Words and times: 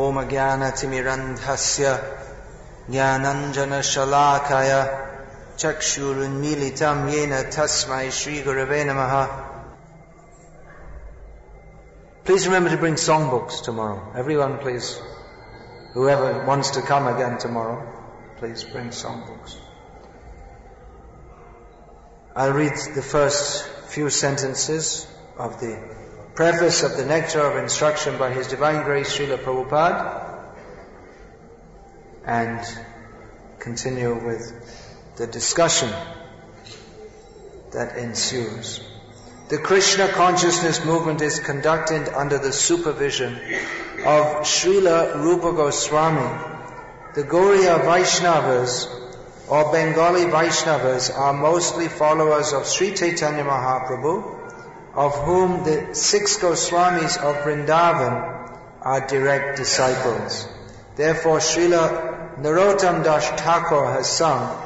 ॐ 0.00 0.22
ज्ञानतिमिरन्धस्य 0.30 1.94
ज्ञानञ्जनशलाकाय 2.90 4.72
चक्षुरुन्मीलितं 5.60 7.08
येन 7.12 7.32
तस्मै 7.56 8.10
श्रीगुरवे 8.18 8.82
नमः 8.90 9.14
Please 12.24 12.46
remember 12.46 12.70
to 12.70 12.76
bring 12.76 12.94
songbooks 12.94 13.62
tomorrow. 13.64 14.12
Everyone 14.14 14.58
please. 14.58 15.00
Whoever 15.94 16.44
wants 16.46 16.70
to 16.76 16.82
come 16.82 17.08
again 17.08 17.38
tomorrow, 17.38 17.78
please 18.38 18.62
bring 18.62 18.90
songbooks. 18.90 19.56
I'll 22.36 22.52
read 22.52 22.74
the 22.94 23.02
first 23.02 23.66
few 23.94 24.10
sentences 24.10 25.08
of 25.36 25.58
the 25.60 25.72
preface 26.35 26.83
of 26.83 26.97
the 26.97 27.05
Nectar 27.05 27.39
of 27.39 27.57
Instruction 27.63 28.17
by 28.17 28.33
His 28.33 28.47
Divine 28.47 28.83
Grace 28.83 29.17
Srila 29.17 29.37
Prabhupada 29.37 30.43
and 32.25 32.59
continue 33.59 34.13
with 34.13 34.51
the 35.15 35.27
discussion 35.27 35.89
that 37.71 37.97
ensues. 37.97 38.81
The 39.47 39.59
Krishna 39.59 40.09
consciousness 40.09 40.83
movement 40.83 41.21
is 41.21 41.39
conducted 41.39 42.09
under 42.09 42.37
the 42.37 42.51
supervision 42.51 43.35
of 43.35 44.43
Srila 44.43 45.15
Rupa 45.15 45.53
Goswami. 45.53 46.53
The 47.13 47.23
Gaudiya 47.23 47.79
Vaishnavas 47.85 48.89
or 49.47 49.71
Bengali 49.71 50.25
Vaishnavas 50.25 51.17
are 51.17 51.33
mostly 51.33 51.87
followers 51.87 52.51
of 52.51 52.67
Sri 52.67 52.93
Chaitanya 52.93 53.45
Mahaprabhu 53.45 54.44
of 54.95 55.13
whom 55.25 55.63
the 55.63 55.93
six 55.93 56.37
Goswamis 56.37 57.17
of 57.17 57.43
Vrindavan 57.43 58.49
are 58.81 59.07
direct 59.07 59.57
disciples. 59.57 60.47
Therefore, 60.95 61.39
Srila 61.39 62.37
Narottam 62.39 63.03
Das 63.03 63.27
Thakur 63.41 63.85
has 63.91 64.07
sung, 64.07 64.57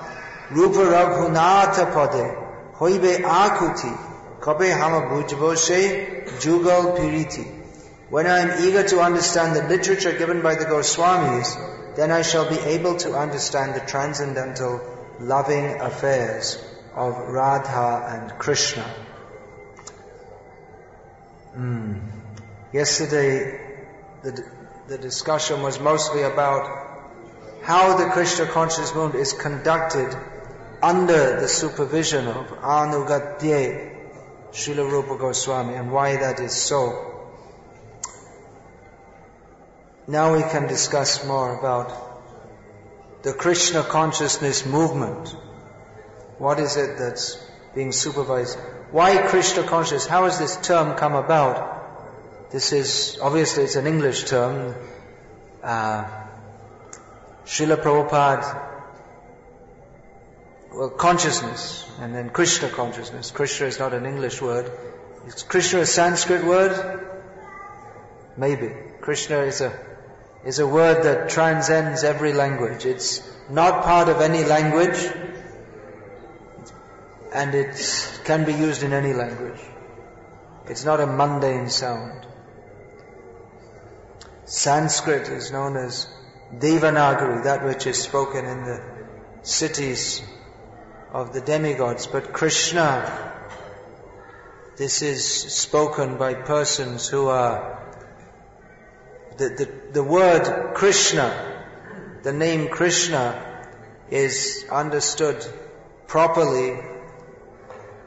Rupa 0.52 0.80
Raghunatha 0.80 1.92
Pade, 1.94 2.76
Hoibe 2.76 3.22
Akuti, 3.24 4.42
Kabe 4.42 4.72
Hama 4.72 5.08
Bhujvose, 5.08 6.40
Jugal 6.40 6.98
Piriti. 6.98 7.56
When 8.10 8.28
I 8.28 8.40
am 8.40 8.68
eager 8.68 8.84
to 8.84 9.02
understand 9.02 9.56
the 9.56 9.68
literature 9.68 10.18
given 10.18 10.42
by 10.42 10.56
the 10.56 10.66
Goswamis, 10.66 11.96
then 11.96 12.12
I 12.12 12.22
shall 12.22 12.48
be 12.48 12.60
able 12.60 12.98
to 12.98 13.14
understand 13.14 13.76
the 13.76 13.82
transcendental 13.82 14.82
loving 15.20 15.82
affairs 15.82 16.64
of 16.96 17.18
Radha 17.18 18.08
and 18.10 18.40
Krishna. 18.40 18.86
Mm. 21.58 22.02
Yesterday, 22.72 23.60
the, 24.24 24.44
the 24.88 24.98
discussion 24.98 25.62
was 25.62 25.80
mostly 25.80 26.24
about 26.24 26.88
how 27.64 27.98
the 27.98 28.10
Krishna 28.12 28.46
conscious 28.46 28.94
movement 28.94 29.22
is 29.22 29.34
conducted 29.34 30.16
under 30.82 31.42
the 31.42 31.48
supervision 31.48 32.28
of 32.28 32.48
Anugatya 32.48 33.98
Srila 34.52 34.90
Rupa 34.90 35.18
Goswami 35.18 35.76
and 35.76 35.92
why 35.92 36.16
that 36.18 36.40
is 36.40 36.54
so. 36.54 37.06
Now 40.08 40.36
we 40.36 40.42
can 40.42 40.68
discuss 40.68 41.26
more 41.26 41.60
about 41.60 41.92
the 43.22 43.34
Krishna 43.34 43.84
consciousness 43.84 44.66
movement. 44.66 45.36
What 46.38 46.60
is 46.60 46.78
it 46.78 46.98
that's 46.98 47.36
being 47.76 47.92
supervised? 47.92 48.58
Why 48.92 49.18
Krishna 49.28 49.64
consciousness? 49.64 50.08
How 50.08 50.24
has 50.24 50.40
this 50.40 50.58
term 50.58 50.98
come 50.98 51.14
about? 51.14 52.52
This 52.52 52.74
is, 52.74 53.20
obviously 53.22 53.64
it's 53.64 53.76
an 53.76 53.86
English 53.86 54.24
term. 54.24 54.74
Uh, 55.64 56.06
Srila 57.46 57.78
Prabhupada, 57.78 58.70
well, 60.74 60.90
consciousness, 60.90 61.88
and 62.00 62.16
then 62.16 62.32
Krishna 62.32 62.70
consciousness. 62.70 63.30
Krishna 63.30 63.68
is 63.68 63.78
not 63.78 63.94
an 63.94 64.08
English 64.08 64.42
word. 64.42 64.72
Is 65.28 65.44
Krishna 65.44 65.82
a 65.82 65.86
Sanskrit 65.86 66.44
word? 66.44 67.08
Maybe. 68.38 68.72
Krishna 69.02 69.40
is 69.42 69.62
a, 69.62 69.78
is 70.46 70.58
a 70.58 70.66
word 70.68 71.04
that 71.04 71.30
transcends 71.30 72.04
every 72.04 72.34
language. 72.34 72.86
It's 72.86 73.22
not 73.50 73.84
part 73.84 74.10
of 74.10 74.22
any 74.22 74.44
language 74.46 75.12
and 77.34 77.54
it 77.54 78.22
can 78.24 78.46
be 78.46 78.54
used 78.54 78.84
in 78.84 78.94
any 78.94 79.14
language. 79.14 79.60
It's 80.68 80.86
not 80.86 81.00
a 81.00 81.08
mundane 81.08 81.70
sound. 81.70 82.26
Sanskrit 84.46 85.30
is 85.30 85.52
known 85.52 85.78
as 85.78 86.08
Devanagari, 86.58 87.44
that 87.44 87.64
which 87.64 87.86
is 87.86 88.02
spoken 88.02 88.46
in 88.46 88.64
the 88.64 88.82
cities 89.44 90.22
of 91.12 91.34
the 91.34 91.42
demigods. 91.42 92.08
But 92.08 92.34
Krishna, 92.34 93.34
this 94.78 95.02
is 95.02 95.26
spoken 95.26 96.18
by 96.18 96.34
persons 96.34 97.08
who 97.08 97.28
are 97.28 97.78
the, 99.38 99.50
the, 99.50 99.72
the 99.94 100.04
word 100.04 100.74
Krishna, 100.74 101.66
the 102.24 102.34
name 102.34 102.70
Krishna 102.70 103.66
is 104.10 104.66
understood 104.72 105.46
properly 106.08 106.78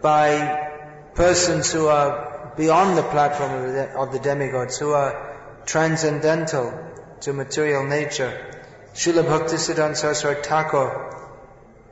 by 0.02 0.68
persons 1.14 1.72
who 1.72 1.86
are 1.86 2.52
beyond 2.56 2.98
the 2.98 3.02
platform 3.02 3.52
of 3.52 3.72
the, 3.72 3.90
of 3.96 4.12
the 4.12 4.18
demigods, 4.18 4.78
who 4.78 4.92
are 4.92 5.62
transcendental 5.64 6.72
to 7.20 7.32
material 7.32 7.86
nature. 7.86 8.62
Srila 8.94 9.24
Bhaktisiddhanta 9.24 9.96
Saraswati 9.96 10.42
Thakur, 10.42 11.16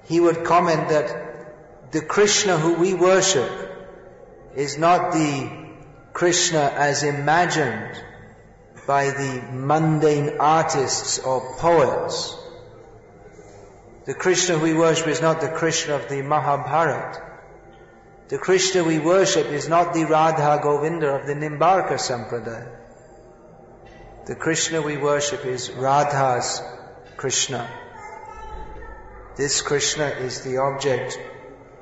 he 0.04 0.21
would 0.21 0.44
comment 0.44 0.88
that 0.88 1.93
the 1.93 2.03
Krishna 2.03 2.59
who 2.59 2.75
we 2.75 2.94
worship 2.94 3.50
is 4.54 4.77
not 4.77 5.12
the 5.12 5.50
Krishna 6.12 6.60
as 6.60 7.03
imagined 7.04 8.03
by 8.87 9.06
the 9.06 9.42
mundane 9.53 10.38
artists 10.41 11.19
or 11.21 11.54
poets. 11.56 12.37
The 14.06 14.15
Krishna 14.15 14.59
we 14.59 14.75
worship 14.75 15.06
is 15.06 15.21
not 15.21 15.41
the 15.41 15.48
Krishna 15.48 15.94
of 15.94 16.09
the 16.09 16.22
Mahabharata. 16.22 17.29
The 18.30 18.38
Krishna 18.38 18.84
we 18.84 19.00
worship 19.00 19.48
is 19.48 19.68
not 19.68 19.92
the 19.92 20.04
Radha 20.04 20.60
Govinda 20.62 21.08
of 21.16 21.26
the 21.26 21.34
Nimbarka 21.34 21.94
Sampradaya. 21.94 22.68
The 24.26 24.36
Krishna 24.36 24.80
we 24.80 24.96
worship 24.96 25.44
is 25.44 25.72
Radha's 25.72 26.62
Krishna. 27.16 27.68
This 29.34 29.62
Krishna 29.62 30.04
is 30.04 30.42
the 30.42 30.58
object 30.58 31.18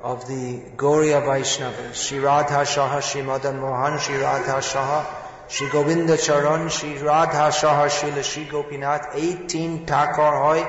of 0.01 0.27
the 0.27 0.63
Gaudiya 0.75 1.21
Vaishnavas. 1.21 1.93
Shri 1.93 2.17
Radha 2.17 2.65
Shaha, 2.65 3.03
Shri 3.03 3.21
Madan 3.21 3.59
Mohan, 3.59 3.99
Shri 3.99 4.17
Radha 4.17 4.53
Shaha, 4.53 5.05
Shri 5.49 5.69
Govinda 5.69 6.17
Charan, 6.17 6.69
Shri 6.69 6.97
Radha 6.97 7.51
Shaha, 7.51 7.91
Shri 7.91 8.23
Shri 8.23 8.45
Gopinath, 8.45 9.13
18 9.13 9.85
Thakur 9.85 10.41
hoy, 10.45 10.63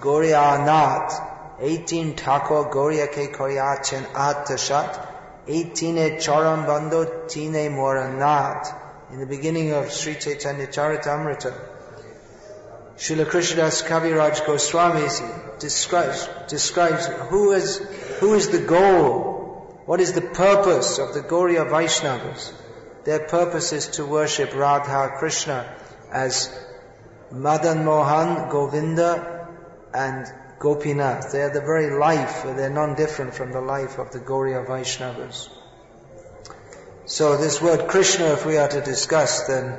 Gaudiya 0.00 0.64
Nath, 0.64 1.20
18 1.60 2.14
Thakur 2.14 2.70
Gaudiya 2.70 3.08
ke 3.08 3.36
koya 3.36 3.84
chen 3.84 4.02
atashat, 4.14 5.12
18 5.48 6.20
Charan 6.20 6.66
Bando 6.66 7.26
Tine 7.28 7.70
Moranat 7.70 8.66
in 9.12 9.20
the 9.20 9.26
beginning 9.26 9.72
of 9.72 9.92
Sri 9.92 10.14
Chaitanya 10.14 10.66
Charitamrita. 10.66 11.54
Srila 12.96 13.26
Krishnadas 13.26 13.86
Kaviraj 13.86 14.44
Goswami 14.46 15.06
describes, 15.60 16.28
describes 16.48 17.06
who 17.06 17.52
is, 17.52 17.76
who 18.20 18.34
is 18.34 18.48
the 18.48 18.58
goal, 18.58 19.82
what 19.86 20.00
is 20.00 20.14
the 20.14 20.22
purpose 20.22 20.98
of 20.98 21.14
the 21.14 21.20
Gaudiya 21.20 21.70
Vaishnavas. 21.70 22.52
Their 23.04 23.20
purpose 23.20 23.72
is 23.72 23.86
to 23.98 24.04
worship 24.04 24.52
Radha 24.54 25.14
Krishna 25.18 25.76
as 26.10 26.52
Madan 27.30 27.84
Mohan, 27.84 28.50
Govinda, 28.50 29.46
and 29.94 30.26
Gopinath. 30.58 31.32
They 31.32 31.42
are 31.42 31.52
the 31.52 31.60
very 31.60 31.90
life, 31.90 32.42
they're 32.44 32.70
non-different 32.70 33.34
from 33.34 33.52
the 33.52 33.60
life 33.60 33.98
of 33.98 34.10
the 34.12 34.18
Gaudiya 34.18 34.66
Vaishnavas. 34.66 35.48
So 37.04 37.36
this 37.36 37.62
word 37.62 37.88
Krishna, 37.88 38.32
if 38.32 38.44
we 38.44 38.56
are 38.56 38.68
to 38.68 38.80
discuss, 38.80 39.46
then 39.46 39.78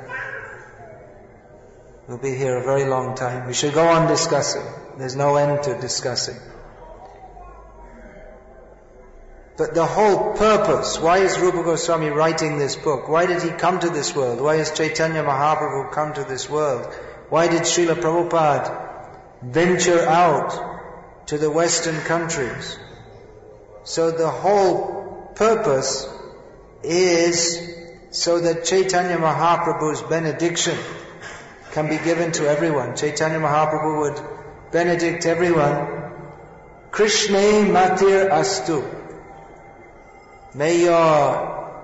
we'll 2.06 2.18
be 2.18 2.34
here 2.34 2.56
a 2.56 2.64
very 2.64 2.86
long 2.86 3.16
time. 3.16 3.46
We 3.46 3.54
should 3.54 3.74
go 3.74 3.86
on 3.86 4.08
discussing. 4.08 4.64
There's 4.96 5.16
no 5.16 5.36
end 5.36 5.62
to 5.64 5.78
discussing. 5.78 6.36
But 9.58 9.74
the 9.74 9.84
whole 9.84 10.34
purpose, 10.34 11.00
why 11.00 11.18
is 11.18 11.36
Rupa 11.38 11.64
Goswami 11.64 12.10
writing 12.10 12.58
this 12.58 12.76
book? 12.76 13.08
Why 13.08 13.26
did 13.26 13.42
he 13.42 13.50
come 13.50 13.80
to 13.80 13.90
this 13.90 14.14
world? 14.14 14.40
Why 14.40 14.56
has 14.56 14.70
Chaitanya 14.70 15.24
Mahaprabhu 15.24 15.90
come 15.90 16.14
to 16.14 16.22
this 16.24 16.48
world? 16.48 16.86
Why 17.28 17.48
did 17.48 17.62
Srila 17.62 17.96
Prabhupada 17.96 19.42
venture 19.42 20.06
out 20.06 20.67
to 21.28 21.36
the 21.36 21.50
Western 21.50 22.00
countries. 22.00 22.78
So 23.84 24.10
the 24.10 24.30
whole 24.30 25.32
purpose 25.34 26.08
is 26.82 27.74
so 28.10 28.40
that 28.40 28.64
Chaitanya 28.64 29.18
Mahaprabhu's 29.18 30.00
benediction 30.02 30.78
can 31.72 31.88
be 31.88 31.98
given 31.98 32.32
to 32.32 32.48
everyone. 32.48 32.96
Chaitanya 32.96 33.38
Mahaprabhu 33.38 34.00
would 34.00 34.72
benedict 34.72 35.26
everyone. 35.26 36.12
Krishna 36.90 37.38
Matir 37.76 38.30
Astu. 38.30 38.82
May 40.54 40.82
your 40.82 41.82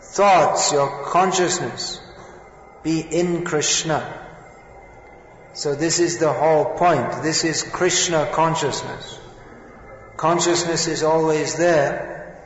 thoughts, 0.00 0.72
your 0.72 1.04
consciousness 1.04 2.00
be 2.82 3.00
in 3.00 3.44
Krishna. 3.44 4.27
So 5.58 5.74
this 5.74 5.98
is 5.98 6.18
the 6.18 6.32
whole 6.32 6.66
point. 6.76 7.24
This 7.24 7.42
is 7.42 7.64
Krishna 7.64 8.30
consciousness. 8.32 9.18
Consciousness 10.16 10.86
is 10.86 11.02
always 11.02 11.56
there. 11.56 12.38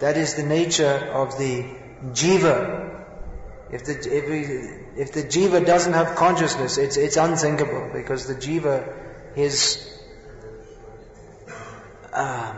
That 0.00 0.16
is 0.16 0.34
the 0.34 0.42
nature 0.42 1.08
of 1.12 1.38
the 1.38 1.64
jiva. 2.06 3.04
If 3.70 3.84
the, 3.84 3.92
if, 3.92 4.28
we, 4.28 4.40
if 5.00 5.12
the 5.12 5.22
jiva 5.22 5.64
doesn't 5.64 5.92
have 5.92 6.16
consciousness, 6.16 6.78
it's, 6.78 6.96
it's 6.96 7.16
unthinkable 7.16 7.90
because 7.92 8.26
the 8.26 8.34
jiva, 8.34 8.92
his 9.36 9.96
um, 12.12 12.56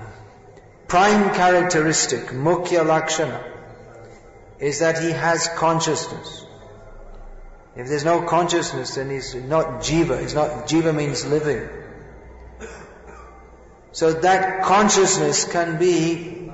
prime 0.88 1.34
characteristic, 1.34 2.20
mukhya 2.28 2.86
lakshana, 2.86 3.44
is 4.60 4.78
that 4.78 5.02
he 5.02 5.10
has 5.10 5.46
consciousness. 5.56 6.46
If 7.76 7.88
there's 7.88 8.04
no 8.04 8.22
consciousness, 8.22 8.96
then 8.96 9.10
he's 9.10 9.34
not 9.34 9.82
jiva. 9.82 10.20
He's 10.20 10.34
not, 10.34 10.66
jiva 10.66 10.94
means 10.94 11.24
living. 11.26 11.68
So 13.92 14.12
that 14.12 14.62
consciousness 14.64 15.50
can 15.50 15.78
be 15.78 16.52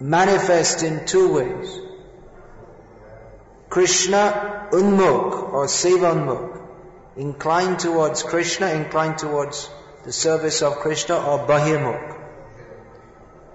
manifest 0.00 0.82
in 0.82 1.06
two 1.06 1.32
ways. 1.32 1.80
Krishna 3.68 4.68
unmuk 4.72 5.52
or 5.52 5.66
sevanmuk, 5.66 6.60
inclined 7.16 7.80
towards 7.80 8.22
Krishna, 8.22 8.68
inclined 8.68 9.18
towards 9.18 9.68
the 10.04 10.12
service 10.12 10.62
of 10.62 10.76
Krishna 10.76 11.16
or 11.16 11.46
bahirmuk, 11.46 12.20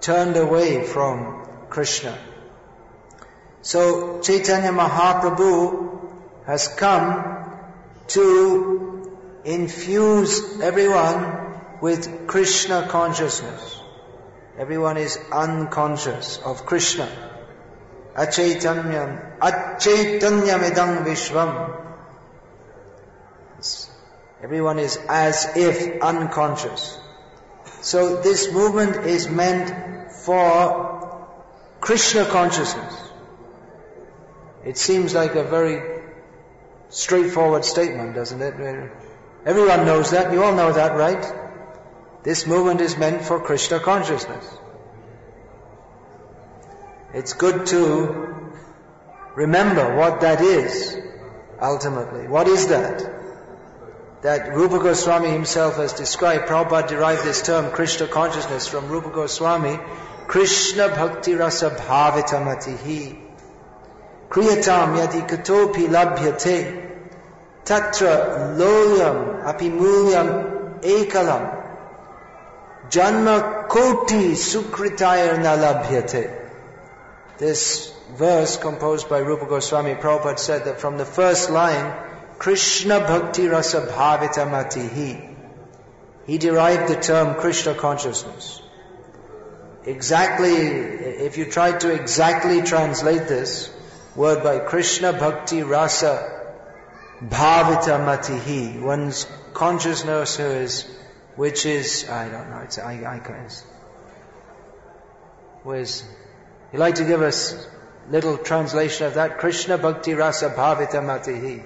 turned 0.01 0.35
away 0.37 0.85
from 0.85 1.47
Krishna. 1.69 2.17
So 3.61 4.21
Chaitanya 4.21 4.71
Mahaprabhu 4.71 5.99
has 6.45 6.67
come 6.67 7.59
to 8.07 9.19
infuse 9.43 10.59
everyone 10.61 11.79
with 11.81 12.27
Krishna 12.27 12.87
consciousness. 12.87 13.79
Everyone 14.57 14.97
is 14.97 15.17
unconscious 15.31 16.37
of 16.39 16.65
Krishna. 16.65 17.07
Achaitanyam, 18.15 19.39
achaitanyamidam 19.39 21.05
vishvam. 21.05 21.75
Everyone 24.41 24.79
is 24.79 24.97
as 25.07 25.55
if 25.55 26.01
unconscious. 26.01 26.97
So 27.81 28.21
this 28.21 28.51
movement 28.51 29.05
is 29.05 29.29
meant 29.29 30.11
for 30.11 31.27
Krishna 31.79 32.25
consciousness. 32.25 33.08
It 34.65 34.77
seems 34.77 35.13
like 35.13 35.35
a 35.35 35.43
very 35.43 36.01
straightforward 36.89 37.63
statement, 37.65 38.15
doesn't 38.15 38.41
it? 38.41 38.53
Everyone 39.45 39.85
knows 39.85 40.11
that. 40.11 40.33
You 40.33 40.43
all 40.43 40.55
know 40.55 40.73
that, 40.73 40.95
right? 40.95 41.23
This 42.23 42.45
movement 42.45 42.81
is 42.81 42.97
meant 42.97 43.23
for 43.23 43.39
Krishna 43.39 43.79
consciousness. 43.79 44.45
It's 47.13 47.33
good 47.33 47.67
to 47.67 48.51
remember 49.35 49.95
what 49.95 50.21
that 50.21 50.41
is, 50.41 50.97
ultimately. 51.61 52.27
What 52.27 52.47
is 52.47 52.67
that? 52.67 53.15
That 54.21 54.53
Rupa 54.53 54.79
Goswami 54.79 55.29
himself 55.29 55.77
has 55.77 55.93
described. 55.93 56.47
Prabhupada 56.47 56.89
derived 56.89 57.23
this 57.23 57.41
term, 57.41 57.71
Krishna 57.71 58.07
consciousness, 58.07 58.67
from 58.67 58.89
Rupa 58.89 59.09
Goswami. 59.11 59.79
Krishna 60.27 60.89
bhakti 60.89 61.35
rasa 61.35 61.69
bhavitamatihi. 61.69 63.28
Kriyatam 64.29 64.95
yadi 64.97 65.27
katopi 65.27 65.87
labhyate 65.87 66.89
tatra 67.65 68.55
loyam 68.57 69.43
apimulyam 69.43 70.81
ekalam 70.81 71.59
janma 72.89 73.67
koti 73.67 74.33
sukritayar 74.33 75.41
na 75.41 75.55
labhyate. 75.57 76.35
This 77.39 77.91
verse 78.17 78.57
composed 78.57 79.09
by 79.09 79.19
Rupa 79.19 79.45
Goswami 79.45 79.95
Prabhupada 79.95 80.39
said 80.39 80.65
that 80.65 80.79
from 80.79 80.97
the 80.97 81.05
first 81.05 81.49
line, 81.49 81.93
Krishna 82.37 82.99
bhakti 82.99 83.47
rasa 83.47 83.81
bhavita 83.81 84.47
matihi, 84.49 85.35
he 86.25 86.37
derived 86.37 86.89
the 86.89 87.01
term 87.01 87.35
Krishna 87.35 87.73
consciousness. 87.73 88.61
Exactly, 89.85 90.53
if 90.53 91.37
you 91.37 91.45
try 91.45 91.71
to 91.77 91.91
exactly 91.91 92.61
translate 92.61 93.27
this, 93.27 93.71
word 94.19 94.43
by 94.43 94.59
Krishna 94.59 95.13
Bhakti 95.13 95.63
Rasa 95.63 96.13
Bhavita 97.21 97.99
Matihi. 98.07 98.81
One's 98.81 99.25
consciousness 99.53 100.39
is, 100.39 100.83
which 101.37 101.65
is, 101.65 102.09
I 102.09 102.27
don't 102.27 102.49
know, 102.49 102.57
it's, 102.57 102.77
I, 102.77 102.95
I 103.15 103.19
can't. 103.19 103.63
Where's, 105.63 106.03
you 106.73 106.79
like 106.79 106.95
to 106.95 107.05
give 107.05 107.21
us 107.21 107.65
little 108.09 108.37
translation 108.37 109.05
of 109.07 109.13
that? 109.13 109.37
Krishna 109.37 109.77
Bhakti 109.77 110.15
Rasa 110.15 110.49
Bhavita 110.49 111.01
Matihi. 111.11 111.63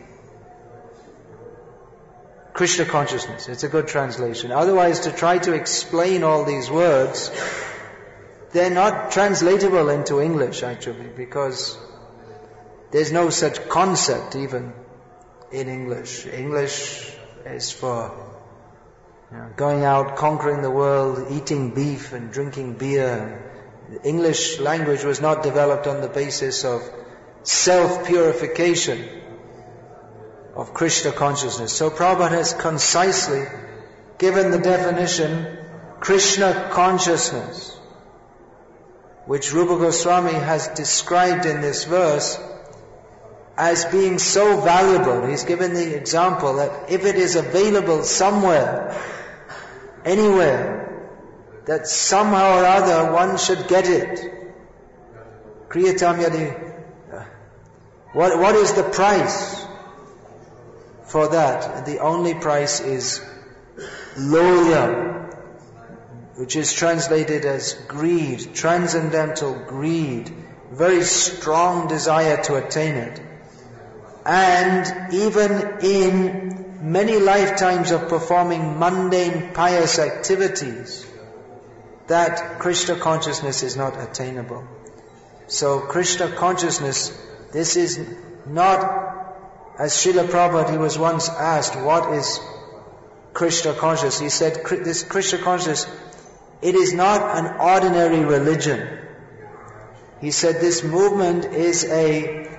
Krishna 2.54 2.86
consciousness. 2.86 3.50
It's 3.50 3.64
a 3.64 3.68
good 3.68 3.88
translation. 3.88 4.52
Otherwise, 4.52 5.00
to 5.08 5.12
try 5.12 5.40
to 5.40 5.54
explain 5.54 6.22
all 6.24 6.46
these 6.46 6.70
words, 6.70 7.32
they're 8.52 8.70
not 8.70 9.10
translatable 9.10 9.90
into 9.90 10.22
English 10.22 10.62
actually, 10.62 11.10
because 11.18 11.80
there's 12.94 13.12
no 13.12 13.32
such 13.32 13.68
concept 13.70 14.36
even 14.36 14.72
in 15.52 15.68
English. 15.68 16.28
English 16.28 17.12
is 17.44 17.72
for 17.72 18.14
you 19.32 19.38
know, 19.38 19.50
going 19.56 19.84
out, 19.84 20.16
conquering 20.16 20.62
the 20.62 20.70
world, 20.70 21.26
eating 21.32 21.72
beef 21.72 22.14
and 22.14 22.32
drinking 22.32 22.74
beer. 22.74 23.52
The 23.90 24.08
English 24.08 24.60
language 24.60 25.04
was 25.04 25.20
not 25.20 25.42
developed 25.42 25.88
on 25.88 26.02
the 26.02 26.08
basis 26.08 26.64
of 26.66 26.84
self-purification 27.42 29.10
of 30.56 30.76
Krishna 30.76 31.12
consciousness. 31.12 31.74
So 31.74 31.90
Prabhupada 31.90 32.30
has 32.30 32.54
concisely 32.54 33.44
given 34.20 34.52
the 34.52 34.60
definition 34.60 35.58
Krishna 36.00 36.70
consciousness, 36.72 37.76
which 39.26 39.52
Rupa 39.52 39.80
Goswami 39.80 40.34
has 40.34 40.68
described 40.68 41.48
in 41.48 41.62
this 41.62 41.86
verse 41.86 42.40
as 43.58 43.86
being 43.86 44.18
so 44.18 44.62
valuable. 44.62 45.28
He's 45.28 45.44
given 45.44 45.74
the 45.74 45.96
example 45.96 46.56
that 46.56 46.90
if 46.90 47.06
it 47.06 47.16
is 47.16 47.36
available 47.36 48.04
somewhere, 48.04 49.00
anywhere, 50.04 51.12
that 51.66 51.88
somehow 51.88 52.60
or 52.60 52.66
other 52.66 53.14
one 53.14 53.38
should 53.38 53.68
get 53.68 53.88
it. 53.88 54.20
Kriyatam 55.70 56.24
yadi. 56.24 56.74
Uh, 57.14 57.26
what, 58.14 58.38
what 58.40 58.56
is 58.56 58.74
the 58.74 58.84
price 58.84 59.66
for 61.06 61.30
that? 61.30 61.86
The 61.86 62.00
only 62.00 62.34
price 62.34 62.80
is 62.80 63.22
loya, 64.18 65.32
which 66.38 66.56
is 66.56 66.74
translated 66.74 67.46
as 67.46 67.74
greed, 67.88 68.56
transcendental 68.56 69.54
greed, 69.54 70.34
very 70.72 71.04
strong 71.04 71.88
desire 71.88 72.42
to 72.44 72.56
attain 72.56 72.96
it 72.96 73.22
and 74.26 75.14
even 75.14 75.80
in 75.82 76.92
many 76.92 77.18
lifetimes 77.18 77.92
of 77.92 78.10
performing 78.10 78.80
mundane 78.80 79.54
pious 79.54 80.00
activities, 80.00 81.06
that 82.08 82.60
Krishna 82.60 82.98
consciousness 82.98 83.64
is 83.64 83.76
not 83.76 84.00
attainable. 84.02 84.68
So 85.48 85.80
Krishna 85.80 86.30
consciousness, 86.30 87.18
this 87.52 87.76
is 87.76 88.00
not, 88.46 88.80
as 89.80 89.94
Srila 89.94 90.28
Prabhupada, 90.28 90.72
he 90.72 90.78
was 90.78 90.98
once 90.98 91.30
asked, 91.30 91.76
what 91.76 92.14
is 92.14 92.40
Krishna 93.34 93.74
consciousness? 93.74 94.20
He 94.20 94.30
said, 94.30 94.66
this 94.84 95.04
Krishna 95.04 95.40
consciousness, 95.40 95.88
it 96.62 96.76
is 96.76 96.94
not 96.94 97.38
an 97.38 97.58
ordinary 97.60 98.24
religion. 98.24 99.00
He 100.22 100.32
said 100.32 100.62
this 100.62 100.84
movement 100.84 101.46
is 101.46 101.84
a 101.86 102.50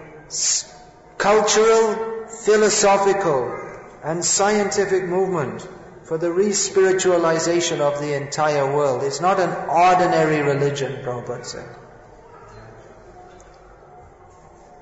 cultural, 1.18 2.26
philosophical, 2.28 3.58
and 4.02 4.24
scientific 4.24 5.04
movement 5.04 5.66
for 6.04 6.18
the 6.18 6.30
re-spiritualization 6.30 7.80
of 7.80 8.00
the 8.00 8.14
entire 8.14 8.74
world. 8.74 9.02
It's 9.02 9.20
not 9.20 9.40
an 9.40 9.50
ordinary 9.68 10.42
religion, 10.42 11.02
Prabhupada 11.02 11.44
said. 11.44 11.68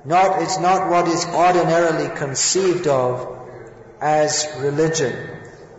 Not, 0.05 0.43
it's 0.43 0.59
not 0.59 0.91
what 0.91 1.07
is 1.07 1.25
ordinarily 1.27 2.09
conceived 2.17 2.89
of 2.89 3.39
as 4.01 4.49
religion. 4.59 5.15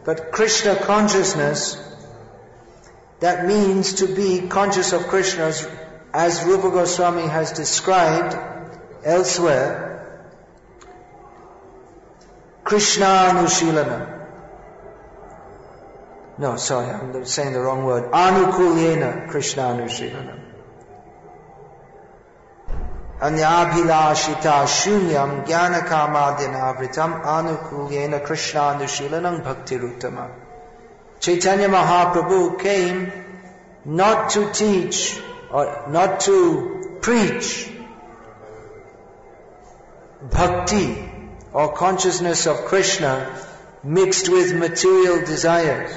But 0.06 0.32
Krishna 0.32 0.78
consciousness, 0.78 1.78
that 3.20 3.46
means 3.46 3.96
to 3.96 4.08
be 4.08 4.48
conscious 4.48 4.94
of 4.94 5.08
Krishna 5.08 5.44
as, 5.44 5.68
as 6.14 6.44
Rupa 6.46 6.70
Goswami 6.70 7.28
has 7.28 7.52
described 7.52 8.38
elsewhere. 9.04 9.93
Krishnanushilana. 12.64 14.22
No, 16.38 16.56
sorry, 16.56 16.88
I'm 16.90 17.26
saying 17.26 17.54
the 17.54 17.60
wrong 17.60 17.84
word. 17.84 18.12
Anukulyena 18.12 19.30
Krishnanushilana. 19.30 20.40
Anyabhilashita 23.20 24.66
shunyam 24.66 25.46
Krishna 25.46 27.22
anukulyena 27.24 28.26
Krishnanushilana 28.26 29.44
bhaktirutama. 29.44 30.32
Chaitanya 31.20 31.70
Mahaprabhu 31.70 32.60
came 32.60 33.12
not 33.86 34.32
to 34.32 34.52
teach 34.52 35.20
or 35.52 35.86
not 35.90 36.20
to 36.22 36.98
preach 37.02 37.70
bhakti 40.32 41.13
or 41.54 41.74
consciousness 41.74 42.48
of 42.48 42.66
Krishna 42.66 43.34
mixed 43.84 44.30
with 44.30 44.56
material 44.56 45.26
desires. 45.26 45.92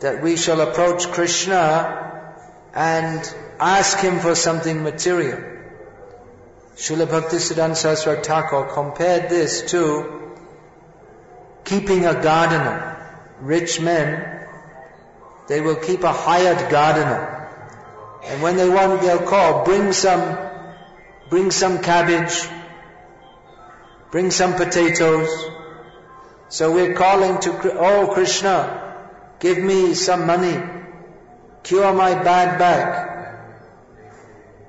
That 0.00 0.22
we 0.22 0.36
shall 0.36 0.60
approach 0.60 1.06
Krishna 1.08 2.32
and 2.74 3.34
ask 3.60 3.98
him 3.98 4.20
for 4.20 4.34
something 4.34 4.82
material. 4.82 5.38
Srila 6.76 7.06
Bhaktisiddhanta 7.06 7.76
Saraswati 7.76 8.22
Thakur 8.22 8.70
compared 8.72 9.30
this 9.30 9.70
to 9.70 10.32
keeping 11.64 12.04
a 12.04 12.20
gardener. 12.20 12.90
Rich 13.40 13.80
men, 13.80 14.46
they 15.48 15.60
will 15.60 15.76
keep 15.76 16.02
a 16.02 16.12
hired 16.12 16.70
gardener. 16.70 17.48
And 18.24 18.42
when 18.42 18.56
they 18.56 18.68
want, 18.68 19.02
they'll 19.02 19.26
call, 19.26 19.64
bring 19.64 19.92
some, 19.92 20.38
bring 21.28 21.50
some 21.50 21.82
cabbage, 21.82 22.48
bring 24.14 24.30
some 24.30 24.54
potatoes. 24.54 25.28
So 26.48 26.72
we're 26.72 26.94
calling 26.94 27.40
to, 27.40 27.72
oh 27.76 28.12
Krishna, 28.14 28.60
give 29.40 29.58
me 29.58 29.94
some 29.94 30.24
money, 30.24 30.62
cure 31.64 31.92
my 31.92 32.14
bad 32.22 32.56
back. 32.56 33.56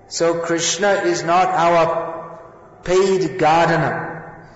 So 0.08 0.40
Krishna 0.40 0.94
is 1.12 1.22
not 1.22 1.50
our 1.50 2.40
paid 2.84 3.38
gardener. 3.38 4.50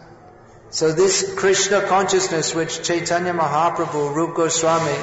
So 0.71 0.91
this 0.91 1.35
Krishna 1.35 1.81
consciousness 1.81 2.55
which 2.55 2.81
Chaitanya 2.81 3.33
Mahaprabhu, 3.33 4.15
Rup 4.15 4.35
Goswami 4.35 4.97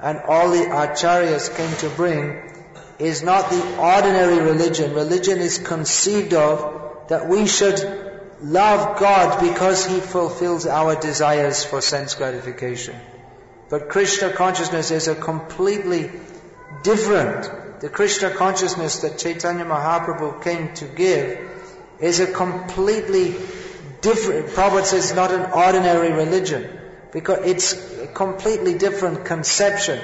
and 0.00 0.20
all 0.20 0.52
the 0.52 0.66
acharyas 0.66 1.52
came 1.56 1.76
to 1.78 1.88
bring 1.96 2.52
is 3.00 3.24
not 3.24 3.50
the 3.50 3.76
ordinary 3.76 4.38
religion. 4.38 4.94
Religion 4.94 5.38
is 5.38 5.58
conceived 5.58 6.32
of 6.32 7.08
that 7.08 7.28
we 7.28 7.48
should 7.48 8.06
love 8.42 8.98
God 8.98 9.40
because 9.40 9.86
He 9.86 10.00
fulfills 10.00 10.66
our 10.66 11.00
desires 11.00 11.64
for 11.64 11.80
sense 11.80 12.14
gratification. 12.14 12.96
But 13.68 13.88
Krishna 13.88 14.32
consciousness 14.32 14.90
is 14.90 15.08
a 15.08 15.14
completely 15.14 16.10
different 16.82 17.50
the 17.80 17.90
Krishna 17.90 18.30
consciousness 18.30 19.00
that 19.00 19.18
Chaitanya 19.18 19.64
Mahaprabhu 19.64 20.42
came 20.42 20.72
to 20.74 20.86
give 20.86 21.38
is 22.00 22.20
a 22.20 22.32
completely 22.32 23.34
different, 24.00 24.48
Prabhupada 24.48 24.84
says 24.84 25.14
not 25.14 25.30
an 25.30 25.50
ordinary 25.52 26.12
religion, 26.12 26.68
because 27.12 27.44
it's 27.44 27.98
a 27.98 28.06
completely 28.06 28.78
different 28.78 29.26
conception. 29.26 30.00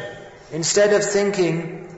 Instead 0.52 0.92
of 0.92 1.02
thinking 1.02 1.88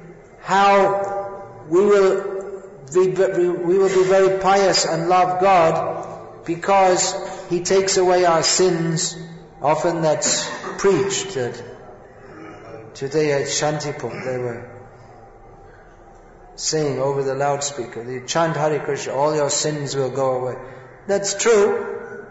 how 0.43 1.65
we 1.69 1.85
will 1.85 2.55
be, 2.95 3.09
we 3.09 3.79
will 3.79 3.89
be 3.89 4.05
very 4.09 4.39
pious 4.39 4.85
and 4.85 5.09
love 5.09 5.41
God 5.41 6.14
because 6.45 7.15
He 7.49 7.61
takes 7.61 7.97
away 7.97 8.25
our 8.25 8.43
sins, 8.43 9.17
often 9.61 10.03
that's 10.03 10.49
preached 10.79 11.35
that 11.35 11.63
today 12.95 13.33
at 13.33 13.49
Shantipur 13.49 14.25
they 14.25 14.39
were 14.39 14.71
saying 16.57 17.01
over 17.01 17.23
the 17.23 17.35
loudspeaker, 17.35 18.09
you 18.11 18.27
chant 18.27 18.57
Hare 18.57 18.81
Krishna, 18.81 19.13
all 19.13 19.35
your 19.35 19.51
sins 19.51 19.97
will 19.97 20.11
go 20.11 20.41
away. 20.41 20.55
That's 21.07 21.35
true, 21.35 22.27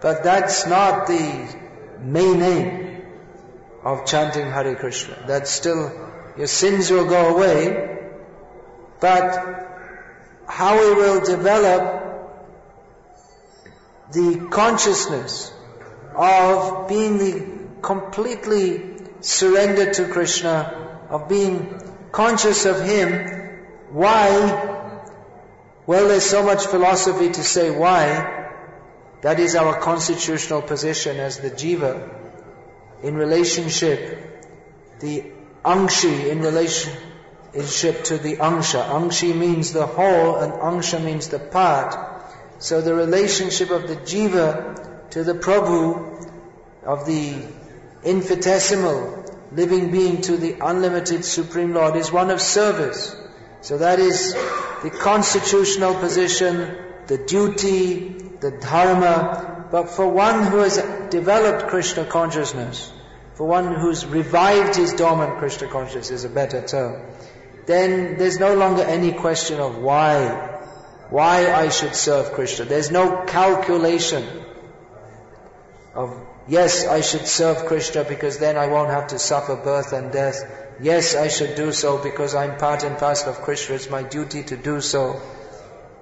but 0.00 0.24
that's 0.24 0.66
not 0.66 1.06
the 1.06 1.56
main 2.00 2.42
aim 2.42 3.02
of 3.84 4.04
chanting 4.06 4.50
Hare 4.50 4.74
Krishna. 4.74 5.24
That's 5.26 5.50
still, 5.50 5.92
your 6.36 6.48
sins 6.48 6.90
will 6.90 7.06
go 7.06 7.36
away, 7.36 7.98
but 9.00 10.42
how 10.48 10.78
we 10.78 10.94
will 10.94 11.24
develop 11.24 12.05
the 14.12 14.48
consciousness 14.50 15.52
of 16.14 16.88
being 16.88 17.18
the 17.18 17.46
completely 17.82 18.96
surrendered 19.20 19.94
to 19.94 20.08
Krishna, 20.08 21.06
of 21.10 21.28
being 21.28 21.80
conscious 22.12 22.64
of 22.64 22.82
Him 22.82 23.36
why? 23.90 24.82
Well, 25.86 26.08
there's 26.08 26.28
so 26.28 26.42
much 26.42 26.66
philosophy 26.66 27.30
to 27.30 27.44
say 27.44 27.70
why. 27.70 28.50
That 29.22 29.40
is 29.40 29.54
our 29.54 29.80
constitutional 29.80 30.62
position 30.62 31.18
as 31.18 31.38
the 31.38 31.50
jiva 31.50 32.12
in 33.02 33.14
relationship, 33.14 34.44
the 35.00 35.24
angshi 35.64 36.28
in 36.28 36.40
relationship 36.40 38.04
to 38.04 38.18
the 38.18 38.36
angsha. 38.36 38.84
Angshi 38.84 39.34
means 39.36 39.72
the 39.72 39.86
whole 39.86 40.36
and 40.36 40.52
angsha 40.52 41.02
means 41.02 41.28
the 41.28 41.38
part. 41.38 42.15
So 42.58 42.80
the 42.80 42.94
relationship 42.94 43.70
of 43.70 43.86
the 43.88 43.96
jiva 43.96 45.10
to 45.10 45.24
the 45.24 45.34
Prabhu, 45.34 46.16
of 46.84 47.04
the 47.04 47.34
infinitesimal 48.04 49.24
living 49.52 49.90
being 49.90 50.20
to 50.22 50.36
the 50.36 50.56
unlimited 50.60 51.24
Supreme 51.24 51.74
Lord 51.74 51.96
is 51.96 52.12
one 52.12 52.30
of 52.30 52.40
service. 52.40 53.14
So 53.60 53.78
that 53.78 53.98
is 53.98 54.34
the 54.82 54.90
constitutional 54.90 55.94
position, 55.94 56.76
the 57.06 57.18
duty, 57.18 58.08
the 58.40 58.52
dharma. 58.52 59.66
But 59.70 59.90
for 59.90 60.08
one 60.08 60.44
who 60.44 60.58
has 60.58 60.76
developed 61.10 61.68
Krishna 61.68 62.04
consciousness, 62.04 62.92
for 63.34 63.46
one 63.46 63.74
who's 63.74 64.06
revived 64.06 64.76
his 64.76 64.94
dormant 64.94 65.38
Krishna 65.38 65.68
consciousness 65.68 66.10
is 66.10 66.24
a 66.24 66.28
better 66.28 66.66
term, 66.66 67.02
then 67.66 68.16
there's 68.16 68.38
no 68.38 68.54
longer 68.54 68.82
any 68.82 69.12
question 69.12 69.58
of 69.58 69.76
why, 69.78 70.55
why 71.10 71.52
I 71.52 71.68
should 71.68 71.94
serve 71.94 72.32
Krishna. 72.32 72.64
There's 72.64 72.90
no 72.90 73.24
calculation 73.24 74.24
of, 75.94 76.20
yes, 76.48 76.86
I 76.86 77.00
should 77.00 77.26
serve 77.26 77.66
Krishna 77.66 78.04
because 78.04 78.38
then 78.38 78.56
I 78.56 78.66
won't 78.66 78.90
have 78.90 79.08
to 79.08 79.18
suffer 79.18 79.56
birth 79.56 79.92
and 79.92 80.12
death. 80.12 80.44
Yes, 80.80 81.14
I 81.14 81.28
should 81.28 81.54
do 81.54 81.72
so 81.72 82.02
because 82.02 82.34
I'm 82.34 82.58
part 82.58 82.82
and 82.84 82.98
parcel 82.98 83.30
of 83.30 83.36
Krishna. 83.42 83.76
It's 83.76 83.88
my 83.88 84.02
duty 84.02 84.42
to 84.44 84.56
do 84.56 84.80
so. 84.80 85.20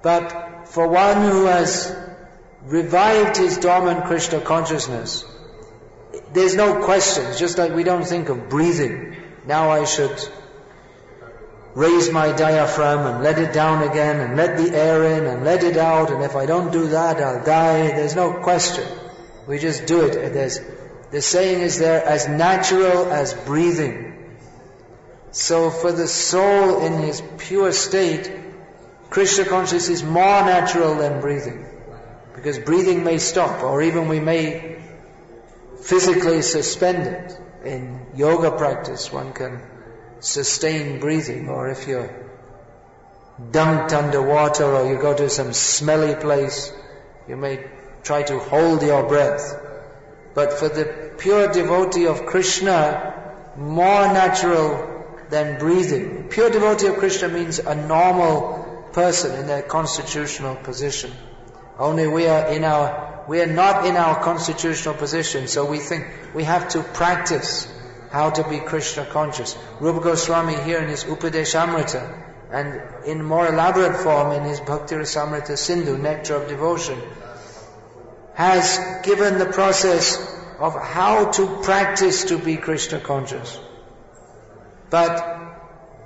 But 0.01 0.67
for 0.67 0.87
one 0.87 1.29
who 1.29 1.45
has 1.45 1.95
revived 2.63 3.37
his 3.37 3.57
dormant 3.57 4.05
Krishna 4.05 4.41
consciousness, 4.41 5.23
there's 6.33 6.55
no 6.55 6.83
questions. 6.83 7.39
Just 7.39 7.57
like 7.57 7.73
we 7.73 7.83
don't 7.83 8.05
think 8.05 8.29
of 8.29 8.49
breathing. 8.49 9.15
Now 9.45 9.69
I 9.71 9.85
should 9.85 10.17
raise 11.75 12.09
my 12.09 12.31
diaphragm 12.31 13.05
and 13.05 13.23
let 13.23 13.37
it 13.37 13.53
down 13.53 13.83
again 13.83 14.21
and 14.21 14.37
let 14.37 14.57
the 14.57 14.75
air 14.75 15.03
in 15.03 15.25
and 15.25 15.43
let 15.43 15.63
it 15.63 15.77
out 15.77 16.09
and 16.09 16.23
if 16.23 16.35
I 16.35 16.45
don't 16.45 16.71
do 16.71 16.87
that 16.87 17.21
I'll 17.21 17.43
die. 17.43 17.87
There's 17.89 18.15
no 18.15 18.33
question. 18.33 18.87
We 19.45 19.59
just 19.59 19.85
do 19.85 20.05
it. 20.05 20.33
There's, 20.33 20.59
the 21.11 21.21
saying 21.21 21.61
is 21.61 21.77
there 21.77 22.03
as 22.03 22.27
natural 22.27 23.11
as 23.11 23.33
breathing. 23.33 24.37
So 25.31 25.69
for 25.69 25.91
the 25.91 26.07
soul 26.07 26.81
in 26.81 26.93
his 26.93 27.21
pure 27.37 27.73
state, 27.73 28.31
Krishna 29.09 29.45
consciousness 29.45 29.89
is 29.89 30.03
more 30.03 30.41
natural 30.41 30.95
than 30.95 31.19
breathing. 31.19 31.65
Because 32.33 32.57
breathing 32.57 33.03
may 33.03 33.17
stop, 33.17 33.63
or 33.63 33.81
even 33.81 34.07
we 34.07 34.19
may 34.19 34.77
physically 35.81 36.41
suspend 36.41 37.07
it. 37.07 37.39
In 37.65 38.05
yoga 38.15 38.51
practice, 38.51 39.11
one 39.11 39.33
can 39.33 39.61
sustain 40.19 40.99
breathing, 40.99 41.49
or 41.49 41.69
if 41.69 41.87
you're 41.87 42.25
dunked 43.51 43.91
underwater 43.91 44.65
or 44.65 44.89
you 44.91 44.97
go 44.99 45.15
to 45.15 45.29
some 45.29 45.53
smelly 45.53 46.15
place, 46.15 46.71
you 47.27 47.35
may 47.35 47.65
try 48.03 48.23
to 48.23 48.39
hold 48.39 48.81
your 48.81 49.03
breath. 49.07 49.61
But 50.33 50.53
for 50.53 50.69
the 50.69 51.13
pure 51.17 51.51
devotee 51.51 52.07
of 52.07 52.25
Krishna, 52.25 53.13
more 53.57 54.07
natural 54.07 55.05
than 55.29 55.59
breathing. 55.59 56.27
Pure 56.29 56.51
devotee 56.51 56.87
of 56.87 56.97
Krishna 56.97 57.29
means 57.29 57.59
a 57.59 57.75
normal 57.75 58.89
person 58.93 59.39
in 59.39 59.47
their 59.47 59.61
constitutional 59.61 60.55
position. 60.55 61.11
Only 61.77 62.07
we 62.07 62.27
are 62.27 62.47
in 62.47 62.63
our, 62.63 63.25
we 63.27 63.41
are 63.41 63.47
not 63.47 63.85
in 63.85 63.95
our 63.95 64.21
constitutional 64.23 64.93
position, 64.95 65.47
so 65.47 65.65
we 65.65 65.79
think 65.79 66.05
we 66.33 66.43
have 66.43 66.69
to 66.69 66.83
practice 66.83 67.67
how 68.11 68.29
to 68.29 68.47
be 68.47 68.59
Krishna 68.59 69.05
conscious. 69.05 69.57
Rupa 69.79 70.01
Goswami 70.01 70.55
here 70.55 70.79
in 70.79 70.87
his 70.87 71.03
Upadeshamrita 71.03 72.23
and 72.51 72.81
in 73.05 73.23
more 73.23 73.47
elaborate 73.47 73.97
form 73.97 74.31
in 74.31 74.43
his 74.43 74.59
Bhakti 74.59 74.95
Rasamrita 74.95 75.57
Sindhu, 75.57 75.97
Nectar 75.97 76.35
of 76.35 76.47
Devotion, 76.47 76.99
has 78.33 78.79
given 79.03 79.39
the 79.39 79.45
process 79.45 80.17
of 80.59 80.73
how 80.73 81.31
to 81.31 81.47
practice 81.63 82.25
to 82.25 82.37
be 82.37 82.57
Krishna 82.57 82.99
conscious. 82.99 83.59
But 84.89 85.35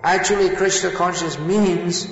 actually 0.03 0.55
Krishna 0.55 0.91
conscious 0.91 1.37
means 1.37 2.07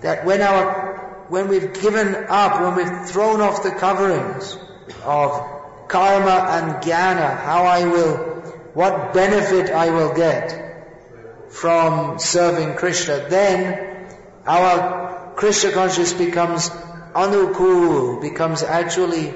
that 0.00 0.24
when 0.24 0.40
our, 0.40 1.26
when 1.28 1.48
we've 1.48 1.72
given 1.74 2.14
up, 2.28 2.60
when 2.60 2.76
we've 2.76 3.08
thrown 3.08 3.40
off 3.40 3.62
the 3.62 3.72
coverings 3.72 4.56
of 5.04 5.88
karma 5.88 6.46
and 6.50 6.82
jnana, 6.82 7.36
how 7.36 7.64
I 7.64 7.86
will, 7.86 8.29
what 8.74 9.12
benefit 9.14 9.70
I 9.70 9.90
will 9.90 10.14
get 10.14 10.70
from 11.50 12.18
serving 12.18 12.76
Krishna, 12.76 13.28
then 13.28 14.06
our 14.46 15.32
Krishna 15.34 15.72
consciousness 15.72 16.12
becomes 16.12 16.70
anukul, 17.14 18.20
becomes 18.20 18.62
actually 18.62 19.34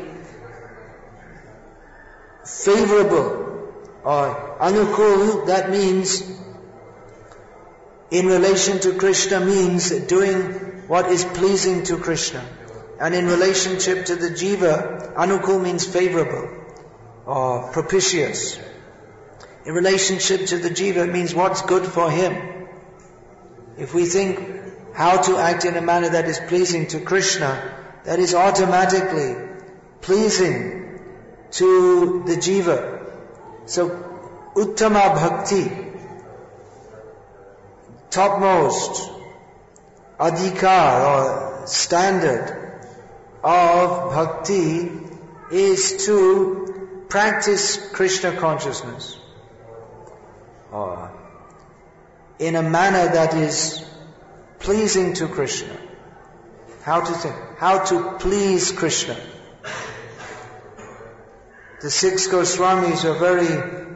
favorable. 2.44 3.42
Or 4.04 4.56
anukul, 4.60 5.46
that 5.46 5.70
means 5.70 6.22
in 8.10 8.26
relation 8.26 8.78
to 8.80 8.94
Krishna 8.94 9.40
means 9.40 9.90
doing 9.90 10.84
what 10.86 11.10
is 11.10 11.24
pleasing 11.24 11.84
to 11.84 11.96
Krishna. 11.96 12.44
And 13.00 13.14
in 13.14 13.26
relationship 13.26 14.06
to 14.06 14.16
the 14.16 14.28
jiva, 14.28 15.14
anukul 15.14 15.60
means 15.62 15.86
favorable 15.86 16.48
or 17.26 17.72
propitious. 17.72 18.58
In 19.64 19.73
relationship 19.73 20.47
to 20.47 20.59
the 20.59 20.68
jiva, 20.68 21.11
means 21.11 21.35
what's 21.35 21.62
good 21.62 21.87
for 21.87 22.11
him. 22.11 22.68
If 23.78 23.94
we 23.94 24.04
think 24.04 24.38
how 24.92 25.23
to 25.23 25.38
act 25.38 25.64
in 25.64 25.75
a 25.76 25.80
manner 25.80 26.11
that 26.11 26.26
is 26.26 26.38
pleasing 26.38 26.87
to 26.88 27.00
Krishna, 27.00 27.50
that 28.04 28.18
is 28.18 28.35
automatically 28.35 29.37
pleasing 30.02 31.00
to 31.52 32.23
the 32.26 32.37
jiva. 32.37 33.11
So, 33.64 33.88
uttama 34.54 35.14
bhakti, 35.14 35.64
topmost 38.11 39.11
adhikar 40.21 41.62
or 41.62 41.66
standard 41.66 42.83
of 43.42 44.12
bhakti 44.12 44.90
is 45.50 46.04
to 46.04 47.06
practice 47.09 47.90
Krishna 47.92 48.37
consciousness 48.37 49.18
or 50.74 51.12
in 52.38 52.56
a 52.56 52.62
manner 52.62 53.06
that 53.14 53.34
is 53.34 53.84
pleasing 54.58 55.14
to 55.14 55.28
Krishna. 55.28 55.76
How 56.82 57.00
to 57.00 57.12
think, 57.12 57.36
how 57.58 57.84
to 57.84 58.16
please 58.18 58.72
Krishna. 58.72 59.16
The 61.80 61.90
six 61.90 62.26
Goswamis 62.28 63.04
are 63.04 63.18
very, 63.18 63.94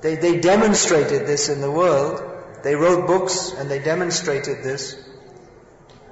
they, 0.00 0.16
they 0.16 0.40
demonstrated 0.40 1.26
this 1.26 1.48
in 1.48 1.60
the 1.60 1.70
world 1.70 2.22
they 2.62 2.74
wrote 2.74 3.06
books 3.06 3.52
and 3.52 3.70
they 3.70 3.78
demonstrated 3.78 4.64
this 4.64 4.96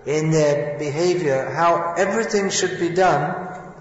in 0.05 0.31
their 0.31 0.79
behavior, 0.79 1.51
how 1.51 1.95
everything 1.99 2.51
should 2.51 2.79
be 2.79 2.91
done 2.91 3.75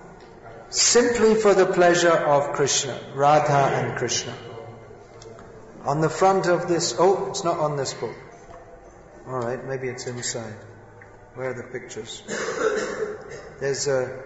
simply 0.70 1.36
for 1.36 1.54
the 1.54 1.68
pleasure 1.68 2.12
of 2.12 2.54
Krishna, 2.54 3.00
Radha 3.14 3.76
and 3.76 3.98
Krishna. 3.98 4.34
On 5.86 6.02
the 6.02 6.10
front 6.10 6.48
of 6.48 6.68
this, 6.68 6.96
oh, 6.98 7.30
it's 7.30 7.44
not 7.44 7.60
on 7.60 7.78
this 7.78 7.94
book. 7.94 8.16
Alright, 9.28 9.66
maybe 9.66 9.88
it's 9.88 10.08
inside. 10.08 10.56
Where 11.36 11.52
are 11.52 11.54
the 11.54 11.64
pictures? 11.64 12.24
There's 13.60 13.88
a 13.88 14.24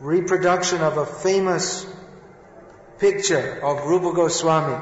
reproduction 0.00 0.80
of 0.80 0.96
a 0.98 1.06
famous 1.06 1.86
picture 2.98 3.60
of 3.62 3.86
Rupa 3.86 4.14
Goswami 4.14 4.76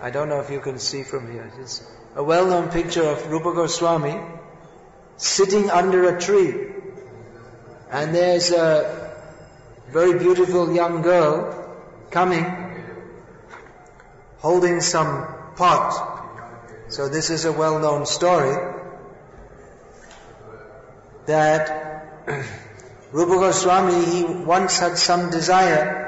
I 0.00 0.10
don't 0.10 0.28
know 0.28 0.40
if 0.40 0.50
you 0.50 0.60
can 0.60 0.78
see 0.78 1.02
from 1.02 1.32
here. 1.32 1.50
It's 1.58 1.82
a 2.14 2.22
well-known 2.22 2.68
picture 2.68 3.02
of 3.02 3.30
Rupa 3.30 3.54
Goswami 3.54 4.14
sitting 5.16 5.70
under 5.70 6.14
a 6.14 6.20
tree. 6.20 6.66
And 7.90 8.14
there's 8.14 8.52
a 8.52 9.16
very 9.88 10.18
beautiful 10.18 10.72
young 10.72 11.00
girl 11.00 11.76
coming, 12.10 12.44
holding 14.38 14.80
some 14.80 15.26
pot. 15.56 16.16
So 16.88 17.08
this 17.08 17.30
is 17.30 17.44
a 17.44 17.52
well-known 17.52 18.06
story 18.06 18.54
that 21.26 22.24
Rupa 23.12 23.34
Goswami, 23.34 24.04
he 24.04 24.24
once 24.24 24.78
had 24.78 24.98
some 24.98 25.30
desire 25.30 26.04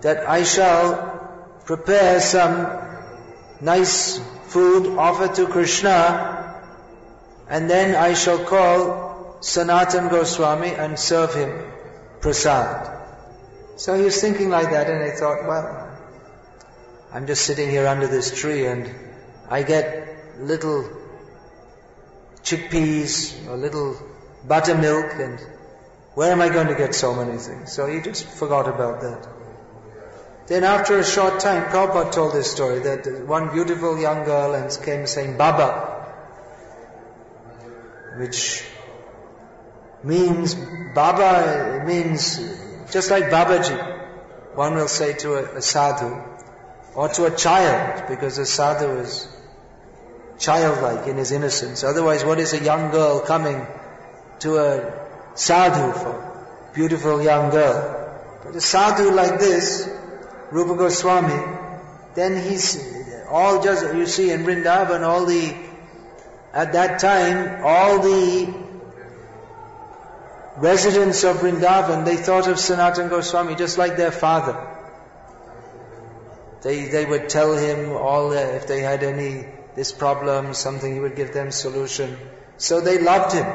that 0.00 0.28
I 0.28 0.44
shall 0.44 1.60
prepare 1.64 2.20
some 2.20 2.66
nice 3.60 4.18
food 4.48 4.98
offered 4.98 5.34
to 5.34 5.46
Krishna, 5.46 6.62
and 7.48 7.68
then 7.68 7.94
I 7.94 8.14
shall 8.14 8.44
call 8.44 9.38
Sanatan 9.40 10.08
Goswami 10.08 10.70
and 10.70 10.98
serve 10.98 11.34
him 11.34 11.70
prasad. 12.20 12.96
So 13.76 13.94
he 13.94 14.02
was 14.02 14.20
thinking 14.20 14.50
like 14.50 14.70
that, 14.70 14.90
and 14.90 15.02
I 15.02 15.10
thought, 15.14 15.46
well, 15.46 15.87
I'm 17.12 17.26
just 17.26 17.46
sitting 17.46 17.70
here 17.70 17.86
under 17.86 18.06
this 18.06 18.38
tree, 18.38 18.66
and 18.66 18.90
I 19.48 19.62
get 19.62 20.40
little 20.40 20.90
chickpeas 22.42 23.48
or 23.48 23.56
little 23.56 23.96
buttermilk, 24.46 25.14
and 25.14 25.40
where 26.14 26.30
am 26.32 26.40
I 26.40 26.48
going 26.50 26.68
to 26.68 26.74
get 26.74 26.94
so 26.94 27.14
many 27.14 27.38
things? 27.38 27.72
So 27.72 27.86
he 27.86 28.00
just 28.00 28.26
forgot 28.26 28.68
about 28.68 29.00
that. 29.00 29.26
Then 30.48 30.64
after 30.64 30.98
a 30.98 31.04
short 31.04 31.40
time, 31.40 31.64
Prabhupada 31.70 32.12
told 32.12 32.32
this 32.32 32.50
story 32.50 32.80
that 32.80 33.26
one 33.26 33.52
beautiful 33.52 34.00
young 34.00 34.24
girl 34.24 34.54
and 34.54 34.70
came 34.82 35.06
saying 35.06 35.36
Baba, 35.36 36.06
which 38.18 38.64
means 40.02 40.54
Baba 40.94 41.84
means 41.86 42.38
just 42.90 43.10
like 43.10 43.24
Babaji. 43.24 43.96
One 44.54 44.74
will 44.74 44.88
say 44.88 45.12
to 45.18 45.34
a, 45.34 45.56
a 45.58 45.62
sadhu 45.62 46.37
or 46.98 47.08
to 47.08 47.26
a 47.26 47.30
child 47.30 48.08
because 48.08 48.38
a 48.38 48.44
sadhu 48.44 48.98
is 48.98 49.28
childlike 50.36 51.06
in 51.06 51.16
his 51.16 51.30
innocence. 51.30 51.84
Otherwise, 51.84 52.24
what 52.24 52.40
is 52.40 52.54
a 52.54 52.58
young 52.58 52.90
girl 52.90 53.20
coming 53.20 53.64
to 54.40 54.56
a 54.58 54.70
sadhu 55.36 55.92
for? 55.92 56.70
Beautiful 56.74 57.22
young 57.22 57.50
girl. 57.50 57.76
But 58.44 58.56
a 58.56 58.60
sadhu 58.60 59.12
like 59.12 59.38
this 59.38 59.88
Rupa 60.50 60.74
Goswami, 60.74 61.40
then 62.16 62.42
he's 62.42 62.66
all 63.30 63.62
just, 63.62 63.94
you 63.94 64.06
see 64.06 64.32
in 64.32 64.42
Vrindavan, 64.42 65.02
all 65.02 65.24
the, 65.24 65.54
at 66.52 66.72
that 66.72 66.98
time, 66.98 67.64
all 67.64 68.00
the 68.00 68.52
residents 70.56 71.22
of 71.22 71.36
Vrindavan, 71.36 72.04
they 72.04 72.16
thought 72.16 72.48
of 72.48 72.58
Sanatan 72.58 73.08
Goswami 73.08 73.54
just 73.54 73.78
like 73.78 73.96
their 73.96 74.10
father. 74.10 74.77
They, 76.62 76.86
they 76.88 77.04
would 77.04 77.28
tell 77.28 77.56
him 77.56 77.92
all, 77.92 78.32
if 78.32 78.66
they 78.66 78.80
had 78.80 79.02
any, 79.02 79.46
this 79.76 79.92
problem, 79.92 80.54
something, 80.54 80.92
he 80.92 81.00
would 81.00 81.14
give 81.14 81.32
them 81.32 81.50
solution. 81.50 82.18
So 82.56 82.80
they 82.80 82.98
loved 82.98 83.32
him, 83.34 83.46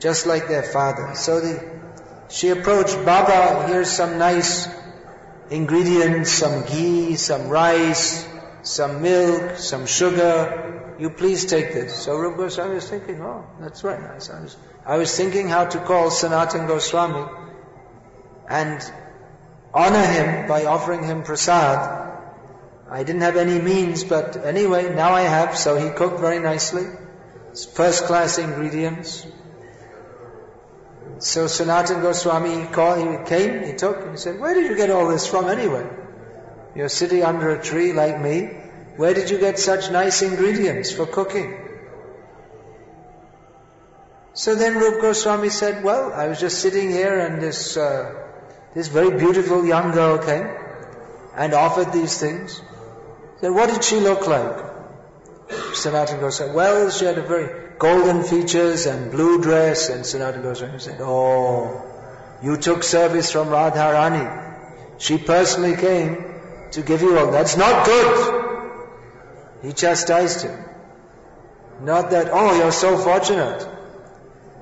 just 0.00 0.26
like 0.26 0.48
their 0.48 0.64
father. 0.64 1.14
So 1.14 1.40
the, 1.40 1.80
she 2.28 2.48
approached 2.48 2.96
Baba, 3.04 3.68
here's 3.68 3.90
some 3.90 4.18
nice 4.18 4.68
ingredients, 5.50 6.32
some 6.32 6.66
ghee, 6.66 7.14
some 7.14 7.48
rice, 7.48 8.26
some 8.62 9.00
milk, 9.02 9.58
some 9.58 9.86
sugar. 9.86 10.96
You 10.98 11.10
please 11.10 11.44
take 11.46 11.72
this. 11.72 11.94
So 11.94 12.16
Rupa 12.16 12.38
Goswami 12.38 12.74
was 12.76 12.88
thinking, 12.88 13.20
oh, 13.20 13.46
that's 13.60 13.84
right. 13.84 14.00
I 14.00 14.14
was, 14.14 14.56
I 14.84 14.96
was 14.96 15.16
thinking 15.16 15.48
how 15.48 15.66
to 15.66 15.78
call 15.78 16.10
Sanatan 16.10 16.66
Goswami 16.66 17.30
and 18.48 18.80
honor 19.76 20.06
him 20.06 20.48
by 20.48 20.64
offering 20.64 21.04
him 21.04 21.22
prasad. 21.22 21.78
I 22.90 23.02
didn't 23.02 23.22
have 23.22 23.36
any 23.36 23.60
means, 23.60 24.04
but 24.04 24.36
anyway, 24.36 24.94
now 24.94 25.12
I 25.12 25.22
have. 25.22 25.56
So 25.58 25.76
he 25.76 25.90
cooked 25.90 26.20
very 26.20 26.38
nicely. 26.38 26.86
First 27.74 28.04
class 28.04 28.38
ingredients. 28.38 29.26
So 31.18 31.46
Sanatan 31.46 32.00
Goswami 32.00 32.66
called, 32.66 32.98
he 32.98 33.24
came, 33.24 33.64
he 33.64 33.72
took, 33.72 34.02
and 34.02 34.10
he 34.12 34.16
said, 34.16 34.38
where 34.38 34.54
did 34.54 34.66
you 34.70 34.76
get 34.76 34.90
all 34.90 35.08
this 35.08 35.26
from 35.26 35.48
anyway? 35.48 35.88
You're 36.74 36.90
sitting 36.90 37.22
under 37.22 37.50
a 37.50 37.62
tree 37.62 37.92
like 37.92 38.20
me. 38.20 38.42
Where 38.96 39.14
did 39.14 39.30
you 39.30 39.38
get 39.38 39.58
such 39.58 39.90
nice 39.90 40.22
ingredients 40.22 40.92
for 40.92 41.06
cooking? 41.06 41.56
So 44.34 44.54
then 44.54 44.76
Rup 44.76 45.00
Goswami 45.00 45.48
said, 45.48 45.82
well, 45.82 46.12
I 46.12 46.28
was 46.28 46.38
just 46.38 46.60
sitting 46.60 46.90
here 46.90 47.18
and 47.18 47.40
this, 47.40 47.76
uh, 47.78 48.25
this 48.76 48.88
very 48.88 49.16
beautiful 49.16 49.64
young 49.64 49.92
girl 49.92 50.18
came 50.18 50.46
and 51.34 51.54
offered 51.54 51.94
these 51.94 52.20
things. 52.20 52.60
Said, 53.40 53.52
what 53.52 53.70
did 53.70 53.82
she 53.82 54.00
look 54.00 54.26
like? 54.26 54.56
Sanatana 55.82 56.20
Goswami 56.20 56.32
said, 56.32 56.54
well, 56.54 56.90
she 56.90 57.06
had 57.06 57.16
a 57.16 57.22
very 57.22 57.70
golden 57.78 58.22
features 58.22 58.84
and 58.84 59.10
blue 59.10 59.40
dress 59.40 59.88
and 59.88 60.04
Sanatana 60.04 60.42
Goswami 60.42 60.78
said, 60.78 61.00
oh, 61.00 61.90
you 62.42 62.58
took 62.58 62.82
service 62.82 63.32
from 63.32 63.48
Radharani. 63.48 64.26
She 64.98 65.16
personally 65.16 65.76
came 65.76 66.34
to 66.72 66.82
give 66.82 67.00
you 67.00 67.18
all. 67.18 67.30
That's 67.30 67.56
not 67.56 67.86
good. 67.86 68.72
He 69.62 69.72
chastised 69.72 70.42
him. 70.42 70.58
Not 71.80 72.10
that, 72.10 72.28
oh, 72.30 72.58
you're 72.58 72.72
so 72.72 72.98
fortunate. 72.98 73.66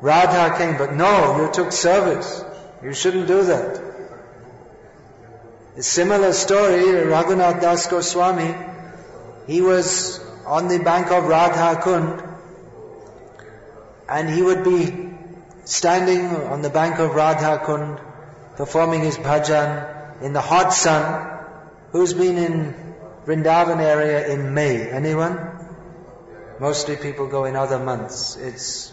Radha 0.00 0.57
came, 0.57 0.79
but 0.79 0.94
no, 0.94 1.40
you 1.40 1.53
took 1.53 1.72
service. 1.72 2.44
You 2.81 2.92
shouldn't 2.92 3.27
do 3.27 3.42
that. 3.44 3.93
A 5.76 5.82
similar 5.82 6.32
story, 6.32 6.84
Raghunath 6.84 7.60
Das 7.60 7.88
Goswami, 7.88 8.54
he 9.48 9.60
was 9.60 10.20
on 10.46 10.68
the 10.68 10.78
bank 10.78 11.10
of 11.10 11.24
Radha 11.24 11.80
Kund, 11.82 12.22
and 14.08 14.30
he 14.30 14.40
would 14.40 14.62
be 14.62 15.10
standing 15.64 16.26
on 16.26 16.62
the 16.62 16.70
bank 16.70 17.00
of 17.00 17.16
Radha 17.16 17.60
Kund, 17.64 17.98
performing 18.56 19.00
his 19.00 19.18
bhajan 19.18 20.22
in 20.22 20.32
the 20.32 20.40
hot 20.40 20.72
sun. 20.72 21.40
Who's 21.90 22.14
been 22.14 22.38
in 22.38 22.94
Vrindavan 23.26 23.80
area 23.80 24.28
in 24.28 24.54
May? 24.54 24.88
Anyone? 24.88 25.40
Mostly 26.60 26.94
people 26.94 27.26
go 27.26 27.46
in 27.46 27.56
other 27.56 27.80
months. 27.80 28.37
It's, 28.37 28.92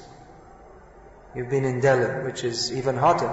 you've 1.36 1.50
been 1.52 1.65
in 1.65 1.80
Delhi, 1.80 2.26
which 2.26 2.44
is 2.44 2.74
even 2.74 2.98
hotter. 2.98 3.32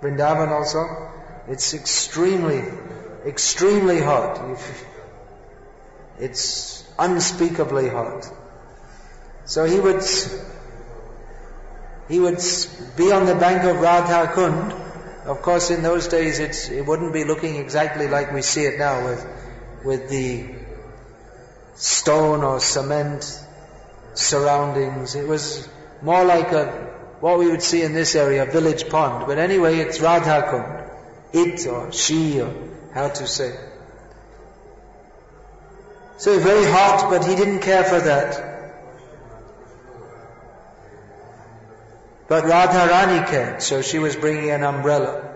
Vrindavan 0.00 0.50
also, 0.50 1.12
it's 1.48 1.74
extremely, 1.74 2.62
extremely 3.26 4.00
hot. 4.00 4.58
It's 6.18 6.84
unspeakably 6.98 7.88
hot. 7.88 8.30
So 9.44 9.64
he 9.64 9.80
would, 9.80 10.04
he 12.08 12.20
would 12.20 12.40
be 12.96 13.12
on 13.12 13.26
the 13.26 13.34
bank 13.34 13.64
of 13.64 13.80
Radha 13.80 14.32
Kund, 14.32 14.72
of 15.24 15.40
course, 15.40 15.70
in 15.70 15.82
those 15.82 16.08
days, 16.08 16.40
it 16.40 16.84
wouldn't 16.84 17.12
be 17.12 17.24
looking 17.24 17.56
exactly 17.56 18.08
like 18.08 18.32
we 18.32 18.42
see 18.42 18.64
it 18.64 18.78
now 18.78 19.04
with, 19.04 19.24
with 19.84 20.10
the 20.10 20.46
stone 21.76 22.42
or 22.42 22.58
cement 22.58 23.40
surroundings. 24.14 25.14
It 25.14 25.28
was 25.28 25.68
more 26.02 26.24
like 26.24 26.50
a, 26.50 26.66
what 27.20 27.38
we 27.38 27.48
would 27.48 27.62
see 27.62 27.82
in 27.82 27.92
this 27.92 28.16
area, 28.16 28.42
a 28.42 28.46
village 28.46 28.88
pond. 28.88 29.26
But 29.28 29.38
anyway, 29.38 29.78
it's 29.78 29.98
Radhakund. 29.98 30.81
It 31.32 31.66
or 31.66 31.92
she 31.92 32.40
or 32.40 32.52
how 32.92 33.08
to 33.08 33.26
say. 33.26 33.56
So 36.18 36.38
very 36.38 36.64
hot, 36.70 37.10
but 37.10 37.26
he 37.26 37.34
didn't 37.34 37.60
care 37.60 37.84
for 37.84 37.98
that. 37.98 38.52
But 42.28 42.44
Radharani 42.44 43.26
cared, 43.26 43.62
so 43.62 43.82
she 43.82 43.98
was 43.98 44.16
bringing 44.16 44.50
an 44.50 44.62
umbrella. 44.62 45.34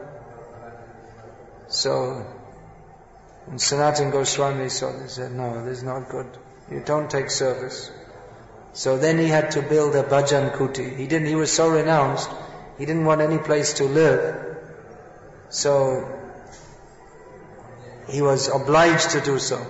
So, 1.69 2.25
when 3.47 3.59
Sanatan 3.59 4.11
Goswami 4.11 4.69
saw 4.69 4.93
this, 4.93 5.15
said, 5.15 5.33
no, 5.33 5.65
this 5.65 5.79
is 5.79 5.83
not 5.83 6.09
good. 6.09 6.27
You 6.71 6.83
don't 6.85 7.11
take 7.11 7.31
service. 7.31 7.91
So 8.73 8.97
then 8.99 9.19
he 9.19 9.27
had 9.27 9.53
to 9.53 9.63
build 9.63 9.97
a 9.97 10.03
bhajan 10.03 10.55
kuti. 10.55 10.97
He 10.97 11.07
didn't, 11.07 11.27
he 11.27 11.35
was 11.35 11.51
so 11.51 11.69
renounced, 11.69 12.31
he 12.79 12.87
didn't 12.87 13.05
want 13.05 13.21
any 13.21 13.39
place 13.39 13.75
to 13.75 13.85
live. 13.85 14.46
So, 15.49 16.17
he 18.09 18.23
was 18.23 18.49
obliged 18.49 19.11
to 19.11 19.21
do 19.21 19.39
so 19.39 19.65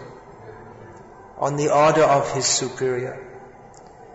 on 1.38 1.56
the 1.56 1.72
order 1.74 2.02
of 2.02 2.32
his 2.32 2.46
superior. 2.46 3.22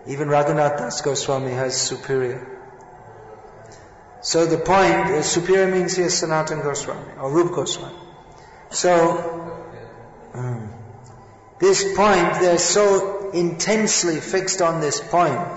Even 0.07 0.27
Raghunath 0.27 0.77
Das 0.77 1.01
Goswami 1.01 1.51
has 1.51 1.79
superior. 1.79 2.47
So 4.21 4.45
the 4.45 4.57
point 4.57 5.09
is, 5.11 5.25
superior 5.25 5.67
means 5.67 5.95
here 5.95 6.09
Sanatan 6.09 6.61
Goswami 6.61 7.13
or 7.19 7.31
Rup 7.31 7.53
Goswami. 7.53 7.95
So, 8.69 9.59
um, 10.33 10.73
this 11.59 11.95
point, 11.95 12.39
they're 12.39 12.57
so 12.57 13.31
intensely 13.31 14.19
fixed 14.19 14.61
on 14.61 14.79
this 14.81 14.99
point 14.99 15.47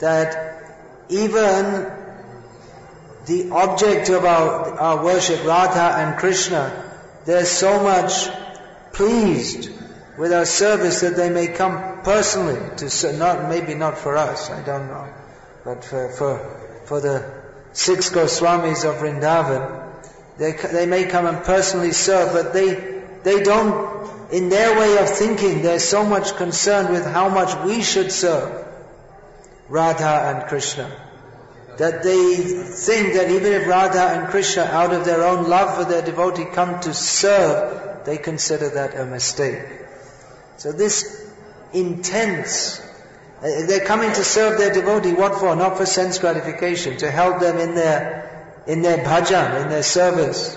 that 0.00 0.76
even 1.08 2.05
the 3.26 3.50
object 3.50 4.08
of 4.08 4.24
our, 4.24 4.78
our 4.78 5.04
worship, 5.04 5.44
Radha 5.44 5.98
and 5.98 6.18
Krishna, 6.18 6.84
they're 7.24 7.44
so 7.44 7.82
much 7.82 8.28
pleased 8.92 9.70
with 10.16 10.32
our 10.32 10.46
service 10.46 11.00
that 11.00 11.16
they 11.16 11.28
may 11.28 11.48
come 11.48 12.02
personally 12.02 12.60
to, 12.76 13.12
not, 13.16 13.48
maybe 13.48 13.74
not 13.74 13.98
for 13.98 14.16
us, 14.16 14.50
I 14.50 14.64
don't 14.64 14.86
know, 14.86 15.12
but 15.64 15.84
for, 15.84 16.08
for, 16.10 16.82
for 16.86 17.00
the 17.00 17.42
six 17.72 18.10
Goswamis 18.10 18.88
of 18.88 18.96
Vrindavan, 18.96 19.82
they, 20.38 20.52
they 20.52 20.86
may 20.86 21.04
come 21.04 21.26
and 21.26 21.44
personally 21.44 21.92
serve, 21.92 22.32
but 22.32 22.52
they, 22.52 23.02
they 23.24 23.42
don't, 23.42 24.32
in 24.32 24.48
their 24.48 24.78
way 24.78 24.98
of 24.98 25.08
thinking, 25.10 25.62
they're 25.62 25.78
so 25.80 26.04
much 26.04 26.36
concerned 26.36 26.90
with 26.90 27.04
how 27.04 27.28
much 27.28 27.56
we 27.66 27.82
should 27.82 28.12
serve 28.12 28.64
Radha 29.68 30.32
and 30.36 30.48
Krishna. 30.48 31.05
That 31.78 32.02
they 32.02 32.36
think 32.36 33.14
that 33.14 33.30
even 33.30 33.52
if 33.52 33.66
Radha 33.66 34.00
and 34.00 34.28
Krishna, 34.28 34.62
out 34.62 34.94
of 34.94 35.04
their 35.04 35.22
own 35.24 35.48
love 35.48 35.76
for 35.76 35.84
their 35.84 36.02
devotee, 36.02 36.46
come 36.46 36.80
to 36.80 36.94
serve, 36.94 38.04
they 38.06 38.16
consider 38.16 38.70
that 38.70 38.96
a 38.96 39.04
mistake. 39.04 39.62
So 40.56 40.72
this 40.72 41.30
intense 41.74 42.80
uh, 43.38 43.66
they're 43.66 43.84
coming 43.84 44.10
to 44.10 44.24
serve 44.24 44.56
their 44.58 44.72
devotee. 44.72 45.12
What 45.12 45.38
for? 45.38 45.54
Not 45.54 45.76
for 45.76 45.84
sense 45.84 46.18
gratification. 46.18 46.96
To 46.98 47.10
help 47.10 47.40
them 47.40 47.58
in 47.58 47.74
their, 47.74 48.62
in 48.66 48.80
their 48.80 48.98
bhajan, 49.04 49.62
in 49.62 49.68
their 49.68 49.82
service. 49.82 50.56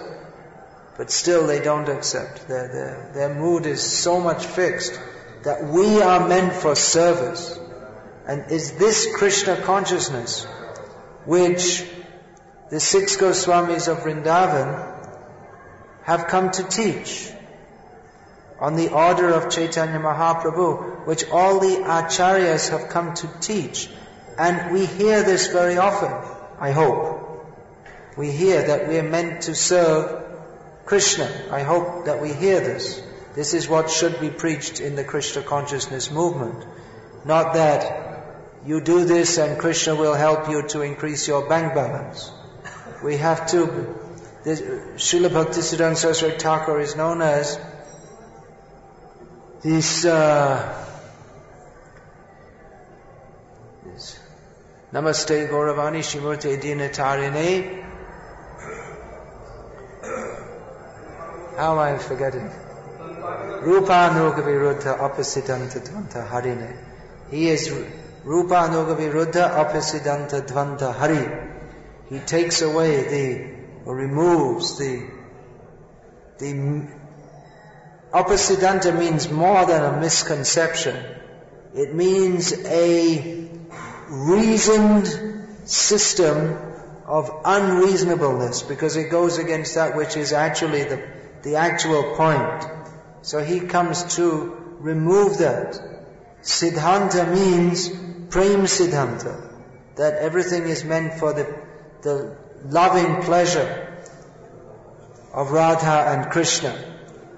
But 0.98 1.12
still 1.12 1.46
they 1.46 1.62
don't 1.62 1.90
accept. 1.90 2.48
Their, 2.48 2.68
their, 2.68 3.12
their 3.14 3.36
mood 3.36 3.66
is 3.66 3.82
so 3.82 4.22
much 4.22 4.46
fixed 4.46 5.00
that 5.44 5.66
we 5.66 6.02
are 6.02 6.28
meant 6.28 6.54
for 6.54 6.76
service. 6.76 7.60
And 8.26 8.50
is 8.50 8.74
this 8.78 9.14
Krishna 9.16 9.58
consciousness 9.62 10.48
which 11.26 11.86
the 12.70 12.80
six 12.80 13.18
Goswamis 13.18 13.88
of 13.88 14.00
Vrindavan 14.00 14.96
have 16.04 16.28
come 16.28 16.52
to 16.52 16.64
teach? 16.64 17.32
on 18.60 18.76
the 18.76 18.90
order 18.90 19.30
of 19.30 19.50
Chaitanya 19.50 20.00
Mahaprabhu, 20.00 21.06
which 21.08 21.30
all 21.30 21.60
the 21.60 21.78
acharyas 21.78 22.70
have 22.70 22.90
come 22.90 23.14
to 23.14 23.30
teach. 23.40 23.90
And 24.38 24.74
we 24.74 24.86
hear 24.86 25.24
this 25.24 25.48
very 25.48 25.78
often, 25.78 26.12
I 26.60 26.72
hope. 26.72 27.48
We 28.18 28.32
hear 28.32 28.68
that 28.68 28.90
we 28.90 28.98
are 29.00 29.10
meant 29.10 29.44
to 29.44 29.56
serve 29.56 30.24
Krishna. 30.86 31.30
I 31.52 31.64
hope 31.64 32.06
that 32.06 32.22
we 32.22 32.34
hear 32.34 32.60
this. 32.60 33.02
This 33.34 33.54
is 33.54 33.70
what 33.70 33.90
should 33.90 34.20
be 34.20 34.30
preached 34.30 34.82
in 34.82 34.96
the 34.96 35.04
Krishna 35.04 35.42
consciousness 35.42 36.12
movement. 36.12 36.66
Not 37.24 37.54
that 37.54 38.09
you 38.70 38.80
do 38.80 39.04
this 39.04 39.40
and 39.40 39.58
Krishna 39.58 39.96
will 39.96 40.14
help 40.14 40.48
you 40.48 40.62
to 40.74 40.82
increase 40.82 41.28
your 41.28 41.50
bank 41.50 41.74
balance. 41.74 42.32
We 43.04 43.18
have 43.18 43.48
to, 43.48 43.62
this, 44.44 44.62
Srila 45.06 45.30
Bhaktisiddhanta 45.30 45.98
Saraswati 45.98 46.38
Thakur 46.38 46.80
is 46.80 46.96
known 46.96 47.24
as 47.24 47.60
this, 49.64 50.06
uh, 50.06 50.86
this 53.86 54.20
Namaste 54.94 55.50
Gauravani 55.50 56.04
Shimurte 56.10 56.62
Dinatarine. 56.62 57.84
How 61.58 61.72
am 61.72 61.80
I 61.80 61.98
forgetting? 61.98 62.52
Rupa 63.64 64.12
Nugaviruddha 64.14 65.00
Apasiddhanta 65.00 65.80
Dvanta 65.90 66.30
Harine. 66.30 66.78
He 67.32 67.48
is 67.50 67.68
Rupa 68.30 68.70
Nugaviruddha 68.70 69.56
Apasiddhanta 69.56 70.46
Dvanta 70.46 70.94
Hari. 70.94 71.28
He 72.10 72.20
takes 72.20 72.62
away 72.62 73.10
the, 73.10 73.90
or 73.90 73.96
removes 73.96 74.78
the, 74.78 75.08
the 76.38 76.88
Apasiddhanta 78.14 78.96
means 79.00 79.32
more 79.32 79.66
than 79.66 79.84
a 79.84 80.00
misconception. 80.00 80.96
It 81.74 81.96
means 81.96 82.54
a 82.54 83.50
reasoned 84.10 85.08
system 85.68 86.56
of 87.08 87.32
unreasonableness 87.44 88.62
because 88.62 88.96
it 88.96 89.10
goes 89.10 89.40
against 89.40 89.74
that 89.74 89.96
which 89.96 90.16
is 90.18 90.34
actually 90.34 90.84
the, 90.84 91.04
the 91.42 91.56
actual 91.56 92.16
point. 92.16 92.64
So 93.24 93.44
he 93.44 93.62
comes 93.62 94.18
to 94.18 94.76
remove 94.78 95.40
that. 95.40 95.82
Siddhanta 96.44 97.34
means 97.34 98.09
prem 98.30 98.64
siddhanta. 98.64 99.50
that 100.00 100.16
everything 100.16 100.64
is 100.64 100.86
meant 100.86 101.20
for 101.20 101.34
the, 101.34 101.46
the 102.04 102.38
loving 102.64 103.22
pleasure 103.22 103.70
of 105.34 105.52
Radha 105.52 106.06
and 106.12 106.32
Krishna. 106.32 106.74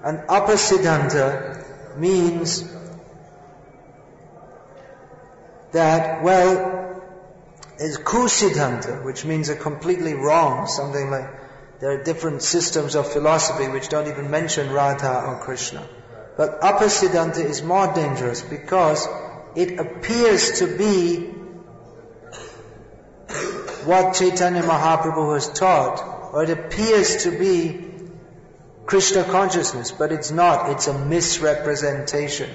And 0.04 0.18
apasiddhanta 0.28 1.98
means 1.98 2.62
that, 5.72 6.22
well, 6.22 7.02
is 7.78 7.98
kusiddhanta, 7.98 9.04
which 9.04 9.24
means 9.24 9.48
a 9.48 9.56
completely 9.56 10.14
wrong, 10.14 10.68
something 10.68 11.10
like 11.10 11.28
there 11.80 11.90
are 11.90 12.04
different 12.04 12.42
systems 12.42 12.94
of 12.94 13.12
philosophy 13.12 13.66
which 13.66 13.88
don't 13.88 14.06
even 14.06 14.30
mention 14.30 14.70
Radha 14.72 15.24
or 15.26 15.40
Krishna. 15.40 15.84
But 16.36 16.60
apasiddhanta 16.60 17.44
is 17.44 17.60
more 17.60 17.92
dangerous 17.92 18.40
because 18.40 19.08
it 19.54 19.78
appears 19.78 20.60
to 20.60 20.76
be 20.76 21.16
what 23.84 24.14
Chaitanya 24.14 24.62
Mahaprabhu 24.62 25.34
has 25.34 25.52
taught, 25.52 26.32
or 26.32 26.44
it 26.44 26.50
appears 26.50 27.24
to 27.24 27.30
be 27.30 27.92
Krishna 28.86 29.24
consciousness, 29.24 29.90
but 29.90 30.12
it's 30.12 30.30
not. 30.30 30.70
It's 30.70 30.86
a 30.86 30.98
misrepresentation. 30.98 32.50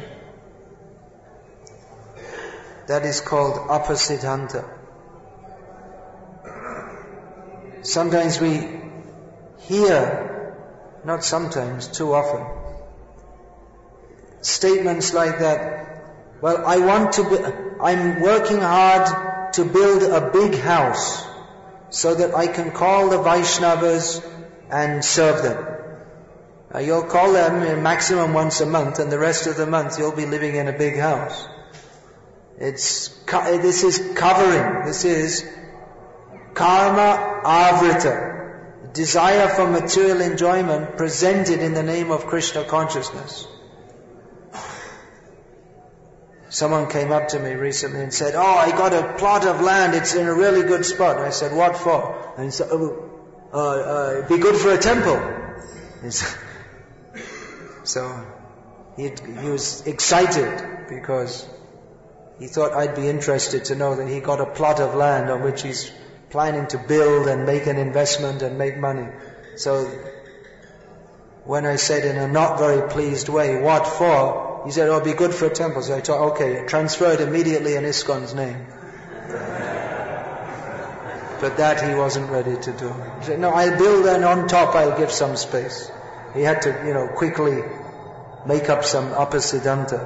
That 2.87 3.03
is 3.05 3.19
called 3.21 3.55
apasiddhanta. 3.55 4.65
Sometimes 7.81 8.39
we 8.39 8.81
hear, 9.59 10.55
not 11.03 11.23
sometimes, 11.23 11.87
too 11.87 12.13
often, 12.13 12.45
statements 14.41 15.13
like 15.13 15.39
that, 15.39 15.96
well, 16.41 16.65
I 16.65 16.77
want 16.77 17.13
to 17.13 17.23
be, 17.29 17.37
I'm 17.81 18.21
working 18.21 18.59
hard 18.59 19.53
to 19.53 19.65
build 19.65 20.03
a 20.03 20.29
big 20.31 20.55
house 20.59 21.25
so 21.89 22.13
that 22.15 22.35
I 22.35 22.47
can 22.47 22.71
call 22.71 23.09
the 23.09 23.17
Vaishnavas 23.17 24.23
and 24.69 25.03
serve 25.03 25.41
them. 25.41 25.65
Uh, 26.73 26.79
you'll 26.79 27.03
call 27.03 27.31
them 27.31 27.81
maximum 27.81 28.33
once 28.33 28.61
a 28.61 28.65
month 28.65 28.99
and 28.99 29.11
the 29.11 29.17
rest 29.17 29.47
of 29.47 29.55
the 29.55 29.65
month 29.65 29.97
you'll 29.97 30.15
be 30.15 30.25
living 30.25 30.55
in 30.55 30.67
a 30.67 30.77
big 30.77 30.97
house. 30.97 31.47
It's, 32.59 33.09
this 33.25 33.83
is 33.83 34.13
covering, 34.15 34.85
this 34.85 35.05
is 35.05 35.47
karma 36.53 37.41
avrita, 37.45 38.93
desire 38.93 39.47
for 39.47 39.67
material 39.67 40.21
enjoyment 40.21 40.97
presented 40.97 41.61
in 41.61 41.73
the 41.73 41.83
name 41.83 42.11
of 42.11 42.25
Krishna 42.25 42.63
consciousness. 42.63 43.47
Someone 46.49 46.89
came 46.89 47.11
up 47.11 47.29
to 47.29 47.39
me 47.39 47.53
recently 47.53 48.01
and 48.01 48.13
said, 48.13 48.33
Oh, 48.35 48.41
I 48.41 48.71
got 48.71 48.93
a 48.93 49.13
plot 49.17 49.45
of 49.45 49.61
land, 49.61 49.95
it's 49.95 50.15
in 50.15 50.27
a 50.27 50.33
really 50.33 50.65
good 50.65 50.85
spot. 50.85 51.17
I 51.17 51.31
said, 51.31 51.55
What 51.55 51.77
for? 51.77 52.33
And 52.37 52.45
he 52.45 52.51
said, 52.51 52.69
oh, 52.71 53.09
uh, 53.53 53.57
uh, 53.57 54.27
be 54.27 54.37
good 54.37 54.55
for 54.55 54.71
a 54.71 54.77
temple. 54.77 55.19
so 57.83 58.25
he, 58.95 59.11
he 59.41 59.49
was 59.49 59.85
excited 59.87 60.87
because 60.89 61.47
he 62.39 62.47
thought 62.47 62.73
I'd 62.73 62.95
be 62.95 63.07
interested 63.07 63.65
to 63.65 63.75
know 63.75 63.95
that 63.95 64.07
he 64.07 64.19
got 64.19 64.39
a 64.39 64.45
plot 64.45 64.79
of 64.79 64.95
land 64.95 65.29
on 65.29 65.41
which 65.41 65.63
he's 65.63 65.91
planning 66.29 66.67
to 66.67 66.77
build 66.77 67.27
and 67.27 67.45
make 67.45 67.67
an 67.67 67.77
investment 67.77 68.41
and 68.41 68.57
make 68.57 68.77
money. 68.77 69.07
So 69.55 69.85
when 71.45 71.65
I 71.65 71.77
said 71.77 72.05
in 72.05 72.17
a 72.17 72.27
not 72.27 72.59
very 72.59 72.89
pleased 72.89 73.29
way, 73.29 73.59
what 73.61 73.87
for? 73.87 74.46
He 74.67 74.73
said, 74.73 74.89
oh, 74.89 74.97
it'll 74.97 75.05
be 75.05 75.13
good 75.13 75.33
for 75.33 75.45
a 75.45 75.49
temple. 75.49 75.81
So 75.81 75.95
I 75.95 76.01
thought, 76.01 76.33
okay, 76.33 76.65
transfer 76.67 77.13
it 77.13 77.21
immediately 77.21 77.75
in 77.75 77.85
ISKCON's 77.85 78.33
name. 78.33 78.67
but 81.39 81.55
that 81.55 81.87
he 81.87 81.95
wasn't 81.95 82.29
ready 82.29 82.57
to 82.57 82.73
do. 82.73 82.89
He 83.19 83.25
said, 83.27 83.39
no, 83.39 83.51
I'll 83.51 83.77
build 83.77 84.05
and 84.07 84.25
on 84.25 84.49
top 84.49 84.75
I'll 84.75 84.97
give 84.97 85.09
some 85.09 85.37
space. 85.37 85.89
He 86.33 86.41
had 86.41 86.63
to, 86.63 86.69
you 86.85 86.93
know, 86.93 87.07
quickly 87.07 87.63
make 88.45 88.67
up 88.69 88.83
some 88.83 89.11
apasiddhanta 89.11 90.01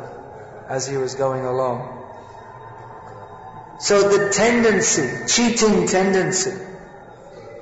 as 0.69 0.86
he 0.86 0.95
was 0.95 1.15
going 1.15 1.43
along. 1.43 1.97
So 3.80 4.10
the 4.15 4.32
tendency, 4.32 5.26
cheating 5.26 5.88
tendency, 5.88 6.52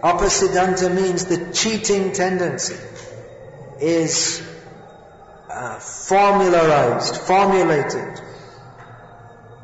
apasiddhanta 0.03 0.93
means 0.93 1.27
the 1.27 1.53
cheating 1.53 2.11
tendency 2.11 2.75
is 3.79 4.48
uh, 5.59 5.77
formularized, 5.79 7.17
formulated. 7.17 8.21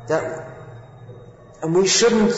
That, 0.08 0.52
and 1.62 1.74
we 1.74 1.88
shouldn't, 1.88 2.36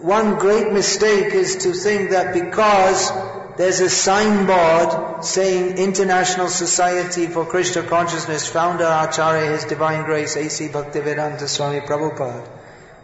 one 0.00 0.36
great 0.36 0.72
mistake 0.72 1.34
is 1.34 1.56
to 1.64 1.72
think 1.72 2.10
that 2.10 2.32
because 2.32 3.10
there's 3.56 3.80
a 3.80 3.90
signboard 3.90 5.24
saying 5.24 5.76
International 5.78 6.48
Society 6.48 7.26
for 7.26 7.44
Krishna 7.44 7.82
Consciousness, 7.82 8.46
founder 8.46 8.84
Acharya 8.84 9.50
His 9.50 9.64
Divine 9.64 10.04
Grace 10.04 10.36
A.C. 10.36 10.68
Bhaktivedanta 10.68 11.48
Swami 11.48 11.80
Prabhupada. 11.80 12.46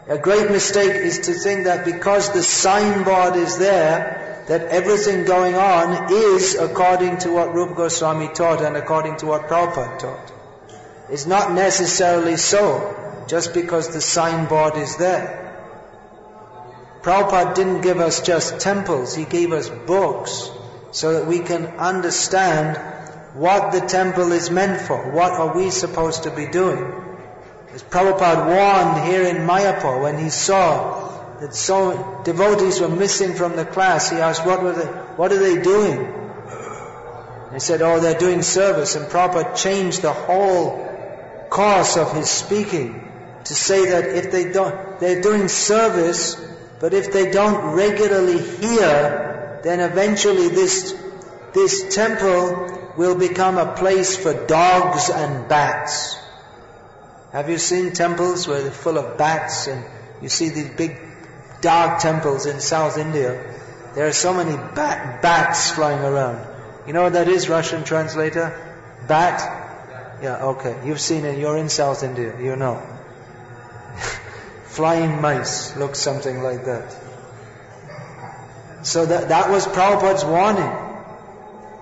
A 0.08 0.18
great 0.18 0.50
mistake 0.50 0.94
is 0.94 1.18
to 1.20 1.34
think 1.34 1.64
that 1.64 1.84
because 1.84 2.32
the 2.32 2.44
signboard 2.44 3.34
is 3.34 3.58
there, 3.58 4.29
that 4.46 4.62
everything 4.62 5.24
going 5.24 5.54
on 5.54 6.12
is 6.12 6.54
according 6.54 7.18
to 7.18 7.32
what 7.32 7.54
Rupa 7.54 7.74
Goswami 7.74 8.28
taught 8.28 8.62
and 8.62 8.76
according 8.76 9.16
to 9.18 9.26
what 9.26 9.48
Prabhupada 9.48 9.98
taught. 9.98 10.32
It's 11.10 11.26
not 11.26 11.52
necessarily 11.52 12.36
so, 12.36 13.24
just 13.28 13.52
because 13.54 13.88
the 13.88 14.00
signboard 14.00 14.76
is 14.76 14.96
there. 14.96 15.36
Prabhupada 17.02 17.54
didn't 17.54 17.80
give 17.80 17.98
us 17.98 18.22
just 18.22 18.60
temples, 18.60 19.14
he 19.14 19.24
gave 19.24 19.52
us 19.52 19.68
books 19.68 20.50
so 20.92 21.14
that 21.14 21.26
we 21.26 21.40
can 21.40 21.66
understand 21.78 22.76
what 23.34 23.72
the 23.72 23.80
temple 23.80 24.32
is 24.32 24.50
meant 24.50 24.80
for, 24.80 25.10
what 25.12 25.32
are 25.32 25.56
we 25.56 25.70
supposed 25.70 26.24
to 26.24 26.30
be 26.30 26.46
doing. 26.46 26.92
As 27.72 27.82
Prabhupada 27.82 28.46
warned 28.46 29.08
here 29.08 29.22
in 29.22 29.46
Mayapur 29.46 30.02
when 30.02 30.18
he 30.18 30.30
saw 30.30 31.19
that 31.40 31.54
so 31.54 32.22
devotees 32.24 32.80
were 32.80 32.88
missing 32.88 33.34
from 33.34 33.56
the 33.56 33.64
class. 33.64 34.10
He 34.10 34.18
asked, 34.18 34.44
what 34.44 34.62
were 34.62 34.72
they, 34.72 34.86
what 34.86 35.32
are 35.32 35.38
they 35.38 35.62
doing? 35.62 36.16
They 37.52 37.58
said, 37.58 37.82
oh, 37.82 37.98
they're 37.98 38.18
doing 38.18 38.42
service. 38.42 38.94
And 38.94 39.06
Prabhupada 39.06 39.56
changed 39.56 40.02
the 40.02 40.12
whole 40.12 40.86
course 41.48 41.96
of 41.96 42.12
his 42.12 42.30
speaking 42.30 43.10
to 43.44 43.54
say 43.54 43.90
that 43.90 44.04
if 44.04 44.30
they 44.30 44.52
don't, 44.52 45.00
they're 45.00 45.22
doing 45.22 45.48
service, 45.48 46.36
but 46.78 46.94
if 46.94 47.12
they 47.12 47.30
don't 47.30 47.74
regularly 47.74 48.38
hear, 48.38 49.60
then 49.64 49.80
eventually 49.80 50.48
this, 50.48 50.94
this 51.54 51.94
temple 51.94 52.92
will 52.96 53.16
become 53.16 53.58
a 53.58 53.74
place 53.74 54.16
for 54.16 54.46
dogs 54.46 55.10
and 55.10 55.48
bats. 55.48 56.16
Have 57.32 57.48
you 57.48 57.58
seen 57.58 57.92
temples 57.92 58.46
where 58.46 58.62
they're 58.62 58.70
full 58.70 58.98
of 58.98 59.16
bats 59.16 59.66
and 59.68 59.84
you 60.20 60.28
see 60.28 60.50
these 60.50 60.70
big 60.70 61.09
dark 61.60 62.00
temples 62.00 62.46
in 62.46 62.60
South 62.60 62.98
India, 62.98 63.54
there 63.94 64.06
are 64.06 64.12
so 64.12 64.32
many 64.32 64.56
bat, 64.56 65.22
bats 65.22 65.70
flying 65.72 66.00
around. 66.00 66.46
You 66.86 66.92
know 66.92 67.02
what 67.02 67.14
that 67.14 67.28
is, 67.28 67.48
Russian 67.48 67.84
translator? 67.84 68.56
Bat? 69.06 70.20
Yeah, 70.22 70.44
okay. 70.54 70.76
You've 70.84 71.00
seen 71.00 71.24
it. 71.24 71.38
You're 71.38 71.56
in 71.56 71.68
South 71.68 72.02
India. 72.02 72.40
You 72.40 72.56
know. 72.56 72.82
Flying 74.66 75.20
mice 75.20 75.76
look 75.76 75.94
something 75.94 76.42
like 76.42 76.64
that. 76.66 76.94
So 78.82 79.06
that, 79.06 79.28
that 79.28 79.50
was 79.50 79.66
Prabhupada's 79.66 80.24
warning. 80.24 80.72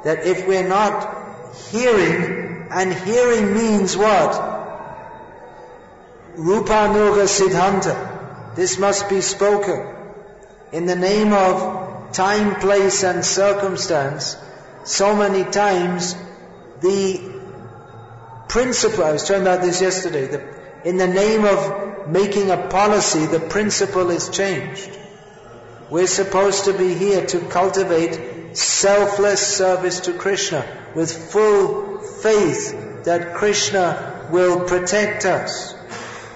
That 0.05 0.25
if 0.25 0.47
we're 0.47 0.69
not 0.69 1.55
hearing, 1.71 2.69
and 2.71 2.93
hearing 2.93 3.55
means 3.55 3.97
what? 3.97 4.33
Rupanuga 6.37 7.27
Siddhanta. 7.27 8.08
This 8.59 8.77
must 8.77 9.09
be 9.09 9.21
spoken. 9.21 9.87
In 10.73 10.87
the 10.87 10.97
name 10.97 11.33
of 11.33 12.13
time, 12.13 12.57
place 12.57 13.05
and 13.05 13.25
circumstance, 13.25 14.37
so 14.83 15.15
many 15.15 15.49
times 15.49 16.17
the 16.81 17.21
principle, 18.49 19.05
I 19.05 19.13
was 19.13 19.29
talking 19.29 19.43
about 19.43 19.63
this 19.63 19.81
yesterday, 19.81 20.27
the, 20.27 20.43
in 20.85 20.97
the 20.97 21.07
name 21.07 21.45
of 21.45 22.09
making 22.09 22.51
a 22.51 22.57
policy, 22.67 23.27
the 23.27 23.39
principle 23.39 24.11
is 24.11 24.29
changed. 24.29 24.91
We're 25.89 26.09
supposed 26.09 26.65
to 26.65 26.73
be 26.73 26.95
here 26.95 27.25
to 27.27 27.39
cultivate 27.39 28.57
selfless 28.57 29.57
service 29.57 30.01
to 30.01 30.15
Krishna 30.15 30.67
with 30.97 31.31
full 31.31 32.01
faith 32.01 33.05
that 33.05 33.35
Krishna 33.35 34.29
will 34.33 34.67
protect 34.67 35.27
us, 35.27 35.77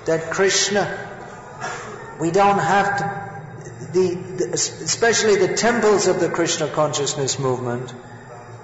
that 0.07 0.31
Krishna 0.31 1.09
we 2.23 2.31
don't 2.31 2.61
have 2.61 2.99
to, 2.99 3.05
the, 3.93 4.15
the, 4.15 4.51
especially 4.55 5.35
the 5.45 5.57
temples 5.57 6.07
of 6.07 6.21
the 6.21 6.29
Krishna 6.29 6.69
consciousness 6.69 7.41
movement, 7.41 7.93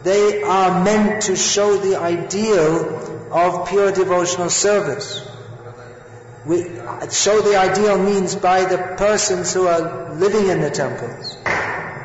they 0.04 0.42
are 0.42 0.84
meant 0.84 1.24
to 1.24 1.34
show 1.34 1.76
the 1.76 1.96
ideal 1.96 3.32
of 3.32 3.68
pure 3.68 3.90
devotional 3.90 4.48
service. 4.48 5.08
we 6.46 6.62
show 7.10 7.40
the 7.40 7.56
ideal 7.56 7.98
means 7.98 8.36
by 8.36 8.64
the 8.64 8.78
persons 8.96 9.52
who 9.52 9.66
are 9.66 10.14
living 10.14 10.46
in 10.54 10.60
the 10.60 10.70
temples. 10.70 11.36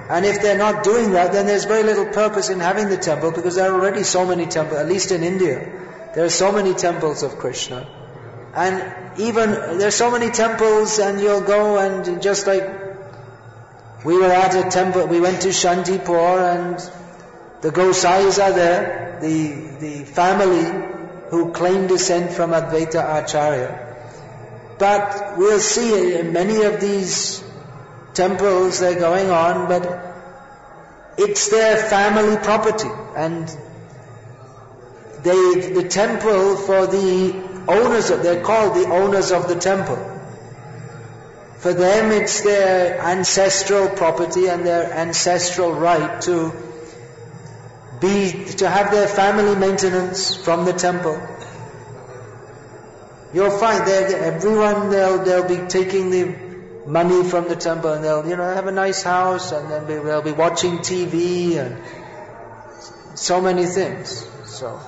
And 0.09 0.25
if 0.25 0.41
they're 0.41 0.57
not 0.57 0.83
doing 0.83 1.11
that, 1.11 1.33
then 1.33 1.45
there's 1.45 1.65
very 1.65 1.83
little 1.83 2.07
purpose 2.07 2.49
in 2.49 2.59
having 2.59 2.89
the 2.89 2.97
temple 2.97 3.31
because 3.31 3.55
there 3.55 3.71
are 3.71 3.75
already 3.79 4.03
so 4.03 4.25
many 4.25 4.47
temples, 4.47 4.79
at 4.79 4.87
least 4.87 5.11
in 5.11 5.23
India. 5.23 5.59
There 6.15 6.25
are 6.25 6.37
so 6.43 6.51
many 6.51 6.73
temples 6.73 7.21
of 7.21 7.37
Krishna. 7.37 7.85
And 8.53 9.19
even, 9.19 9.79
there's 9.79 9.95
so 9.95 10.11
many 10.11 10.29
temples 10.29 10.99
and 10.99 11.19
you'll 11.19 11.41
go 11.41 11.77
and 11.79 12.21
just 12.21 12.45
like, 12.45 12.63
we 14.05 14.17
were 14.17 14.31
at 14.31 14.55
a 14.55 14.69
temple, 14.69 15.07
we 15.07 15.19
went 15.19 15.41
to 15.41 15.49
Shantipur 15.49 16.55
and 16.55 16.77
the 17.61 17.71
Gosais 17.71 18.43
are 18.43 18.51
there, 18.51 19.17
the, 19.21 19.77
the 19.79 20.05
family 20.05 20.89
who 21.29 21.51
claim 21.51 21.87
descent 21.87 22.31
from 22.31 22.51
Advaita 22.51 23.23
Acharya. 23.23 23.79
But 24.77 25.37
we'll 25.37 25.59
see 25.59 26.15
in 26.15 26.33
many 26.33 26.63
of 26.63 26.79
these 26.81 27.43
temples 28.13 28.79
they're 28.79 28.99
going 28.99 29.29
on, 29.29 29.67
but 29.67 30.13
it's 31.17 31.49
their 31.49 31.77
family 31.77 32.37
property 32.37 32.89
and 33.15 33.47
they, 35.23 35.71
the 35.73 35.87
temple 35.87 36.57
for 36.57 36.85
the 36.85 37.52
owners 37.67 38.09
of, 38.09 38.23
they're 38.23 38.43
called 38.43 38.75
the 38.75 38.89
owners 38.89 39.31
of 39.31 39.47
the 39.47 39.55
temple. 39.55 39.97
For 41.57 41.73
them 41.73 42.11
it's 42.11 42.41
their 42.41 42.99
ancestral 42.99 43.89
property 43.89 44.47
and 44.47 44.65
their 44.65 44.91
ancestral 44.91 45.71
right 45.73 46.21
to 46.21 46.51
be, 48.01 48.45
to 48.57 48.69
have 48.69 48.91
their 48.91 49.07
family 49.07 49.55
maintenance 49.55 50.35
from 50.35 50.65
the 50.65 50.73
temple. 50.73 51.21
You'll 53.33 53.57
find 53.57 53.87
that 53.87 54.11
everyone, 54.11 54.89
they'll, 54.89 55.23
they'll 55.23 55.47
be 55.47 55.67
taking 55.67 56.09
the 56.09 56.35
money 56.85 57.23
from 57.23 57.47
the 57.47 57.55
temple 57.55 57.93
and 57.93 58.03
they'll, 58.03 58.27
you 58.27 58.35
know, 58.35 58.43
have 58.53 58.67
a 58.67 58.71
nice 58.71 59.01
house 59.03 59.51
and 59.51 59.71
then 59.71 59.87
they'll 59.87 60.21
be 60.21 60.33
watching 60.33 60.79
TV 60.79 61.57
and 61.57 61.81
so 63.17 63.41
many 63.41 63.65
things. 63.65 64.27
So, 64.45 64.79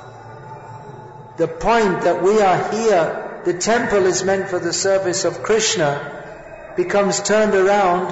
the 1.37 1.47
point 1.47 2.01
that 2.03 2.23
we 2.23 2.41
are 2.41 2.71
here, 2.71 3.41
the 3.45 3.53
temple 3.53 4.05
is 4.05 4.23
meant 4.23 4.49
for 4.49 4.59
the 4.59 4.73
service 4.73 5.25
of 5.25 5.43
Krishna, 5.43 6.73
becomes 6.75 7.21
turned 7.21 7.53
around 7.53 8.11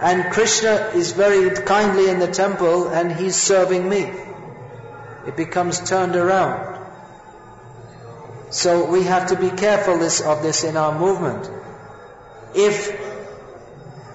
and 0.00 0.32
Krishna 0.32 0.92
is 0.94 1.12
very 1.12 1.54
kindly 1.64 2.08
in 2.08 2.18
the 2.18 2.30
temple 2.30 2.88
and 2.88 3.12
he's 3.12 3.36
serving 3.36 3.88
me. 3.88 4.10
It 5.26 5.36
becomes 5.36 5.80
turned 5.80 6.16
around. 6.16 6.78
So 8.50 8.90
we 8.90 9.04
have 9.04 9.28
to 9.28 9.36
be 9.36 9.50
careful 9.50 9.98
this, 9.98 10.20
of 10.20 10.42
this 10.42 10.64
in 10.64 10.76
our 10.76 10.98
movement. 10.98 11.48
If 12.54 12.98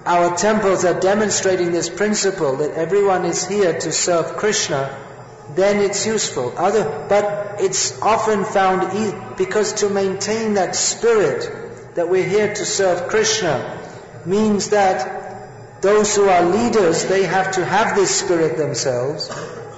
our 0.04 0.36
temples 0.36 0.84
are 0.84 0.98
demonstrating 0.98 1.72
this 1.72 1.88
principle 1.88 2.56
that 2.56 2.72
everyone 2.72 3.24
is 3.24 3.46
here 3.46 3.78
to 3.78 3.92
serve 3.92 4.36
Krishna, 4.36 5.05
then 5.54 5.82
it's 5.82 6.06
useful. 6.06 6.52
Other, 6.56 7.06
but 7.08 7.60
it's 7.60 8.00
often 8.02 8.44
found 8.44 8.92
e- 8.96 9.34
because 9.36 9.74
to 9.74 9.88
maintain 9.88 10.54
that 10.54 10.74
spirit 10.74 11.94
that 11.94 12.08
we're 12.08 12.28
here 12.28 12.52
to 12.52 12.64
serve 12.64 13.08
Krishna 13.08 13.80
means 14.24 14.70
that 14.70 15.82
those 15.82 16.14
who 16.16 16.28
are 16.28 16.44
leaders, 16.44 17.04
they 17.06 17.24
have 17.24 17.52
to 17.52 17.64
have 17.64 17.96
this 17.96 18.14
spirit 18.14 18.56
themselves 18.56 19.30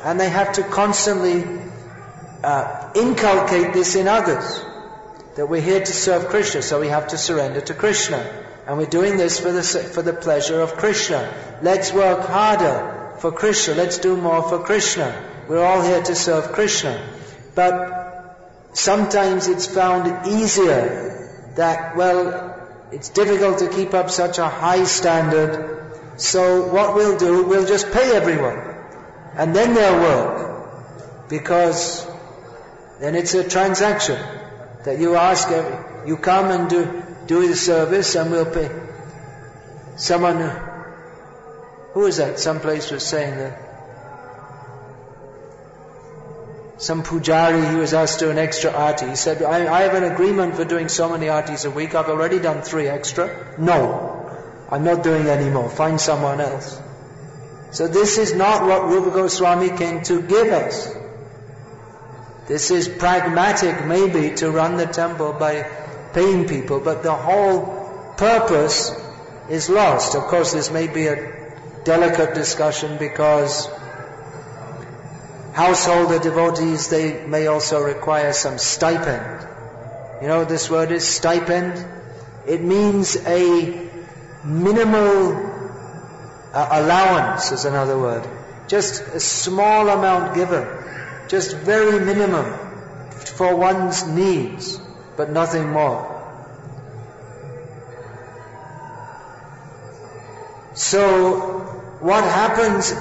and 0.04 0.18
they 0.18 0.28
have 0.28 0.54
to 0.54 0.62
constantly 0.62 1.44
uh, 2.42 2.90
inculcate 2.94 3.72
this 3.72 3.94
in 3.94 4.08
others. 4.08 4.64
That 5.36 5.48
we're 5.48 5.60
here 5.60 5.80
to 5.80 5.92
serve 5.92 6.28
Krishna, 6.28 6.62
so 6.62 6.80
we 6.80 6.88
have 6.88 7.08
to 7.08 7.18
surrender 7.18 7.60
to 7.60 7.74
Krishna. 7.74 8.18
And 8.66 8.76
we're 8.76 8.86
doing 8.86 9.16
this 9.16 9.38
for 9.38 9.52
the, 9.52 9.62
for 9.62 10.02
the 10.02 10.12
pleasure 10.12 10.60
of 10.60 10.74
Krishna. 10.74 11.32
Let's 11.62 11.92
work 11.92 12.26
harder 12.26 13.14
for 13.18 13.30
Krishna. 13.30 13.74
Let's 13.74 13.98
do 13.98 14.16
more 14.16 14.42
for 14.42 14.58
Krishna. 14.58 15.14
We're 15.48 15.64
all 15.64 15.80
here 15.80 16.02
to 16.02 16.14
serve 16.14 16.52
Krishna. 16.52 17.02
But 17.54 18.68
sometimes 18.74 19.48
it's 19.48 19.66
found 19.66 20.26
easier 20.26 21.52
that, 21.56 21.96
well, 21.96 22.54
it's 22.92 23.08
difficult 23.08 23.60
to 23.60 23.68
keep 23.70 23.94
up 23.94 24.10
such 24.10 24.38
a 24.38 24.46
high 24.46 24.84
standard. 24.84 26.20
So 26.20 26.70
what 26.70 26.94
we'll 26.94 27.18
do, 27.18 27.44
we'll 27.44 27.66
just 27.66 27.90
pay 27.92 28.14
everyone. 28.14 28.58
And 29.34 29.56
then 29.56 29.72
they'll 29.72 30.00
work. 30.00 31.28
Because 31.30 32.06
then 33.00 33.14
it's 33.14 33.32
a 33.32 33.48
transaction 33.48 34.18
that 34.84 34.98
you 34.98 35.16
ask, 35.16 35.48
you 36.06 36.18
come 36.18 36.50
and 36.50 36.68
do, 36.68 37.02
do 37.26 37.48
the 37.48 37.56
service 37.56 38.14
and 38.16 38.30
we'll 38.30 38.52
pay. 38.52 38.70
Someone, 39.96 40.40
who 41.92 42.00
was 42.00 42.18
that? 42.18 42.38
Some 42.38 42.60
place 42.60 42.90
was 42.90 43.02
saying 43.02 43.38
that 43.38 43.67
some 46.78 47.02
pujari, 47.02 47.70
he 47.70 47.76
was 47.76 47.92
asked 47.92 48.20
to 48.20 48.26
do 48.26 48.30
an 48.30 48.38
extra 48.38 48.70
arti. 48.70 49.08
He 49.08 49.16
said, 49.16 49.42
I, 49.42 49.72
I, 49.72 49.82
have 49.82 49.94
an 49.94 50.04
agreement 50.04 50.54
for 50.54 50.64
doing 50.64 50.88
so 50.88 51.10
many 51.10 51.28
artis 51.28 51.64
a 51.64 51.70
week. 51.70 51.96
I've 51.96 52.08
already 52.08 52.38
done 52.38 52.62
three 52.62 52.86
extra. 52.86 53.54
No, 53.58 54.62
I'm 54.70 54.84
not 54.84 55.02
doing 55.02 55.26
any 55.26 55.50
more. 55.50 55.68
Find 55.68 56.00
someone 56.00 56.40
else. 56.40 56.80
So 57.72 57.88
this 57.88 58.16
is 58.16 58.34
not 58.34 58.64
what 58.64 58.84
Rupa 58.84 59.10
Goswami 59.10 59.76
came 59.76 60.02
to 60.04 60.22
give 60.22 60.52
us. 60.52 60.94
This 62.46 62.70
is 62.70 62.88
pragmatic 62.88 63.84
maybe 63.84 64.36
to 64.36 64.50
run 64.50 64.76
the 64.76 64.86
temple 64.86 65.32
by 65.32 65.68
paying 66.14 66.46
people, 66.46 66.80
but 66.80 67.02
the 67.02 67.12
whole 67.12 68.14
purpose 68.16 68.92
is 69.50 69.68
lost. 69.68 70.14
Of 70.14 70.22
course, 70.24 70.52
this 70.52 70.70
may 70.70 70.86
be 70.86 71.08
a 71.08 71.50
delicate 71.84 72.34
discussion 72.34 72.98
because 72.98 73.68
householder 75.58 76.18
devotees, 76.18 76.88
they 76.88 77.26
may 77.26 77.46
also 77.46 77.82
require 77.82 78.32
some 78.32 78.58
stipend. 78.58 79.46
You 80.22 80.28
know 80.28 80.44
this 80.44 80.70
word 80.70 80.92
is, 80.92 81.06
stipend? 81.06 81.84
It 82.46 82.62
means 82.62 83.16
a 83.16 83.90
minimal 84.44 85.34
uh, 86.54 86.68
allowance 86.70 87.52
is 87.52 87.64
another 87.64 87.98
word. 87.98 88.28
Just 88.68 89.02
a 89.02 89.20
small 89.20 89.88
amount 89.88 90.34
given 90.34 90.66
just 91.28 91.56
very 91.56 92.04
minimum 92.04 92.46
for 93.10 93.54
one's 93.54 94.06
needs, 94.06 94.80
but 95.16 95.30
nothing 95.30 95.70
more. 95.70 96.14
So, 100.74 101.40
what 102.00 102.24
happens, 102.24 102.92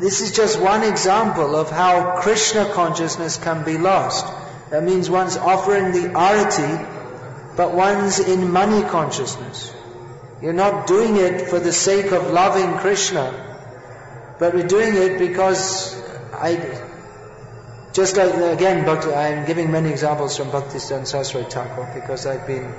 this 0.00 0.22
is 0.22 0.32
just 0.32 0.58
one 0.60 0.82
example 0.82 1.54
of 1.54 1.70
how 1.70 2.20
Krishna 2.20 2.64
consciousness 2.72 3.36
can 3.36 3.64
be 3.64 3.76
lost. 3.76 4.26
That 4.70 4.82
means 4.82 5.10
one's 5.10 5.36
offering 5.36 5.92
the 5.92 6.08
arati, 6.08 7.56
but 7.56 7.74
one's 7.74 8.18
in 8.18 8.50
money 8.50 8.82
consciousness. 8.88 9.74
You're 10.40 10.54
not 10.54 10.86
doing 10.86 11.16
it 11.16 11.48
for 11.48 11.58
the 11.58 11.72
sake 11.72 12.12
of 12.12 12.30
loving 12.30 12.78
Krishna, 12.78 13.26
but 14.38 14.54
we're 14.54 14.66
doing 14.66 14.94
it 14.96 15.18
because 15.18 15.94
I, 16.32 16.80
just 17.92 18.16
like, 18.16 18.32
again, 18.34 18.86
Bhakti, 18.86 19.12
I'm 19.12 19.44
giving 19.44 19.70
many 19.70 19.90
examples 19.90 20.36
from 20.36 20.48
Bhaktisiddhanta 20.50 21.06
Saraswati 21.06 21.50
Thakur 21.50 21.90
because 21.94 22.24
I've 22.24 22.46
been 22.46 22.72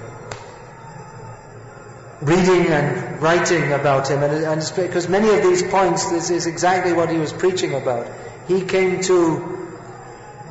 reading 2.22 2.68
and 2.68 3.22
writing 3.22 3.72
about 3.72 4.10
him, 4.10 4.22
and, 4.22 4.44
and 4.44 4.74
because 4.76 5.10
many 5.10 5.30
of 5.30 5.42
these 5.44 5.64
points, 5.64 6.10
this 6.12 6.30
is 6.30 6.46
exactly 6.46 6.94
what 6.94 7.10
he 7.10 7.18
was 7.18 7.34
preaching 7.34 7.74
about. 7.74 8.08
He 8.48 8.62
came 8.62 9.02
to 9.04 9.38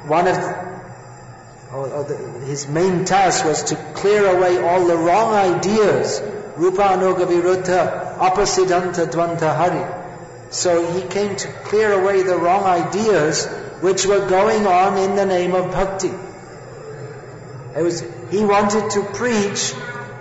one 0.06 0.26
of, 0.26 0.36
or, 1.72 1.88
or 1.88 2.04
the, 2.04 2.16
his 2.46 2.66
main 2.66 3.04
task 3.04 3.44
was 3.44 3.64
to 3.64 3.76
clear 3.94 4.26
away 4.36 4.58
all 4.58 4.86
the 4.86 4.96
wrong 4.96 5.32
ideas, 5.32 6.20
Rupa 6.56 6.82
Anuga 6.82 7.26
Viruddha, 7.26 8.18
Apasiddhanta 8.18 9.06
Dvanta 9.06 9.54
Hari. 9.54 10.00
So 10.50 10.92
he 10.92 11.02
came 11.06 11.36
to 11.36 11.48
clear 11.64 11.92
away 11.92 12.22
the 12.22 12.36
wrong 12.36 12.64
ideas 12.64 13.46
which 13.80 14.04
were 14.06 14.28
going 14.28 14.66
on 14.66 14.98
in 14.98 15.14
the 15.14 15.24
name 15.24 15.54
of 15.54 15.70
bhakti. 15.70 16.10
It 17.78 17.82
was, 17.82 18.04
he 18.30 18.44
wanted 18.44 18.90
to 18.90 19.04
preach 19.14 19.72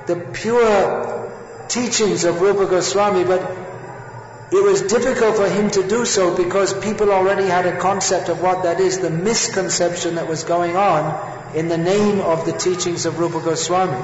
the 0.06 0.16
pure 0.32 1.19
teachings 1.70 2.26
of 2.26 2.42
Rupa 2.42 2.66
Goswami, 2.66 3.24
but 3.24 3.42
it 4.52 4.64
was 4.64 4.82
difficult 4.82 5.36
for 5.36 5.48
him 5.48 5.70
to 5.72 5.88
do 5.88 6.06
so 6.06 6.36
because 6.36 6.74
people 6.74 7.12
already 7.12 7.46
had 7.46 7.68
a 7.68 7.78
concept 7.78 8.30
of 8.30 8.42
what 8.42 8.64
that 8.64 8.80
is, 8.80 9.00
the 9.00 9.12
misconception 9.12 10.16
that 10.16 10.28
was 10.28 10.44
going 10.44 10.76
on 10.76 11.56
in 11.56 11.68
the 11.68 11.78
name 11.78 12.20
of 12.20 12.46
the 12.46 12.52
teachings 12.52 13.06
of 13.06 13.20
Rupa 13.20 13.42
Goswami. 13.42 14.02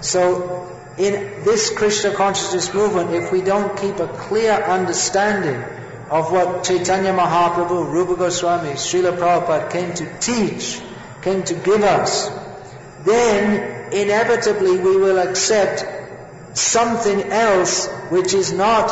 So, 0.00 0.68
in 0.96 1.44
this 1.44 1.70
Krishna 1.76 2.14
consciousness 2.14 2.72
movement, 2.72 3.14
if 3.14 3.32
we 3.32 3.42
don't 3.42 3.76
keep 3.76 3.98
a 3.98 4.06
clear 4.06 4.52
understanding 4.52 5.62
of 6.08 6.30
what 6.30 6.64
Chaitanya 6.64 7.12
Mahaprabhu, 7.12 7.90
Rupa 7.90 8.16
Goswami, 8.16 8.70
Srila 8.70 9.16
Prabhupada 9.16 9.70
came 9.70 9.92
to 9.94 10.18
teach, 10.20 10.80
came 11.22 11.42
to 11.44 11.54
give 11.54 11.82
us, 11.82 12.28
then 13.04 13.92
inevitably 13.92 14.78
we 14.78 14.96
will 14.96 15.18
accept 15.18 15.99
something 16.54 17.22
else 17.30 17.88
which 18.10 18.34
is 18.34 18.52
not 18.52 18.88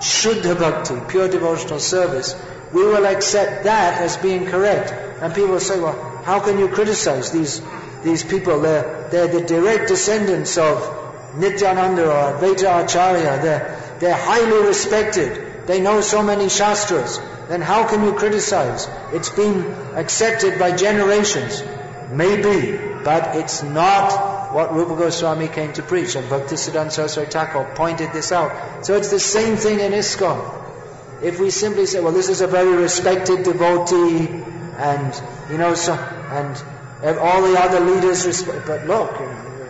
Shuddha 0.00 0.58
Bhakti, 0.58 0.96
pure 1.08 1.28
devotional 1.28 1.78
service. 1.78 2.34
We 2.72 2.84
will 2.84 3.06
accept 3.06 3.64
that 3.64 4.00
as 4.02 4.16
being 4.16 4.46
correct. 4.46 4.92
And 5.22 5.34
people 5.34 5.52
will 5.52 5.60
say, 5.60 5.80
well, 5.80 6.22
how 6.24 6.40
can 6.40 6.58
you 6.58 6.68
criticize 6.68 7.30
these, 7.30 7.62
these 8.02 8.22
people? 8.24 8.60
They're, 8.60 9.08
they're 9.10 9.28
the 9.28 9.42
direct 9.42 9.88
descendants 9.88 10.58
of 10.58 11.36
Nityananda 11.36 12.06
or 12.06 12.38
Advaita 12.38 12.84
Acharya. 12.84 13.40
They're, 13.42 13.96
they're 14.00 14.16
highly 14.16 14.66
respected. 14.66 15.66
They 15.66 15.80
know 15.80 16.00
so 16.00 16.22
many 16.22 16.48
shastras. 16.48 17.18
Then 17.48 17.62
how 17.62 17.88
can 17.88 18.04
you 18.04 18.12
criticize? 18.12 18.88
It's 19.12 19.30
been 19.30 19.64
accepted 19.94 20.58
by 20.58 20.76
generations. 20.76 21.62
Maybe, 22.10 22.76
but 23.02 23.36
it's 23.36 23.62
not 23.62 24.35
what 24.56 24.72
Rupa 24.72 24.96
Goswami 24.96 25.48
came 25.48 25.74
to 25.74 25.82
preach. 25.82 26.16
And 26.16 26.26
Bhaktisiddhanta 26.30 26.90
Saraswati 26.90 27.30
Thakur 27.30 27.74
pointed 27.74 28.14
this 28.14 28.32
out. 28.32 28.86
So 28.86 28.96
it's 28.96 29.10
the 29.10 29.20
same 29.20 29.58
thing 29.58 29.80
in 29.80 29.92
ISKCON. 29.92 30.38
If 31.22 31.38
we 31.38 31.50
simply 31.50 31.84
say, 31.84 32.00
well, 32.00 32.14
this 32.14 32.30
is 32.30 32.40
a 32.40 32.46
very 32.46 32.74
respected 32.74 33.44
devotee, 33.44 34.28
and, 34.78 35.22
you 35.50 35.58
know, 35.58 35.74
so, 35.74 35.92
and 35.92 37.18
all 37.18 37.42
the 37.42 37.60
other 37.60 37.80
leaders 37.80 38.24
respect, 38.24 38.66
but 38.66 38.86
look, 38.86 39.20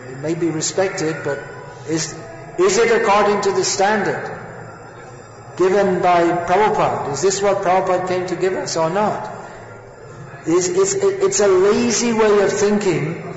it 0.09 0.19
may 0.19 0.35
be 0.35 0.49
respected, 0.49 1.17
but 1.25 1.39
is, 1.89 2.15
is 2.57 2.77
it 2.77 3.01
according 3.01 3.41
to 3.41 3.51
the 3.51 3.65
standard 3.65 4.23
given 5.57 6.01
by 6.01 6.23
Prabhupada? 6.47 7.11
Is 7.11 7.21
this 7.21 7.41
what 7.41 7.57
Prabhupada 7.57 8.07
came 8.07 8.25
to 8.27 8.37
give 8.37 8.53
us 8.53 8.77
or 8.77 8.89
not? 8.89 9.35
It's, 10.45 10.69
it's, 10.69 10.93
it's 10.93 11.39
a 11.41 11.49
lazy 11.49 12.13
way 12.13 12.41
of 12.41 12.53
thinking 12.53 13.36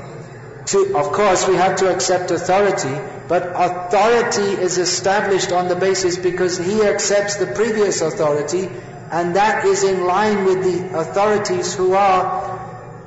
to, 0.66 0.96
of 0.96 1.12
course, 1.12 1.48
we 1.48 1.54
have 1.56 1.76
to 1.76 1.92
accept 1.92 2.30
authority, 2.30 2.94
but 3.28 3.52
authority 3.54 4.62
is 4.62 4.78
established 4.78 5.52
on 5.52 5.68
the 5.68 5.76
basis 5.76 6.16
because 6.16 6.58
he 6.58 6.82
accepts 6.82 7.36
the 7.36 7.46
previous 7.46 8.00
authority, 8.02 8.68
and 9.10 9.36
that 9.36 9.64
is 9.64 9.84
in 9.84 10.04
line 10.04 10.44
with 10.44 10.62
the 10.62 10.98
authorities 10.98 11.74
who 11.74 11.94
are 11.94 12.58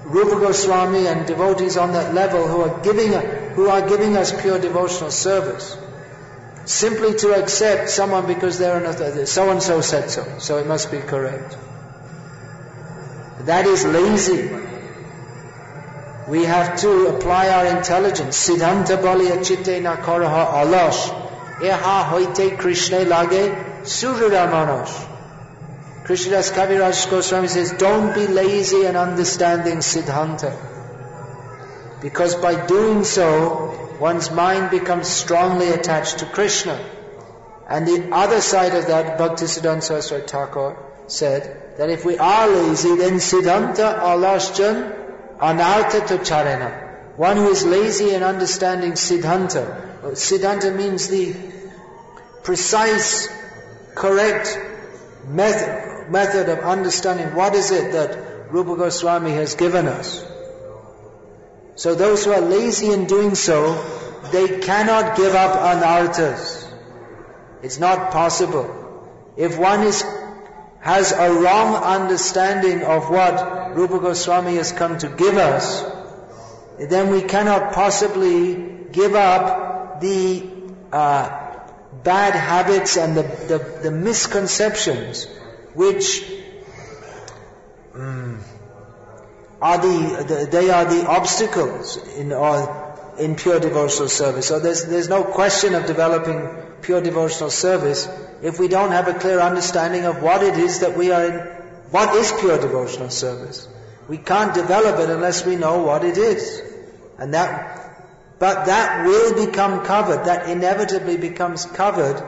Rupa 0.05 0.39
Goswami 0.39 1.07
and 1.07 1.25
devotees 1.25 1.77
on 1.77 1.93
that 1.93 2.13
level 2.13 2.47
who 2.47 2.61
are 2.61 2.81
giving, 2.81 3.13
who 3.53 3.69
are 3.69 3.87
giving 3.87 4.17
us 4.17 4.31
pure 4.41 4.59
devotional 4.59 5.11
service. 5.11 5.77
Simply 6.65 7.13
to 7.15 7.33
accept 7.33 7.89
someone 7.89 8.25
because 8.25 8.57
they're 8.57 8.77
an 8.77 8.85
authority, 8.85 9.25
so 9.25 9.49
and 9.49 9.61
so 9.61 9.81
said 9.81 10.09
so, 10.09 10.39
so 10.39 10.57
it 10.57 10.67
must 10.67 10.91
be 10.91 10.99
correct. 10.99 11.57
That 13.41 13.65
is 13.65 13.85
lazy. 13.85 14.49
We 16.27 16.45
have 16.45 16.79
to 16.81 17.07
apply 17.07 17.49
our 17.49 17.77
intelligence. 17.77 18.47
Siddhanta 18.47 19.01
bali 19.01 19.27
chitte 19.43 19.81
na 19.81 19.97
karaha 19.97 20.53
alash. 20.63 21.09
Eha 21.59 22.05
hoite 22.05 22.57
Krishna 22.57 22.99
lage 22.99 23.51
surura 23.83 24.49
manosh. 24.49 25.09
Krishnadas 26.05 26.51
Kaviraj 26.51 27.09
Goswami 27.09 27.47
says, 27.47 27.71
don't 27.73 28.13
be 28.13 28.27
lazy 28.27 28.85
in 28.85 28.95
understanding 28.95 29.77
Siddhanta. 29.77 30.51
Because 32.01 32.35
by 32.35 32.65
doing 32.65 33.05
so, 33.05 33.97
one's 34.01 34.29
mind 34.29 34.69
becomes 34.69 35.07
strongly 35.07 35.69
attached 35.69 36.19
to 36.19 36.25
Krishna. 36.25 36.77
And 37.69 37.87
the 37.87 38.13
other 38.13 38.41
side 38.41 38.75
of 38.75 38.87
that, 38.87 39.17
Bhaktisiddhanta 39.17 39.83
Saraswati 39.83 40.27
Thakur 40.27 40.75
said, 41.07 41.77
that 41.77 41.89
if 41.89 42.03
we 42.03 42.17
are 42.17 42.47
lazy, 42.49 42.95
then 42.97 43.13
Siddhanta 43.13 43.99
alashjan 43.99 45.02
anartha 45.49 46.01
charena. 46.29 47.17
One 47.17 47.37
who 47.37 47.49
is 47.49 47.65
lazy 47.65 48.13
in 48.15 48.23
understanding 48.23 48.93
Siddhanta. 48.93 49.63
Siddhanta 50.13 50.75
means 50.75 51.07
the 51.09 51.35
precise, 52.43 53.27
correct 53.95 54.57
method, 55.27 56.09
method 56.11 56.49
of 56.49 56.59
understanding 56.59 57.35
what 57.35 57.55
is 57.55 57.71
it 57.71 57.91
that 57.91 58.51
Rupa 58.51 58.75
Goswami 58.75 59.31
has 59.31 59.55
given 59.55 59.87
us. 59.87 60.25
So 61.75 61.95
those 61.95 62.25
who 62.25 62.31
are 62.31 62.41
lazy 62.41 62.91
in 62.91 63.05
doing 63.05 63.35
so, 63.35 63.59
they 64.31 64.59
cannot 64.59 65.17
give 65.17 65.33
up 65.35 65.53
anarthas. 65.59 66.71
It's 67.61 67.79
not 67.79 68.11
possible. 68.11 68.67
If 69.37 69.57
one 69.57 69.81
is, 69.81 70.03
has 70.83 71.13
a 71.13 71.31
wrong 71.31 71.75
understanding 71.75 72.83
of 72.83 73.09
what 73.09 73.73
Rupa 73.73 73.99
Goswami 73.99 74.55
has 74.57 74.73
come 74.73 74.97
to 74.97 75.07
give 75.07 75.37
us, 75.37 75.81
then 76.77 77.09
we 77.09 77.21
cannot 77.21 77.71
possibly 77.73 78.55
give 78.91 79.15
up 79.15 80.01
the 80.01 80.45
uh, 80.91 81.57
bad 82.03 82.33
habits 82.35 82.97
and 82.97 83.15
the, 83.15 83.23
the, 83.23 83.79
the 83.83 83.91
misconceptions 83.91 85.25
which 85.73 86.29
um, 87.95 88.43
are 89.61 89.77
the, 89.77 90.25
the, 90.27 90.47
they 90.51 90.69
are 90.69 90.83
the 90.83 91.07
obstacles 91.07 91.95
in 92.17 92.33
all 92.33 93.15
in 93.17 93.35
pure 93.35 93.61
devotional 93.61 94.09
service. 94.09 94.47
So 94.47 94.59
there's 94.59 94.83
there's 94.85 95.07
no 95.07 95.23
question 95.23 95.75
of 95.75 95.85
developing 95.85 96.72
pure 96.83 97.01
devotional 97.01 97.49
service 97.49 98.07
if 98.41 98.59
we 98.59 98.67
don't 98.67 98.91
have 98.91 99.07
a 99.07 99.13
clear 99.13 99.39
understanding 99.39 100.05
of 100.05 100.21
what 100.21 100.43
it 100.43 100.57
is 100.57 100.79
that 100.81 100.97
we 100.97 101.11
are 101.11 101.25
in. 101.25 101.39
What 101.91 102.15
is 102.15 102.31
pure 102.39 102.59
devotional 102.59 103.09
service? 103.09 103.67
We 104.07 104.17
can't 104.17 104.53
develop 104.53 104.99
it 104.99 105.09
unless 105.09 105.45
we 105.45 105.55
know 105.55 105.83
what 105.83 106.03
it 106.03 106.17
is, 106.17 106.61
and 107.17 107.33
that. 107.33 107.79
But 108.39 108.65
that 108.65 109.05
will 109.05 109.45
become 109.45 109.85
covered. 109.85 110.25
That 110.25 110.49
inevitably 110.49 111.17
becomes 111.17 111.65
covered 111.65 112.21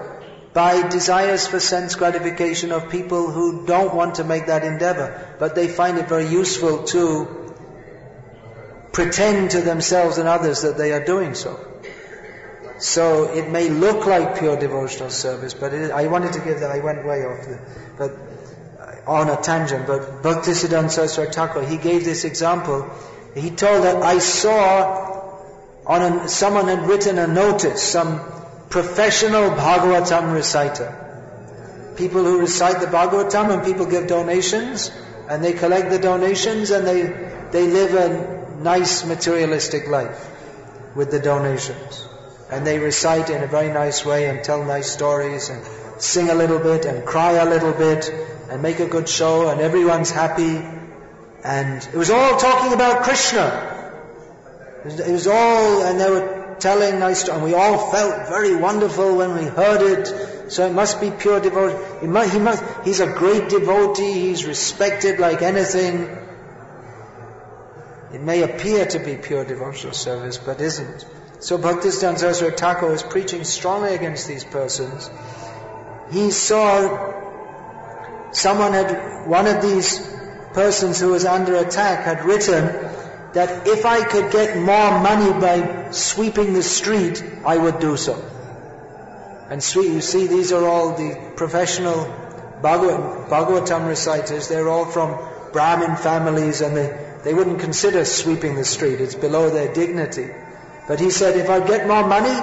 by 0.54 0.88
desires 0.88 1.48
for 1.48 1.60
sense 1.60 1.96
gratification 1.96 2.72
of 2.72 2.90
people 2.90 3.30
who 3.30 3.66
don't 3.66 3.94
want 3.94 4.16
to 4.16 4.24
make 4.24 4.46
that 4.46 4.64
endeavor, 4.64 5.36
but 5.38 5.54
they 5.54 5.68
find 5.68 5.98
it 5.98 6.08
very 6.08 6.28
useful 6.28 6.84
to 6.86 7.54
pretend 8.94 9.52
to 9.52 9.62
themselves 9.62 10.18
and 10.18 10.30
others 10.30 10.62
that 10.62 10.78
they 10.78 10.94
are 10.94 11.04
doing 11.04 11.36
so. 11.36 11.60
So 12.78 13.32
it 13.34 13.50
may 13.50 13.70
look 13.70 14.06
like 14.06 14.38
pure 14.38 14.58
devotional 14.58 15.10
service, 15.10 15.54
but 15.54 15.74
it, 15.74 15.92
I 15.92 16.08
wanted 16.08 16.34
to 16.34 16.40
give 16.40 16.60
that, 16.60 16.72
I 16.72 16.80
went 16.80 17.06
way 17.06 17.24
off 17.24 17.46
the, 17.46 17.60
but 17.98 18.12
uh, 18.80 19.12
on 19.12 19.30
a 19.30 19.42
tangent, 19.42 19.88
but 19.88 20.22
Bhaktisiddhanta 20.24 20.90
Saraswati 20.90 21.32
Thakur, 21.32 21.66
he 21.66 21.78
gave 21.78 22.04
this 22.04 22.26
example. 22.26 22.90
He 23.34 23.52
told 23.52 23.84
that 23.84 24.04
I 24.04 24.20
saw 24.20 25.16
on 25.86 26.28
someone 26.28 26.68
had 26.68 26.88
written 26.88 27.18
a 27.18 27.28
notice, 27.28 27.82
some 27.82 28.20
professional 28.70 29.52
Bhagavatam 29.52 30.34
reciter. 30.34 31.02
People 31.96 32.24
who 32.24 32.40
recite 32.40 32.82
the 32.82 32.88
Bhagavatam 32.88 33.54
and 33.54 33.64
people 33.64 33.86
give 33.86 34.08
donations 34.08 34.92
and 35.30 35.44
they 35.44 35.54
collect 35.54 35.90
the 35.90 36.00
donations 36.00 36.72
and 36.72 36.86
they, 36.86 37.04
they 37.52 37.68
live 37.68 37.94
a 37.94 38.62
nice 38.62 39.06
materialistic 39.06 39.88
life 39.88 40.28
with 40.96 41.12
the 41.12 41.20
donations. 41.20 42.08
And 42.52 42.66
they 42.66 42.80
recite 42.80 43.30
in 43.30 43.42
a 43.42 43.48
very 43.48 43.74
nice 43.74 44.06
way 44.06 44.28
and 44.30 44.44
tell 44.44 44.64
nice 44.64 44.92
stories 44.92 45.50
and 45.50 45.66
sing 46.02 46.30
a 46.30 46.36
little 46.36 46.60
bit 46.60 46.86
and 46.86 47.06
cry 47.06 47.34
a 47.34 47.50
little 47.50 47.74
bit 47.74 48.10
and 48.50 48.62
make 48.62 48.80
a 48.80 48.86
good 48.86 49.10
show 49.10 49.50
and 49.50 49.62
everyone's 49.62 50.12
happy. 50.12 50.62
And 51.44 51.88
it 51.94 51.98
was 51.98 52.10
all 52.10 52.38
talking 52.38 52.74
about 52.74 53.04
Krishna. 53.04 53.72
It 54.86 55.12
was 55.12 55.28
all, 55.28 55.84
and 55.84 56.00
they 56.00 56.10
were 56.10 56.56
telling 56.60 57.00
nice, 57.00 57.22
stories 57.22 57.42
and 57.42 57.44
we 57.44 57.54
all 57.56 57.92
felt 57.92 58.30
very 58.30 58.56
wonderful 58.56 59.18
when 59.18 59.34
we 59.34 59.46
heard 59.46 59.82
it. 59.82 60.52
So 60.52 60.68
it 60.68 60.74
must 60.74 61.02
be 61.02 61.10
pure 61.10 61.40
devotion. 61.40 62.02
He 62.02 62.08
must, 62.08 62.34
he 62.34 62.40
must, 62.40 62.64
he's 62.84 63.00
a 63.00 63.08
great 63.08 63.50
devotee. 63.50 64.14
He's 64.14 64.46
respected 64.46 65.20
like 65.20 65.42
anything. 65.42 66.08
It 68.14 68.22
may 68.22 68.44
appear 68.44 68.86
to 68.86 69.00
be 69.00 69.16
pure 69.16 69.44
devotional 69.44 69.94
service, 69.94 70.38
but 70.38 70.62
isn't. 70.62 71.06
So 71.40 71.58
Bhaktisiddhanta 71.58 72.20
Saraswati 72.20 72.56
Thakur 72.56 72.90
was 72.90 73.04
preaching 73.04 73.44
strongly 73.44 73.94
against 73.94 74.28
these 74.28 74.44
persons. 74.44 75.10
He 76.12 76.32
saw 76.32 77.14
someone 78.32 78.74
had, 78.74 79.28
one 79.28 79.48
of 79.48 79.62
these 79.62 80.00
persons 80.54 81.00
who 81.00 81.10
was 81.10 81.26
under 81.26 81.56
attack 81.56 82.06
had 82.06 82.26
written 82.26 82.66
that 83.34 83.68
if 83.68 83.86
I 83.86 84.04
could 84.06 84.32
get 84.32 84.58
more 84.58 85.00
money 85.02 85.32
by 85.40 85.92
sweeping 85.92 86.54
the 86.54 86.64
street, 86.64 87.24
I 87.46 87.58
would 87.58 87.80
do 87.80 87.98
so. 87.98 88.16
And 89.50 89.62
sweet, 89.62 89.92
you 89.92 90.02
see, 90.02 90.28
these 90.28 90.52
are 90.52 90.66
all 90.66 90.96
the 90.96 91.34
professional 91.36 92.06
Bhagavatam 92.62 93.88
reciters. 93.88 94.48
They're 94.48 94.70
all 94.70 94.86
from 94.86 95.18
Brahmin 95.52 95.98
families 95.98 96.62
and 96.62 96.76
they, 96.76 96.98
they 97.24 97.34
wouldn't 97.34 97.60
consider 97.60 98.06
sweeping 98.06 98.56
the 98.56 98.66
street. 98.66 99.02
It's 99.02 99.16
below 99.16 99.50
their 99.50 99.74
dignity. 99.74 100.30
But 100.88 101.00
he 101.00 101.10
said, 101.10 101.38
if 101.38 101.50
I 101.50 101.66
get 101.66 101.88
more 101.88 102.08
money 102.08 102.38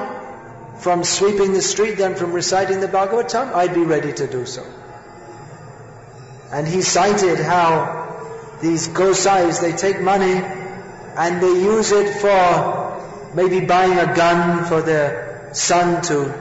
from 0.78 1.05
sweeping 1.05 1.53
the 1.53 1.62
street 1.62 1.97
than 1.99 2.16
from 2.16 2.32
reciting 2.32 2.80
the 2.80 2.88
Bhagavatam, 2.88 3.55
I'd 3.55 3.74
be 3.74 3.82
ready 3.82 4.12
to 4.12 4.26
do 4.26 4.47
so. 4.47 4.64
And 6.51 6.66
he 6.66 6.82
cited 6.82 7.38
how 7.38 8.57
these 8.61 8.88
gosais, 8.88 9.61
they 9.61 9.72
take 9.72 10.01
money 10.01 10.34
and 10.34 11.43
they 11.43 11.53
use 11.62 11.93
it 11.93 12.20
for 12.20 13.32
maybe 13.34 13.64
buying 13.64 13.99
a 13.99 14.14
gun 14.14 14.64
for 14.64 14.82
their 14.82 15.51
son 15.53 16.03
to 16.03 16.34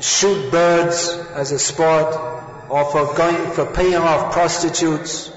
shoot 0.00 0.50
birds 0.50 1.08
as 1.34 1.52
a 1.52 1.58
sport, 1.58 2.14
or 2.68 2.84
for 2.90 3.14
going 3.14 3.52
for 3.52 3.66
paying 3.66 3.96
off 3.96 4.32
prostitutes. 4.32 5.30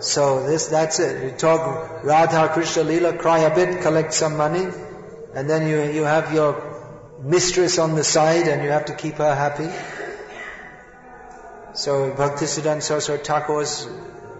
So 0.00 0.46
this 0.46 0.66
that's 0.66 1.00
it. 1.00 1.24
You 1.24 1.30
talk 1.30 2.04
Radha 2.04 2.48
Krishna 2.48 2.84
Lila, 2.84 3.16
cry 3.16 3.40
a 3.40 3.54
bit, 3.54 3.80
collect 3.80 4.12
some 4.12 4.36
money, 4.36 4.66
and 5.34 5.48
then 5.48 5.68
you 5.68 5.82
you 5.82 6.04
have 6.04 6.32
your 6.34 6.62
mistress 7.22 7.78
on 7.78 7.94
the 7.94 8.04
side 8.04 8.46
and 8.46 8.62
you 8.62 8.70
have 8.70 8.86
to 8.86 8.94
keep 8.94 9.14
her 9.14 9.34
happy. 9.34 9.70
So 11.74 12.10
Bhaktisiddhanta 12.10 12.82
Saraswati 12.82 13.22
Thakur 13.24 13.54
was 13.54 13.88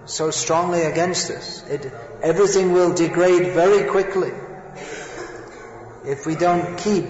so 0.05 0.31
strongly 0.31 0.83
against 0.83 1.29
this. 1.29 1.63
It, 1.69 1.93
everything 2.23 2.73
will 2.73 2.95
degrade 2.95 3.53
very 3.53 3.91
quickly 3.91 4.33
if 6.05 6.27
we 6.27 6.35
don't 6.35 6.79
keep 6.79 7.07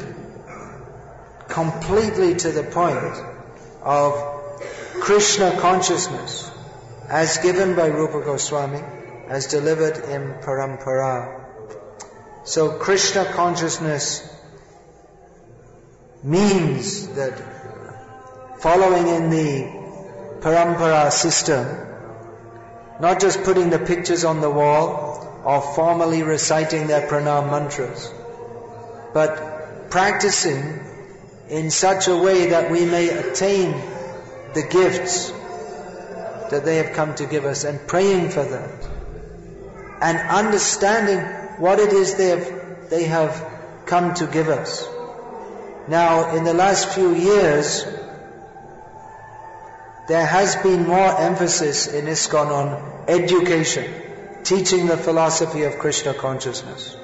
completely 1.48 2.34
to 2.34 2.52
the 2.52 2.62
point 2.62 3.22
of 3.82 4.14
Krishna 5.00 5.60
consciousness 5.60 6.45
as 7.08 7.38
given 7.38 7.76
by 7.76 7.86
Rupa 7.86 8.20
Goswami, 8.24 8.82
as 9.28 9.46
delivered 9.46 9.96
in 10.08 10.34
Parampara. 10.42 11.44
So 12.44 12.70
Krishna 12.78 13.24
consciousness 13.24 14.28
means 16.22 17.08
that 17.14 17.40
following 18.58 19.08
in 19.08 19.30
the 19.30 19.86
parampara 20.40 21.12
system, 21.12 21.66
not 23.00 23.20
just 23.20 23.42
putting 23.44 23.70
the 23.70 23.78
pictures 23.78 24.24
on 24.24 24.40
the 24.40 24.50
wall 24.50 25.42
or 25.44 25.60
formally 25.74 26.22
reciting 26.22 26.86
their 26.86 27.08
pranam 27.08 27.50
mantras, 27.50 28.12
but 29.12 29.90
practicing 29.90 30.80
in 31.48 31.70
such 31.70 32.08
a 32.08 32.16
way 32.16 32.50
that 32.50 32.70
we 32.70 32.84
may 32.84 33.08
attain 33.08 33.72
the 34.54 34.62
gifts 34.62 35.32
that 36.50 36.64
they 36.64 36.76
have 36.76 36.94
come 36.94 37.14
to 37.16 37.26
give 37.26 37.44
us 37.44 37.64
and 37.64 37.86
praying 37.86 38.30
for 38.30 38.44
that 38.44 38.88
and 40.00 40.18
understanding 40.18 41.20
what 41.58 41.78
it 41.78 41.92
is 41.92 42.14
they 42.16 42.28
have, 42.28 42.90
they 42.90 43.04
have 43.04 43.44
come 43.86 44.14
to 44.14 44.26
give 44.26 44.48
us. 44.48 44.86
Now, 45.88 46.36
in 46.36 46.44
the 46.44 46.52
last 46.54 46.90
few 46.90 47.14
years, 47.14 47.84
there 50.08 50.26
has 50.26 50.56
been 50.56 50.86
more 50.86 51.18
emphasis 51.18 51.86
in 51.86 52.06
ISKCON 52.06 52.48
on 52.48 53.04
education, 53.08 53.92
teaching 54.44 54.86
the 54.86 54.96
philosophy 54.96 55.62
of 55.62 55.78
Krishna 55.78 56.14
consciousness. 56.14 56.96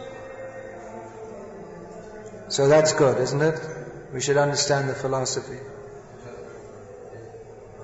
So 2.49 2.69
that's 2.69 2.93
good, 2.93 3.19
isn't 3.21 3.41
it? 3.41 3.59
We 4.13 4.21
should 4.21 4.37
understand 4.37 4.89
the 4.89 4.95
philosophy. 4.95 5.59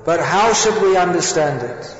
But 0.04 0.20
how 0.20 0.52
should 0.52 0.80
we 0.82 0.96
understand 0.96 1.62
it? 1.62 1.96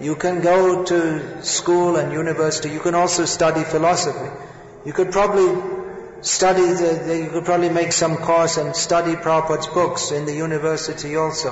You 0.00 0.16
can 0.16 0.40
go 0.40 0.84
to 0.84 1.44
school 1.44 1.96
and 1.96 2.12
university. 2.12 2.70
You 2.70 2.80
can 2.80 2.94
also 2.94 3.24
study 3.24 3.62
philosophy. 3.62 4.30
You 4.84 4.92
could 4.92 5.12
probably 5.12 5.82
study 6.22 6.62
the, 6.62 7.22
you 7.24 7.30
could 7.30 7.44
probably 7.44 7.68
make 7.68 7.92
some 7.92 8.16
course 8.16 8.56
and 8.56 8.74
study 8.74 9.14
Prabhupada's 9.14 9.66
books 9.68 10.10
in 10.10 10.24
the 10.24 10.34
university 10.34 11.16
also. 11.16 11.50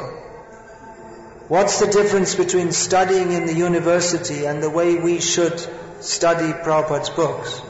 What's 1.49 1.80
the 1.80 1.86
difference 1.86 2.34
between 2.34 2.72
studying 2.72 3.32
in 3.32 3.47
the 3.47 3.55
university 3.55 4.47
and 4.47 4.62
the 4.62 4.70
way 4.70 4.97
we 4.97 5.20
should 5.20 5.59
study 6.01 6.53
Prabhupada's 6.53 7.11
books? 7.11 7.61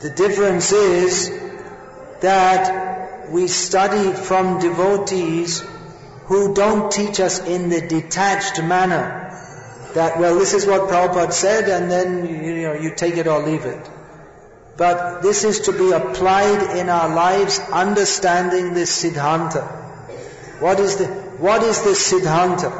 The 0.00 0.10
difference 0.10 0.72
is 0.72 1.30
that 2.20 3.30
we 3.30 3.48
study 3.48 4.12
from 4.12 4.60
devotees 4.60 5.62
who 6.30 6.54
don't 6.54 6.92
teach 6.92 7.18
us 7.18 7.40
in 7.44 7.70
the 7.70 7.80
detached 7.80 8.62
manner. 8.62 9.36
That, 9.94 10.20
well, 10.20 10.38
this 10.38 10.54
is 10.54 10.64
what 10.64 10.82
Prabhupada 10.88 11.32
said 11.32 11.68
and 11.68 11.90
then, 11.90 12.24
you 12.24 12.62
know, 12.62 12.74
you 12.74 12.94
take 12.94 13.16
it 13.16 13.26
or 13.26 13.42
leave 13.42 13.64
it. 13.64 13.90
But 14.76 15.22
this 15.22 15.42
is 15.42 15.62
to 15.62 15.72
be 15.72 15.90
applied 15.90 16.78
in 16.78 16.88
our 16.88 17.12
lives, 17.12 17.58
understanding 17.58 18.74
this 18.74 19.02
Siddhanta. 19.02 19.64
What 20.60 20.78
is 20.78 20.98
the, 20.98 21.06
what 21.06 21.64
is 21.64 21.82
the 21.82 21.96
Siddhanta? 21.96 22.70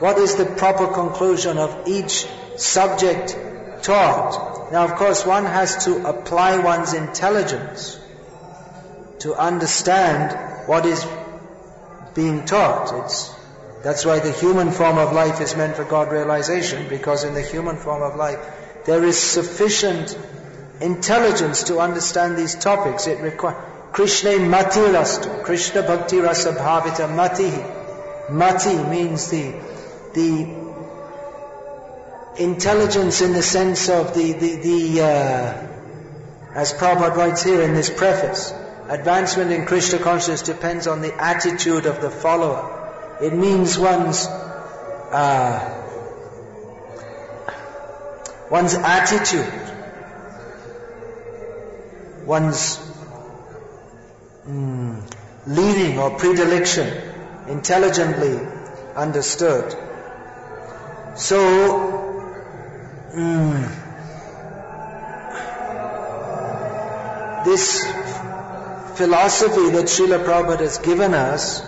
What 0.00 0.18
is 0.18 0.36
the 0.36 0.46
proper 0.46 0.86
conclusion 0.86 1.58
of 1.58 1.88
each 1.88 2.28
subject 2.58 3.36
taught? 3.82 4.70
Now, 4.70 4.84
of 4.84 4.94
course, 4.94 5.26
one 5.26 5.46
has 5.46 5.86
to 5.86 6.08
apply 6.08 6.58
one's 6.58 6.94
intelligence 6.94 7.98
to 9.18 9.34
understand 9.34 10.68
what 10.68 10.86
is 10.86 11.04
being 12.14 12.44
taught. 12.44 13.04
It's, 13.04 13.34
that's 13.82 14.04
why 14.04 14.20
the 14.20 14.32
human 14.32 14.70
form 14.70 14.98
of 14.98 15.12
life 15.12 15.40
is 15.40 15.56
meant 15.56 15.76
for 15.76 15.84
God 15.84 16.12
realization, 16.12 16.88
because 16.88 17.24
in 17.24 17.34
the 17.34 17.42
human 17.42 17.76
form 17.76 18.02
of 18.02 18.16
life, 18.16 18.38
there 18.84 19.04
is 19.04 19.18
sufficient 19.18 20.16
intelligence 20.80 21.64
to 21.64 21.78
understand 21.78 22.36
these 22.36 22.54
topics. 22.54 23.06
It 23.06 23.20
requires, 23.20 23.56
Krishna 23.92 24.38
mati 24.38 24.80
rastu. 24.80 25.44
Krishna 25.44 25.82
bhakti 25.82 26.18
rasa 26.18 26.52
bhavita 26.52 27.14
mati. 27.14 27.52
Mati 28.32 28.76
means 28.88 29.30
the, 29.30 29.54
the 30.14 30.62
intelligence 32.38 33.20
in 33.20 33.32
the 33.32 33.42
sense 33.42 33.88
of 33.88 34.14
the, 34.14 34.32
the, 34.32 34.56
the 34.56 35.00
uh, 35.02 35.68
as 36.54 36.72
Prabhupada 36.74 37.16
writes 37.16 37.42
here 37.42 37.62
in 37.62 37.74
this 37.74 37.90
preface, 37.90 38.52
advancement 38.92 39.50
in 39.52 39.64
Krishna 39.64 39.98
consciousness 39.98 40.42
depends 40.42 40.86
on 40.86 41.00
the 41.00 41.14
attitude 41.14 41.86
of 41.86 42.02
the 42.02 42.10
follower. 42.10 43.18
It 43.22 43.32
means 43.32 43.78
one's 43.78 44.26
uh, 44.26 45.78
one's 48.50 48.74
attitude, 48.74 49.52
one's 52.26 52.76
mm, 54.46 55.14
leaning 55.46 55.98
or 55.98 56.10
predilection 56.18 56.88
intelligently 57.48 58.38
understood. 58.94 59.74
So, 61.14 61.38
mm, 63.14 63.84
this 67.46 68.01
philosophy 68.96 69.70
that 69.70 69.86
Srila 69.86 70.24
Prabhupada 70.24 70.60
has 70.60 70.78
given 70.78 71.14
us, 71.14 71.62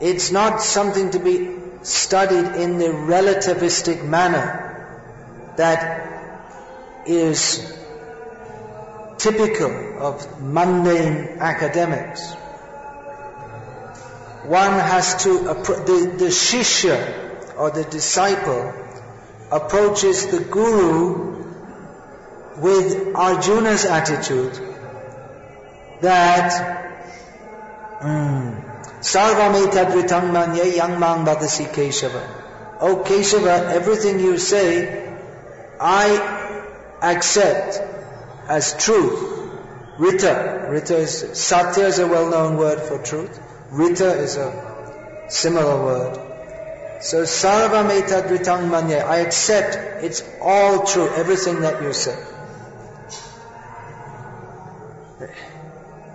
it's 0.00 0.30
not 0.30 0.60
something 0.62 1.10
to 1.10 1.18
be 1.18 1.56
studied 1.82 2.60
in 2.60 2.78
the 2.78 2.86
relativistic 2.86 4.04
manner 4.04 4.66
that 5.56 7.06
is 7.06 7.76
typical 9.18 9.98
of 9.98 10.40
mundane 10.40 11.38
academics. 11.38 12.32
One 14.44 14.72
has 14.72 15.22
to, 15.24 15.38
the, 15.38 16.14
the 16.18 16.30
shishya 16.30 17.56
or 17.56 17.70
the 17.70 17.84
disciple 17.84 18.72
approaches 19.52 20.28
the 20.28 20.40
guru 20.40 21.44
with 22.56 23.14
Arjuna's 23.14 23.84
attitude 23.84 24.69
that 26.00 26.52
hmm, 28.00 28.70
Sarvam 29.00 29.54
etadritam 29.66 30.30
manye 30.30 30.76
yang 30.76 31.00
mang 31.00 31.24
badasi 31.24 31.66
Keshava. 31.72 32.22
Oh 32.80 33.02
Keshava, 33.04 33.72
everything 33.72 34.20
you 34.20 34.36
say, 34.36 35.16
I 35.80 36.06
accept 37.00 37.80
as 38.48 38.76
truth. 38.76 39.38
Rita. 39.96 40.66
Rita 40.70 40.96
is, 40.96 41.38
Satya 41.38 41.86
is 41.86 41.98
a 41.98 42.06
well-known 42.06 42.56
word 42.56 42.80
for 42.80 42.98
truth. 42.98 43.40
Rita 43.70 44.12
is 44.12 44.36
a 44.36 45.24
similar 45.28 45.82
word. 45.82 46.18
So 47.00 47.22
sarvam 47.22 47.88
etadritang 47.88 48.68
manye. 48.68 49.02
I 49.02 49.18
accept 49.18 50.04
it's 50.04 50.22
all 50.42 50.84
true, 50.84 51.08
everything 51.08 51.60
that 51.62 51.82
you 51.82 51.94
say. 51.94 52.18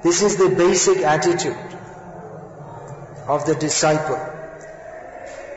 This 0.06 0.22
is 0.22 0.36
the 0.38 0.50
basic 0.50 1.00
attitude 1.00 1.58
of 3.28 3.46
the 3.48 3.56
disciple. 3.56 4.20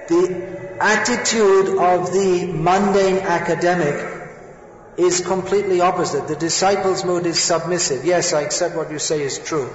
The 0.08 0.76
attitude 0.80 1.76
of 1.78 2.12
the 2.14 2.46
mundane 2.46 3.18
academic 3.18 3.96
is 4.96 5.20
completely 5.20 5.82
opposite. 5.82 6.28
The 6.28 6.36
disciple's 6.36 7.04
mood 7.04 7.26
is 7.26 7.38
submissive. 7.38 8.06
Yes, 8.06 8.32
I 8.32 8.40
accept 8.40 8.74
what 8.74 8.90
you 8.90 8.98
say 8.98 9.20
is 9.20 9.38
true. 9.38 9.68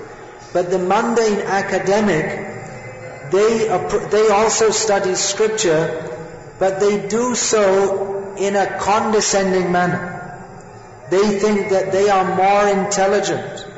But 0.54 0.72
the 0.72 0.80
mundane 0.80 1.42
academic, 1.42 3.32
they, 3.32 3.68
they 4.10 4.30
also 4.30 4.72
study 4.72 5.14
scripture, 5.14 5.84
but 6.58 6.80
they 6.80 7.08
do 7.08 7.36
so 7.36 8.36
in 8.38 8.56
a 8.56 8.80
condescending 8.80 9.72
manner. 9.72 10.10
they 11.12 11.40
think 11.40 11.70
that 11.70 11.92
they 11.92 12.10
are 12.10 12.36
more 12.36 12.68
intelligent 12.86 13.73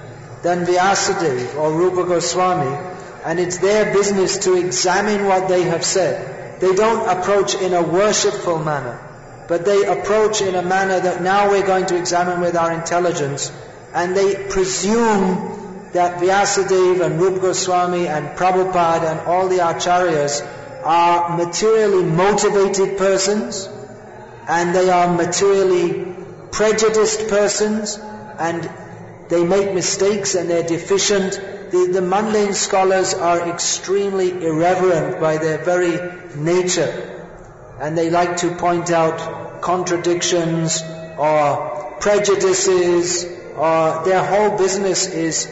than 0.45 0.63
Vyasadeva 0.63 1.55
or 1.57 1.73
Rupa 1.73 2.03
Goswami, 2.03 2.77
and 3.25 3.39
it's 3.39 3.57
their 3.57 3.91
business 3.91 4.37
to 4.45 4.53
examine 4.55 5.25
what 5.25 5.47
they 5.49 5.63
have 5.63 5.83
said. 5.83 6.61
They 6.61 6.75
don't 6.75 7.09
approach 7.09 7.55
in 7.55 7.73
a 7.73 7.81
worshipful 7.81 8.59
manner, 8.59 8.99
but 9.47 9.65
they 9.65 9.85
approach 9.85 10.41
in 10.41 10.53
a 10.53 10.61
manner 10.61 10.99
that 10.99 11.23
now 11.23 11.49
we're 11.49 11.65
going 11.65 11.87
to 11.87 11.97
examine 11.97 12.41
with 12.41 12.55
our 12.55 12.71
intelligence, 12.73 13.51
and 13.91 14.15
they 14.15 14.47
presume 14.47 15.89
that 15.93 16.21
Vyasadeva 16.21 17.05
and 17.07 17.19
Rupa 17.19 17.39
Goswami 17.39 18.07
and 18.07 18.37
Prabhupada 18.37 19.13
and 19.13 19.19
all 19.21 19.47
the 19.49 19.61
acharyas 19.71 20.45
are 20.83 21.37
materially 21.37 22.03
motivated 22.03 22.99
persons, 22.99 23.67
and 24.47 24.75
they 24.75 24.91
are 24.91 25.11
materially 25.11 26.13
prejudiced 26.51 27.29
persons, 27.29 27.97
and 28.37 28.69
they 29.29 29.43
make 29.43 29.73
mistakes 29.73 30.35
and 30.35 30.49
they're 30.49 30.67
deficient. 30.67 31.33
The, 31.71 31.89
the 31.91 32.01
mundane 32.01 32.53
scholars 32.53 33.13
are 33.13 33.49
extremely 33.49 34.31
irreverent 34.31 35.19
by 35.19 35.37
their 35.37 35.57
very 35.57 35.99
nature. 36.35 37.11
And 37.79 37.97
they 37.97 38.09
like 38.09 38.37
to 38.37 38.55
point 38.55 38.91
out 38.91 39.61
contradictions 39.61 40.83
or 41.17 41.97
prejudices 41.99 43.25
or 43.55 44.03
their 44.05 44.23
whole 44.23 44.57
business 44.57 45.07
is, 45.07 45.47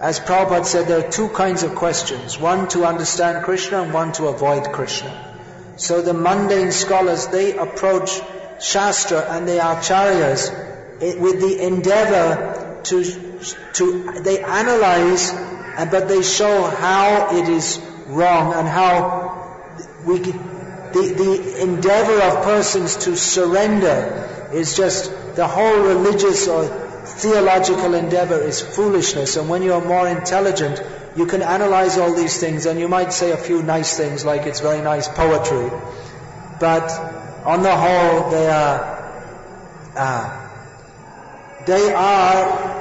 as 0.00 0.18
Prabhupada 0.18 0.64
said, 0.66 0.88
there 0.88 1.06
are 1.06 1.10
two 1.10 1.28
kinds 1.28 1.62
of 1.62 1.74
questions. 1.76 2.38
One 2.38 2.66
to 2.68 2.84
understand 2.84 3.44
Krishna 3.44 3.82
and 3.82 3.92
one 3.92 4.12
to 4.14 4.26
avoid 4.26 4.72
Krishna. 4.72 5.32
So 5.76 6.02
the 6.02 6.14
mundane 6.14 6.72
scholars, 6.72 7.28
they 7.28 7.56
approach 7.56 8.20
Shastra 8.60 9.20
and 9.30 9.46
the 9.46 9.58
Acharyas 9.58 10.50
eh, 11.00 11.18
with 11.18 11.40
the 11.40 11.64
endeavor 11.64 12.63
to, 12.84 13.04
to, 13.74 14.20
they 14.20 14.42
analyze, 14.42 15.32
but 15.90 16.08
they 16.08 16.22
show 16.22 16.64
how 16.64 17.36
it 17.36 17.48
is 17.48 17.80
wrong 18.06 18.54
and 18.54 18.68
how 18.68 19.34
we, 20.06 20.18
the, 20.18 21.14
the 21.16 21.62
endeavor 21.62 22.20
of 22.20 22.44
persons 22.44 22.96
to 22.96 23.16
surrender 23.16 24.50
is 24.52 24.76
just, 24.76 25.10
the 25.34 25.46
whole 25.46 25.80
religious 25.80 26.46
or 26.46 26.64
theological 27.04 27.94
endeavor 27.94 28.38
is 28.38 28.60
foolishness. 28.60 29.36
And 29.36 29.48
when 29.48 29.62
you're 29.62 29.84
more 29.84 30.06
intelligent, 30.06 30.80
you 31.16 31.26
can 31.26 31.42
analyze 31.42 31.98
all 31.98 32.14
these 32.14 32.38
things 32.38 32.66
and 32.66 32.78
you 32.78 32.88
might 32.88 33.12
say 33.12 33.32
a 33.32 33.36
few 33.36 33.62
nice 33.62 33.96
things 33.96 34.24
like 34.24 34.46
it's 34.46 34.60
very 34.60 34.82
nice 34.82 35.08
poetry. 35.08 35.70
But 36.60 36.90
on 37.44 37.62
the 37.62 37.74
whole, 37.74 38.30
they 38.30 38.48
are, 38.48 38.94
uh, 39.96 40.48
they 41.66 41.92
are 41.92 42.73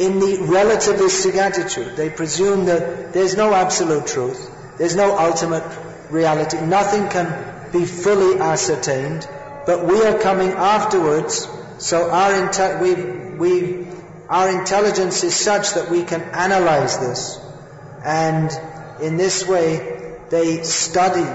in 0.00 0.18
the 0.18 0.38
relativistic 0.38 1.34
attitude. 1.36 1.94
They 1.94 2.08
presume 2.08 2.64
that 2.64 3.12
there's 3.12 3.36
no 3.36 3.52
absolute 3.52 4.06
truth, 4.06 4.50
there's 4.78 4.96
no 4.96 5.18
ultimate 5.18 5.62
reality, 6.10 6.58
nothing 6.62 7.10
can 7.10 7.70
be 7.70 7.84
fully 7.84 8.40
ascertained, 8.40 9.28
but 9.66 9.84
we 9.84 10.02
are 10.02 10.18
coming 10.18 10.52
afterwards, 10.52 11.46
so 11.78 12.10
our, 12.10 12.32
inte- 12.32 12.80
we, 12.80 12.94
we, 13.36 13.88
our 14.30 14.48
intelligence 14.58 15.22
is 15.22 15.36
such 15.36 15.74
that 15.74 15.90
we 15.90 16.02
can 16.02 16.22
analyze 16.22 16.98
this. 16.98 17.38
And 18.02 18.50
in 19.02 19.18
this 19.18 19.46
way, 19.46 20.16
they 20.30 20.62
study 20.62 21.28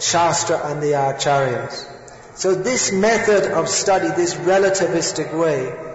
Shastra 0.00 0.60
and 0.70 0.82
the 0.82 0.92
Acharyas. 0.92 1.90
So 2.34 2.54
this 2.54 2.92
method 2.92 3.50
of 3.52 3.70
study, 3.70 4.08
this 4.08 4.34
relativistic 4.34 5.32
way, 5.32 5.93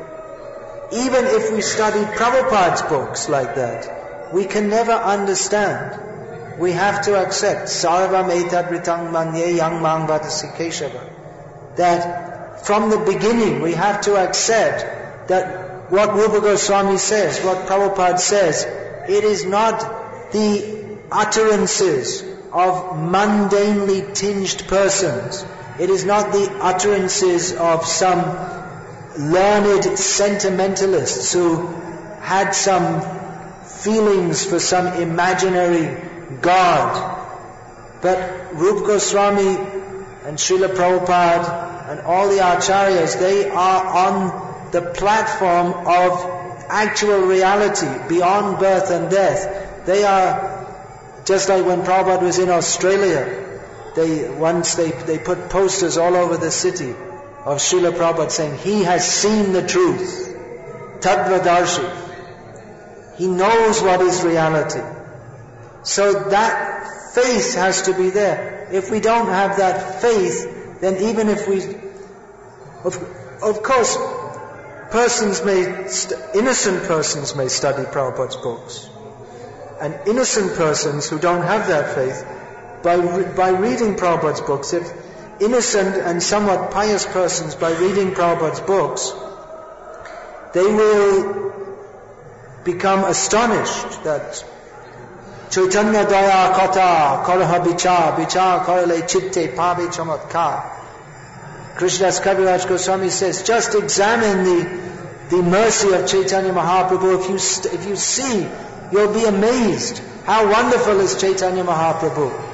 even 0.91 1.25
if 1.25 1.51
we 1.51 1.61
study 1.61 1.99
Prabhupada's 1.99 2.81
books 2.83 3.29
like 3.29 3.55
that, 3.55 4.33
we 4.33 4.45
can 4.45 4.69
never 4.69 4.91
understand. 4.91 6.59
We 6.59 6.71
have 6.73 7.03
to 7.05 7.15
accept 7.15 7.67
sarvam 7.67 8.29
etadritang 8.29 9.11
manye 9.11 9.55
yang 9.57 9.81
mang. 9.81 10.07
That 11.75 12.65
from 12.65 12.89
the 12.89 12.97
beginning 12.97 13.61
we 13.61 13.73
have 13.73 14.01
to 14.01 14.17
accept 14.17 15.29
that 15.29 15.91
what 15.91 16.13
Rupa 16.13 16.41
Goswami 16.41 16.97
says, 16.97 17.39
what 17.43 17.67
Prabhupada 17.67 18.19
says, 18.19 18.63
it 19.09 19.23
is 19.23 19.45
not 19.45 20.31
the 20.31 20.97
utterances 21.11 22.21
of 22.51 22.97
mundanely 22.97 24.13
tinged 24.13 24.67
persons 24.67 25.45
it 25.79 25.89
is 25.89 26.03
not 26.03 26.33
the 26.33 26.57
utterances 26.61 27.53
of 27.53 27.85
some 27.85 28.58
learned 29.17 29.97
sentimentalists 29.97 31.33
who 31.33 31.67
had 32.21 32.51
some 32.51 33.01
feelings 33.65 34.45
for 34.45 34.59
some 34.59 35.01
imaginary 35.01 36.01
God. 36.41 37.17
But 38.01 38.53
Rup 38.53 38.85
Goswami 38.85 39.55
and 40.25 40.37
Srila 40.37 40.75
Prabhupada 40.75 41.91
and 41.91 42.01
all 42.01 42.29
the 42.29 42.37
acharyas, 42.37 43.19
they 43.19 43.49
are 43.49 43.85
on 43.85 44.71
the 44.71 44.81
platform 44.81 45.87
of 45.87 46.65
actual 46.69 47.21
reality, 47.21 47.87
beyond 48.07 48.59
birth 48.59 48.91
and 48.91 49.09
death. 49.09 49.85
They 49.85 50.03
are 50.03 50.67
just 51.25 51.49
like 51.49 51.65
when 51.65 51.81
Prabhupada 51.81 52.21
was 52.21 52.37
in 52.37 52.49
Australia, 52.49 53.59
they 53.95 54.29
once 54.29 54.75
they, 54.75 54.91
they 54.91 55.17
put 55.17 55.49
posters 55.49 55.97
all 55.97 56.15
over 56.15 56.37
the 56.37 56.51
city 56.51 56.93
of 57.45 57.57
Srila 57.57 57.91
Prabhupada 57.93 58.31
saying, 58.31 58.57
He 58.57 58.83
has 58.83 59.09
seen 59.09 59.53
the 59.53 59.65
truth. 59.65 60.35
Tadvadarshi. 60.99 62.07
He 63.17 63.27
knows 63.27 63.81
what 63.81 64.01
is 64.01 64.23
reality. 64.23 64.81
So 65.83 66.29
that 66.29 67.13
faith 67.13 67.55
has 67.55 67.83
to 67.83 67.93
be 67.93 68.09
there. 68.09 68.69
If 68.71 68.91
we 68.91 68.99
don't 68.99 69.27
have 69.27 69.57
that 69.57 70.01
faith, 70.01 70.79
then 70.81 70.97
even 71.09 71.29
if 71.29 71.47
we, 71.47 71.63
of, 72.83 72.95
of 73.41 73.63
course, 73.63 73.97
persons 74.91 75.43
may, 75.43 75.61
innocent 76.37 76.83
persons 76.83 77.35
may 77.35 77.47
study 77.47 77.83
Prabhupada's 77.83 78.35
books. 78.37 78.89
And 79.81 79.97
innocent 80.07 80.55
persons 80.55 81.09
who 81.09 81.19
don't 81.19 81.43
have 81.43 81.67
that 81.67 81.95
faith 81.95 82.25
by, 82.83 82.97
by 83.33 83.49
reading 83.49 83.95
Prabhupada's 83.95 84.41
books, 84.41 84.73
if 84.73 85.08
innocent 85.39 85.95
and 85.95 86.21
somewhat 86.21 86.71
pious 86.71 87.05
persons, 87.05 87.55
by 87.55 87.71
reading 87.71 88.11
Prabhupada's 88.11 88.59
books, 88.61 89.11
they 90.53 90.63
will 90.63 91.53
become 92.63 93.03
astonished 93.05 94.03
that 94.03 94.43
Chaitanya 95.49 96.05
Daya 96.05 96.53
Kata 96.53 97.23
Karaha 97.25 97.63
Bichar 97.63 98.15
Bichar 98.15 98.65
Karale 98.65 99.07
Chitte 99.07 99.55
Pavi 99.55 99.87
Chamatkar 99.87 100.79
Krishnadas 101.75 102.19
Kaviraj 102.21 102.67
Goswami 102.67 103.09
says, 103.09 103.43
just 103.43 103.73
examine 103.73 104.43
the, 104.43 105.37
the 105.37 105.41
mercy 105.41 105.93
of 105.93 106.05
Chaitanya 106.05 106.51
Mahaprabhu. 106.51 107.23
If 107.23 107.29
you, 107.29 107.79
if 107.79 107.87
you 107.87 107.95
see, 107.95 108.45
you'll 108.91 109.13
be 109.13 109.23
amazed. 109.23 109.99
How 110.25 110.51
wonderful 110.51 110.99
is 110.99 111.19
Chaitanya 111.19 111.63
Mahaprabhu. 111.63 112.48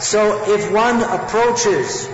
So 0.00 0.50
if 0.50 0.72
one 0.72 1.02
approaches 1.02 2.08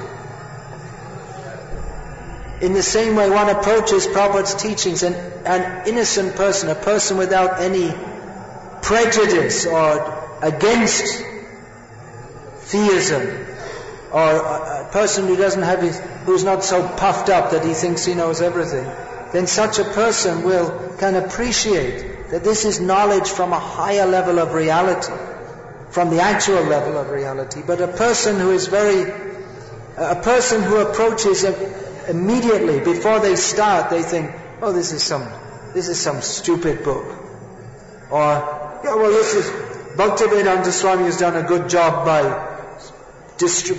in 2.61 2.73
the 2.73 2.83
same 2.83 3.17
way 3.17 3.31
one 3.31 3.49
approaches 3.49 4.07
Prabhupada's 4.07 4.55
teachings, 4.55 5.03
an, 5.03 5.15
an 5.45 5.87
innocent 5.87 6.37
person, 6.37 6.69
a 6.71 6.75
person 6.75 7.17
without 7.17 7.61
any 7.61 7.95
prejudice 8.83 9.67
or 9.67 10.39
against 10.43 11.23
theism, 12.71 13.47
or 14.11 14.37
a, 14.37 14.89
person 14.91 15.27
who 15.27 15.37
doesn't 15.37 15.63
have 15.63 15.83
his, 15.83 15.99
who's 16.25 16.43
not 16.43 16.65
so 16.65 16.87
puffed 16.89 17.29
up 17.29 17.51
that 17.51 17.65
he 17.65 17.75
thinks 17.75 18.05
he 18.05 18.15
knows 18.15 18.41
everything, 18.41 18.91
then 19.33 19.47
such 19.47 19.79
a 19.79 19.85
person 19.85 20.43
will 20.43 20.95
can 20.99 21.17
appreciate 21.17 22.31
that 22.31 22.43
this 22.43 22.65
is 22.65 22.81
knowledge 22.81 23.29
from 23.29 23.53
a 23.53 23.59
higher 23.59 24.07
level 24.07 24.39
of 24.39 24.55
reality 24.55 25.13
from 25.97 26.11
the 26.11 26.21
actual 26.21 26.63
level 26.63 26.99
of 26.99 27.09
reality, 27.09 27.63
but 27.67 27.81
a 27.81 27.89
person 27.89 28.39
who 28.39 28.51
is 28.51 28.67
very, 28.67 29.11
a 29.97 30.17
person 30.17 30.63
who 30.63 30.77
approaches 30.77 31.43
immediately 32.07 32.81
before 32.81 33.19
they 33.21 33.35
start, 33.35 33.89
they 33.89 34.03
think, 34.03 34.31
oh, 34.61 34.73
this 34.73 34.93
is 34.93 35.03
some, 35.03 35.27
this 35.73 35.89
is 35.89 35.99
some 35.99 36.21
stupid 36.21 36.85
book. 36.85 37.07
Or, 38.11 38.29
yeah, 38.85 38.95
well, 38.95 39.11
this 39.11 39.37
is, 39.37 39.47
Bhaktivedanta 39.97 40.71
Swami 40.71 41.05
has 41.05 41.17
done 41.17 41.35
a 41.35 41.49
good 41.49 41.71
job 41.71 42.05
by 42.05 42.53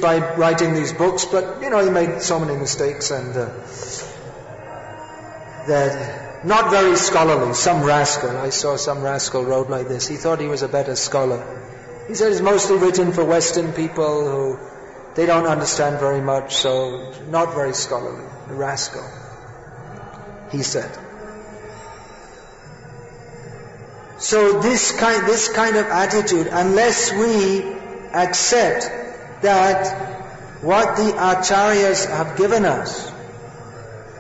by 0.01 0.35
writing 0.37 0.73
these 0.73 0.93
books, 0.93 1.25
but 1.25 1.61
you 1.61 1.69
know 1.69 1.83
he 1.83 1.91
made 1.91 2.21
so 2.23 2.39
many 2.39 2.57
mistakes 2.57 3.11
and 3.11 3.37
uh, 3.37 3.45
that 5.67 6.45
not 6.45 6.71
very 6.71 6.95
scholarly. 6.95 7.53
Some 7.53 7.83
rascal, 7.83 8.37
I 8.37 8.49
saw 8.49 8.75
some 8.75 9.03
rascal 9.03 9.43
wrote 9.45 9.69
like 9.69 9.87
this. 9.87 10.07
He 10.07 10.15
thought 10.15 10.39
he 10.39 10.47
was 10.47 10.63
a 10.63 10.67
better 10.67 10.95
scholar. 10.95 11.41
He 12.07 12.15
said 12.15 12.31
it's 12.31 12.41
mostly 12.41 12.77
written 12.77 13.11
for 13.11 13.23
Western 13.25 13.73
people 13.73 14.25
who 14.25 14.59
they 15.15 15.25
don't 15.25 15.45
understand 15.45 15.99
very 15.99 16.21
much, 16.21 16.55
so 16.55 17.13
not 17.29 17.53
very 17.53 17.73
scholarly. 17.73 18.23
Rascal. 18.47 19.03
he 20.51 20.63
said. 20.63 20.89
So 24.19 24.61
this 24.61 24.97
kind, 24.97 25.27
this 25.27 25.49
kind 25.49 25.75
of 25.75 25.85
attitude, 25.87 26.47
unless 26.47 27.11
we 27.11 27.61
accept 28.13 28.89
that 29.41 30.63
what 30.63 30.97
the 30.97 31.11
acharyas 31.11 32.09
have 32.09 32.37
given 32.37 32.65
us 32.65 33.11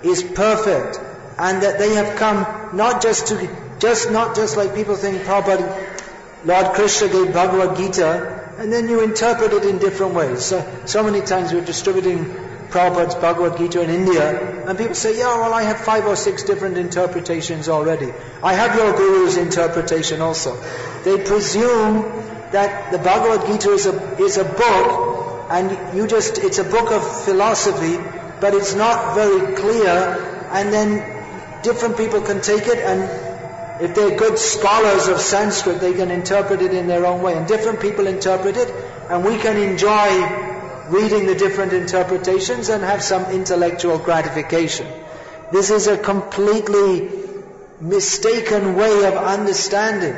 is 0.03 0.21
perfect 0.21 0.99
and 1.39 1.63
that 1.63 1.79
they 1.79 1.95
have 1.95 2.17
come 2.17 2.75
not 2.75 3.01
just 3.01 3.27
to, 3.27 3.77
just 3.79 4.11
not 4.11 4.35
just 4.35 4.57
like 4.57 4.75
people 4.75 4.95
think 4.95 5.21
Prabhupada, 5.23 5.96
Lord 6.47 6.73
Krishna 6.75 7.09
gave 7.09 7.33
Bhagavad 7.33 7.77
Gita 7.77 8.55
and 8.57 8.71
then 8.71 8.87
you 8.89 9.01
interpret 9.03 9.53
it 9.53 9.65
in 9.65 9.79
different 9.79 10.13
ways. 10.15 10.45
So, 10.45 10.65
so 10.85 11.03
many 11.03 11.21
times 11.21 11.53
we're 11.53 11.65
distributing 11.65 12.25
Prabhupada's 12.69 13.15
Bhagavad 13.15 13.57
Gita 13.57 13.81
in 13.81 13.89
India, 13.89 14.65
and 14.67 14.77
people 14.77 14.95
say, 14.95 15.17
yeah, 15.17 15.39
well, 15.39 15.53
I 15.53 15.63
have 15.63 15.79
five 15.79 16.05
or 16.05 16.15
six 16.15 16.43
different 16.43 16.77
interpretations 16.77 17.69
already. 17.69 18.11
I 18.43 18.53
have 18.53 18.75
your 18.75 18.93
Guru's 18.93 19.37
interpretation 19.37 20.21
also. 20.21 20.61
They 21.03 21.23
presume 21.23 22.01
that 22.51 22.91
the 22.91 22.97
Bhagavad 22.97 23.47
Gita 23.47 23.71
is 23.71 23.85
a, 23.85 24.17
is 24.21 24.37
a 24.37 24.43
book, 24.43 25.47
and 25.49 25.95
you 25.95 26.07
just, 26.07 26.39
it's 26.39 26.59
a 26.59 26.65
book 26.65 26.91
of 26.91 27.23
philosophy, 27.23 27.97
but 28.41 28.53
it's 28.53 28.75
not 28.75 29.15
very 29.15 29.55
clear, 29.55 30.49
and 30.51 30.73
then 30.73 31.61
different 31.63 31.95
people 31.97 32.21
can 32.21 32.41
take 32.41 32.67
it, 32.67 32.79
and 32.79 33.26
if 33.81 33.95
they're 33.95 34.17
good 34.17 34.39
scholars 34.39 35.07
of 35.07 35.19
Sanskrit, 35.19 35.79
they 35.79 35.93
can 35.93 36.11
interpret 36.11 36.61
it 36.61 36.73
in 36.73 36.87
their 36.87 37.05
own 37.05 37.21
way, 37.21 37.35
and 37.35 37.47
different 37.47 37.79
people 37.81 38.07
interpret 38.07 38.57
it, 38.57 38.73
and 39.09 39.23
we 39.23 39.37
can 39.37 39.57
enjoy 39.57 40.47
reading 40.89 41.25
the 41.25 41.35
different 41.35 41.73
interpretations 41.73 42.69
and 42.69 42.83
have 42.83 43.03
some 43.03 43.25
intellectual 43.25 43.97
gratification. 43.97 44.87
This 45.51 45.69
is 45.69 45.87
a 45.87 45.97
completely 45.97 47.09
mistaken 47.79 48.75
way 48.75 49.05
of 49.05 49.13
understanding. 49.13 50.13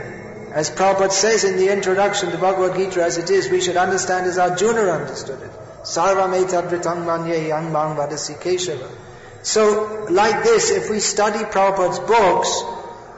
As 0.51 0.71
Prabhupada 0.71 1.11
says 1.11 1.43
in 1.43 1.57
the 1.57 1.71
introduction 1.71 2.31
to 2.31 2.37
Bhagavad 2.37 2.75
Gita 2.75 3.03
as 3.03 3.17
it 3.17 3.29
is, 3.29 3.49
we 3.49 3.61
should 3.61 3.77
understand 3.77 4.25
as 4.25 4.37
Arjuna 4.37 4.81
understood 4.81 5.41
it. 5.41 5.51
Sarvam 5.83 6.33
etadvritam 6.43 7.05
manye 7.05 7.49
keshava. 8.39 8.89
So, 9.41 10.07
like 10.09 10.43
this, 10.43 10.71
if 10.71 10.89
we 10.89 10.99
study 10.99 11.39
Prabhupada's 11.39 11.99
books, 11.99 12.63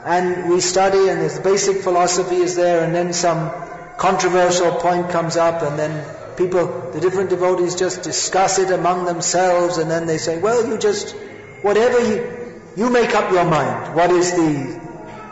and 0.04 0.50
we 0.50 0.60
study 0.60 1.08
and 1.08 1.20
the 1.20 1.40
basic 1.42 1.82
philosophy 1.82 2.36
is 2.36 2.56
there, 2.56 2.84
and 2.84 2.94
then 2.94 3.12
some 3.12 3.50
controversial 3.98 4.72
point 4.72 5.10
comes 5.10 5.36
up, 5.36 5.62
and 5.62 5.78
then 5.78 6.04
people, 6.36 6.90
the 6.92 7.00
different 7.00 7.30
devotees 7.30 7.74
just 7.74 8.02
discuss 8.02 8.58
it 8.58 8.70
among 8.70 9.04
themselves 9.04 9.78
and 9.78 9.90
then 9.90 10.06
they 10.06 10.18
say, 10.18 10.38
well, 10.38 10.66
you 10.66 10.78
just, 10.78 11.14
whatever 11.62 12.00
you, 12.00 12.62
you 12.76 12.90
make 12.90 13.14
up 13.14 13.30
your 13.32 13.44
mind. 13.44 13.94
What 13.94 14.10
is 14.10 14.32
the 14.32 14.80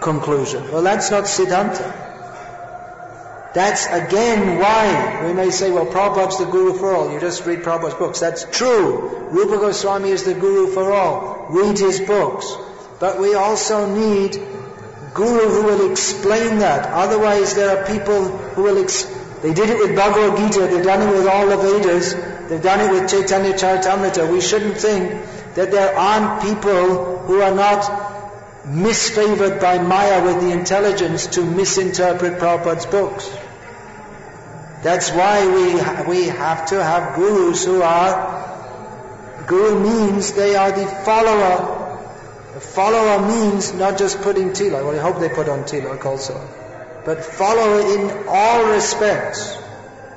conclusion? 0.01 0.71
Well, 0.71 0.83
that's 0.83 1.11
not 1.11 1.25
Siddhanta. 1.25 2.09
That's 3.53 3.87
again 3.87 4.59
why 4.61 5.27
we 5.27 5.33
may 5.33 5.51
say, 5.51 5.73
well, 5.73 5.87
Prabhupada's 5.87 6.39
the 6.39 6.45
guru 6.45 6.75
for 6.75 6.95
all. 6.95 7.13
You 7.13 7.19
just 7.19 7.45
read 7.47 7.61
Prabhupada's 7.61 7.95
books. 7.95 8.21
That's 8.21 8.45
true. 8.45 9.29
Rupa 9.31 9.57
Goswami 9.57 10.11
is 10.11 10.25
the 10.25 10.35
guru 10.35 10.73
for 10.73 10.93
all. 10.93 11.47
Read 11.51 11.77
his 11.77 12.01
books. 12.01 12.55
But 13.01 13.19
we 13.19 13.35
also 13.35 13.93
need 13.93 14.37
guru 15.15 15.49
who 15.49 15.63
will 15.65 15.91
explain 15.91 16.59
that. 16.61 16.87
Otherwise, 16.91 17.55
there 17.55 17.77
are 17.77 17.87
people 17.87 18.29
who 18.29 18.63
will 18.63 18.83
Ex- 18.83 19.05
they 19.43 19.55
did 19.55 19.71
it 19.71 19.79
with 19.79 19.97
Bhagavad 19.97 20.37
Gita, 20.37 20.67
they've 20.67 20.85
done 20.85 21.09
it 21.09 21.13
with 21.13 21.27
all 21.27 21.47
the 21.49 21.57
Vedas, 21.57 22.15
they've 22.49 22.63
done 22.63 22.81
it 22.81 22.93
with 22.93 23.11
Chaitanya 23.11 23.55
Charitamrita. 23.55 24.31
We 24.31 24.41
shouldn't 24.41 24.77
think 24.77 25.11
that 25.55 25.71
there 25.71 25.97
aren't 25.97 26.43
people 26.43 27.19
who 27.21 27.41
are 27.41 27.55
not 27.55 27.83
misfavored 28.67 29.61
by 29.61 29.79
Maya 29.79 30.23
with 30.25 30.43
the 30.43 30.51
intelligence 30.51 31.27
to 31.29 31.45
misinterpret 31.45 32.39
Prabhupada's 32.39 32.87
books. 32.87 33.31
That's 34.83 35.11
why 35.11 35.47
we, 35.47 35.75
we 36.09 36.27
have 36.27 36.67
to 36.67 36.83
have 36.83 37.17
gurus 37.17 37.65
who 37.65 37.83
are, 37.83 39.45
guru 39.47 39.81
means 39.81 40.33
they 40.33 40.55
are 40.55 40.71
the 40.73 40.87
follower. 40.87 41.80
Follower 42.61 43.27
means 43.27 43.73
not 43.75 43.99
just 43.99 44.21
putting 44.23 44.51
tilak, 44.51 44.85
well 44.85 44.99
I 44.99 45.03
hope 45.03 45.21
they 45.21 45.29
put 45.29 45.49
on 45.49 45.65
tilak 45.65 46.05
also 46.05 46.35
but 47.05 47.25
follow 47.25 47.79
in 47.79 48.29
all 48.29 48.71
respects. 48.71 49.57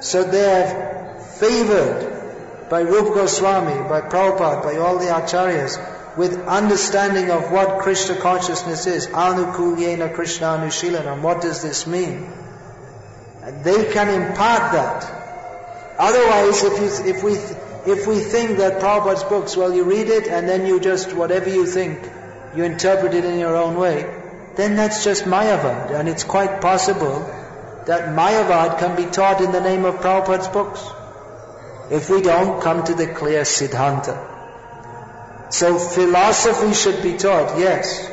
So 0.01 0.23
they 0.23 0.45
are 0.45 1.19
favored 1.39 2.69
by 2.69 2.81
Rupa 2.81 3.13
Goswami, 3.15 3.87
by 3.87 4.01
Prabhupada, 4.01 4.63
by 4.63 4.77
all 4.77 4.97
the 4.97 5.05
acharyas, 5.05 5.77
with 6.17 6.37
understanding 6.45 7.31
of 7.31 7.51
what 7.51 7.81
Krishna 7.81 8.15
consciousness 8.17 8.85
is. 8.85 9.07
Anukulyena 9.07 10.13
Krishna 10.13 10.47
Anushilanam. 10.47 11.21
What 11.21 11.41
does 11.41 11.61
this 11.61 11.87
mean? 11.87 12.29
And 13.41 13.63
they 13.63 13.91
can 13.91 14.09
impart 14.09 14.73
that. 14.73 15.19
Otherwise, 15.97 16.63
if, 16.63 16.79
you, 16.79 17.15
if, 17.15 17.23
we, 17.23 17.33
if 17.91 18.07
we 18.07 18.19
think 18.19 18.57
that 18.57 18.81
Prabhupada's 18.81 19.23
books, 19.23 19.55
well, 19.55 19.73
you 19.73 19.83
read 19.83 20.09
it 20.09 20.27
and 20.27 20.49
then 20.49 20.65
you 20.65 20.79
just, 20.79 21.13
whatever 21.13 21.49
you 21.49 21.65
think, 21.65 21.99
you 22.55 22.63
interpret 22.63 23.13
it 23.13 23.25
in 23.25 23.39
your 23.39 23.55
own 23.55 23.77
way, 23.77 24.03
then 24.55 24.75
that's 24.75 25.03
just 25.03 25.25
Mayavad. 25.25 25.91
And 25.91 26.07
it's 26.07 26.23
quite 26.23 26.61
possible 26.61 27.19
that 27.85 28.09
Mayavad 28.15 28.79
can 28.79 28.95
be 28.95 29.05
taught 29.05 29.41
in 29.41 29.51
the 29.51 29.61
name 29.61 29.85
of 29.85 29.95
Prabhupada's 29.95 30.47
books. 30.47 30.85
If 31.91 32.09
we 32.09 32.21
don't 32.21 32.61
come 32.61 32.83
to 32.85 32.93
the 32.93 33.07
clear 33.07 33.41
Siddhanta. 33.41 34.31
So 35.51 35.77
philosophy 35.77 36.73
should 36.73 37.03
be 37.03 37.17
taught, 37.17 37.59
yes. 37.59 38.09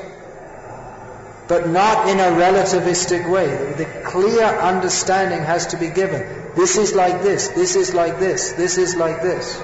But 1.48 1.68
not 1.68 2.08
in 2.08 2.20
a 2.20 2.30
relativistic 2.40 3.30
way. 3.30 3.72
The 3.72 3.86
clear 4.04 4.44
understanding 4.44 5.40
has 5.40 5.68
to 5.68 5.78
be 5.78 5.88
given. 5.88 6.54
This 6.54 6.76
is 6.76 6.94
like 6.94 7.22
this, 7.22 7.48
this 7.48 7.76
is 7.76 7.94
like 7.94 8.18
this, 8.18 8.52
this 8.52 8.76
is 8.76 8.96
like 8.96 9.22
this. 9.22 9.60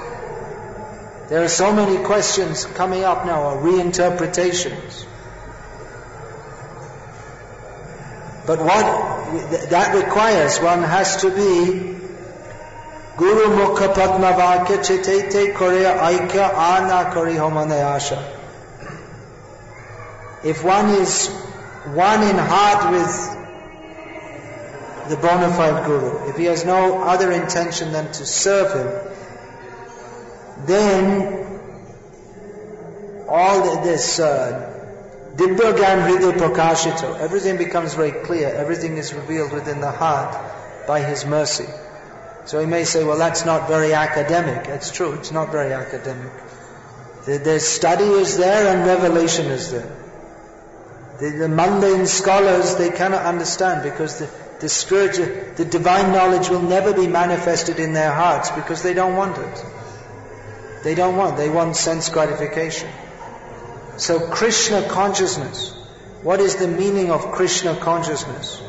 There 1.29 1.43
are 1.43 1.49
so 1.49 1.73
many 1.73 2.05
questions 2.05 2.65
coming 2.65 3.03
up 3.03 3.27
now, 3.27 3.51
or 3.51 3.63
reinterpretations. 3.63 5.07
But 8.47 8.61
what 8.61 9.71
that 9.71 9.95
requires, 9.97 10.61
one 10.61 10.83
has 10.85 11.23
to 11.23 11.31
be 11.31 11.97
Guru 13.17 13.47
Mukha 13.57 13.93
Padma 13.93 14.33
Vakya 14.35 14.79
Chitete 14.79 15.55
Korea 15.55 15.97
Aikya 15.97 16.55
Ana 16.55 17.11
Kori 17.13 17.33
Homanayasha. 17.35 18.23
If 20.45 20.63
one 20.63 20.91
is 20.91 21.29
one 21.87 22.23
in 22.23 22.37
heart 22.37 22.93
with 22.93 23.37
the 25.09 25.17
bona 25.17 25.49
fide 25.49 25.87
Guru, 25.87 26.29
if 26.29 26.37
he 26.37 26.45
has 26.45 26.65
no 26.65 27.03
other 27.03 27.33
intention 27.33 27.91
than 27.91 28.13
to 28.13 28.25
serve 28.25 28.73
him, 28.75 29.16
then 30.67 31.47
all 33.29 33.83
this 33.83 34.19
uh, 34.19 34.73
Hriday 35.37 36.33
Prakashito. 36.33 37.19
Everything 37.19 37.57
becomes 37.59 37.95
very 37.95 38.13
clear. 38.13 38.49
Everything 38.49 38.97
is 38.97 39.13
revealed 39.13 39.53
within 39.53 39.81
the 39.81 39.91
heart 39.91 40.37
by 40.87 41.01
His 41.01 41.25
mercy. 41.25 41.67
So 42.47 42.61
he 42.61 42.67
may 42.67 42.85
say, 42.85 43.03
well, 43.03 43.19
that's 43.19 43.45
not 43.45 43.67
very 43.69 43.93
academic. 43.93 44.67
That's 44.67 44.93
true. 44.93 45.15
It's 45.15 45.33
not 45.33 45.51
very 45.51 45.73
academic. 45.73 46.33
The, 47.27 47.39
the 47.39 47.61
study 47.61 48.05
is 48.05 48.37
there 48.39 48.69
and 48.73 48.87
revelation 48.87 49.47
is 49.47 49.73
there. 49.73 49.97
The, 51.19 51.31
the, 51.39 51.49
mundane 51.49 52.07
scholars, 52.07 52.77
they 52.77 52.91
cannot 52.91 53.25
understand 53.25 53.83
because 53.83 54.21
the, 54.21 54.31
the 54.61 54.69
spiritual, 54.69 55.27
the 55.57 55.65
divine 55.65 56.13
knowledge 56.13 56.49
will 56.49 56.63
never 56.63 56.93
be 56.93 57.09
manifested 57.09 57.81
in 57.81 57.95
their 57.95 58.13
hearts 58.13 58.51
because 58.53 58.83
they 58.83 58.95
don't 58.95 59.17
want 59.17 59.39
it. 59.39 59.65
They 60.87 60.95
don't 60.95 61.17
want, 61.17 61.37
they 61.37 61.51
want 61.51 61.75
sense 61.75 62.11
gratification. 62.11 62.89
So 63.97 64.21
Krishna 64.21 64.89
consciousness. 64.89 65.73
What 66.23 66.39
is 66.39 66.55
the 66.55 66.69
meaning 66.69 67.11
of 67.11 67.33
Krishna 67.33 67.75
consciousness? 67.75 68.63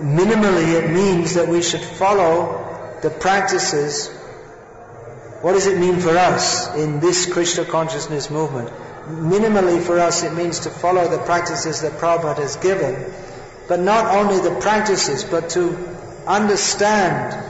Minimally, 0.00 0.82
it 0.82 0.90
means 0.90 1.34
that 1.34 1.46
we 1.46 1.60
should 1.60 1.82
follow 1.82 2.96
the 3.02 3.10
practices. 3.10 4.08
What 5.42 5.52
does 5.52 5.66
it 5.66 5.78
mean 5.78 6.00
for 6.00 6.16
us 6.16 6.74
in 6.74 7.00
this 7.00 7.30
Krishna 7.30 7.66
consciousness 7.66 8.30
movement? 8.30 8.70
Minimally 9.08 9.82
for 9.82 9.98
us, 9.98 10.22
it 10.22 10.32
means 10.32 10.60
to 10.60 10.70
follow 10.70 11.06
the 11.06 11.18
practices 11.18 11.82
that 11.82 11.92
Prabhupada 12.00 12.38
has 12.38 12.56
given. 12.56 13.12
But 13.68 13.80
not 13.80 14.06
only 14.06 14.40
the 14.40 14.58
practices, 14.58 15.22
but 15.22 15.50
to 15.50 15.76
understand 16.26 17.44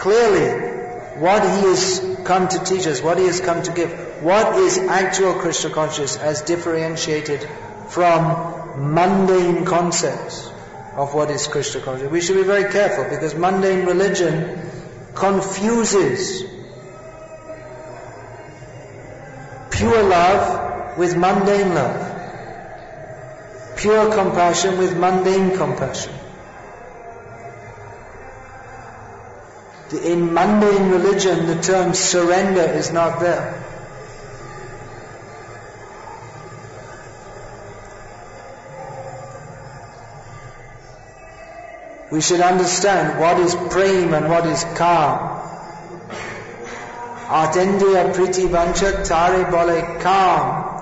clearly 0.00 0.48
what 1.20 1.42
he 1.42 1.68
has 1.68 2.00
come 2.24 2.48
to 2.48 2.58
teach 2.64 2.86
us, 2.86 3.02
what 3.02 3.18
he 3.18 3.26
has 3.26 3.40
come 3.40 3.62
to 3.62 3.72
give, 3.72 3.92
what 4.22 4.56
is 4.56 4.78
actual 4.78 5.34
Krishna 5.34 5.70
consciousness 5.70 6.16
as 6.16 6.42
differentiated 6.42 7.46
from 7.88 8.94
mundane 8.94 9.66
concepts 9.66 10.50
of 10.96 11.12
what 11.14 11.30
is 11.30 11.46
Krishna 11.46 11.82
consciousness. 11.82 12.12
We 12.12 12.20
should 12.22 12.36
be 12.36 12.44
very 12.44 12.72
careful 12.72 13.04
because 13.04 13.34
mundane 13.34 13.84
religion 13.84 14.58
confuses 15.14 16.44
pure 19.70 20.02
love 20.02 20.98
with 20.98 21.16
mundane 21.16 21.74
love. 21.74 22.06
Pure 23.76 24.14
compassion 24.14 24.78
with 24.78 24.96
mundane 24.96 25.56
compassion. 25.56 26.12
In 29.92 30.32
mundane 30.32 30.90
religion, 30.90 31.46
the 31.46 31.60
term 31.60 31.94
surrender 31.94 32.62
is 32.62 32.92
not 32.92 33.18
there. 33.18 33.60
We 42.12 42.20
should 42.20 42.40
understand 42.40 43.20
what 43.20 43.38
is 43.40 43.54
prem 43.54 44.14
and 44.14 44.28
what 44.28 44.46
is 44.46 44.64
kam. 44.76 45.38
Atendriya 47.28 48.12
priti 48.12 48.48
vancha 48.48 49.04
tare 49.04 49.50
bole 49.50 50.00
kam. 50.00 50.80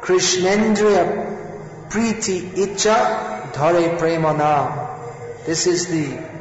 Krishnendriya 0.00 1.88
priti 1.88 2.40
icha 2.66 3.52
dhare 3.52 3.98
prema 3.98 4.32
This 5.46 5.66
is 5.66 5.86
the 5.86 6.31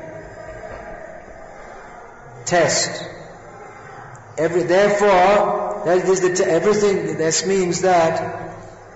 test. 2.52 3.08
Every, 4.38 4.64
therefore, 4.64 5.84
that 5.86 6.08
is 6.08 6.22
the 6.22 6.46
everything. 6.46 7.18
This 7.18 7.46
means 7.46 7.82
that 7.82 8.54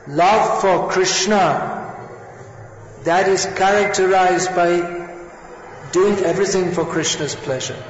love 0.08 0.62
for 0.62 0.89
Krishna 0.89 1.76
that 3.06 3.30
is 3.30 3.45
characterized 3.45 4.56
by 4.56 4.70
doing 5.91 6.18
everything 6.26 6.72
for 6.72 6.86
Krishna's 6.86 7.36
pleasure. 7.36 7.82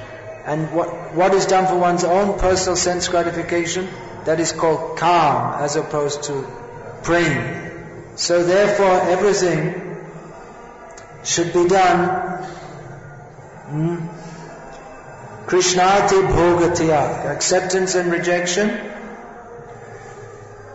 And 0.45 0.71
what, 0.71 1.15
what 1.15 1.33
is 1.33 1.45
done 1.45 1.67
for 1.67 1.77
one's 1.77 2.03
own 2.03 2.37
personal 2.37 2.75
sense 2.75 3.07
gratification, 3.07 3.87
that 4.25 4.39
is 4.39 4.51
called 4.51 4.99
kam 4.99 5.63
as 5.63 5.77
opposed 5.77 6.23
to 6.23 6.45
prem. 7.03 8.17
So 8.17 8.43
therefore 8.43 9.01
everything 9.15 9.81
should 11.23 11.53
be 11.53 11.67
done 11.67 12.43
hmm, 13.69 14.14
Krishnati 15.45 16.27
bhogatya, 16.27 17.31
acceptance 17.31 17.95
and 17.95 18.11
rejection 18.11 18.91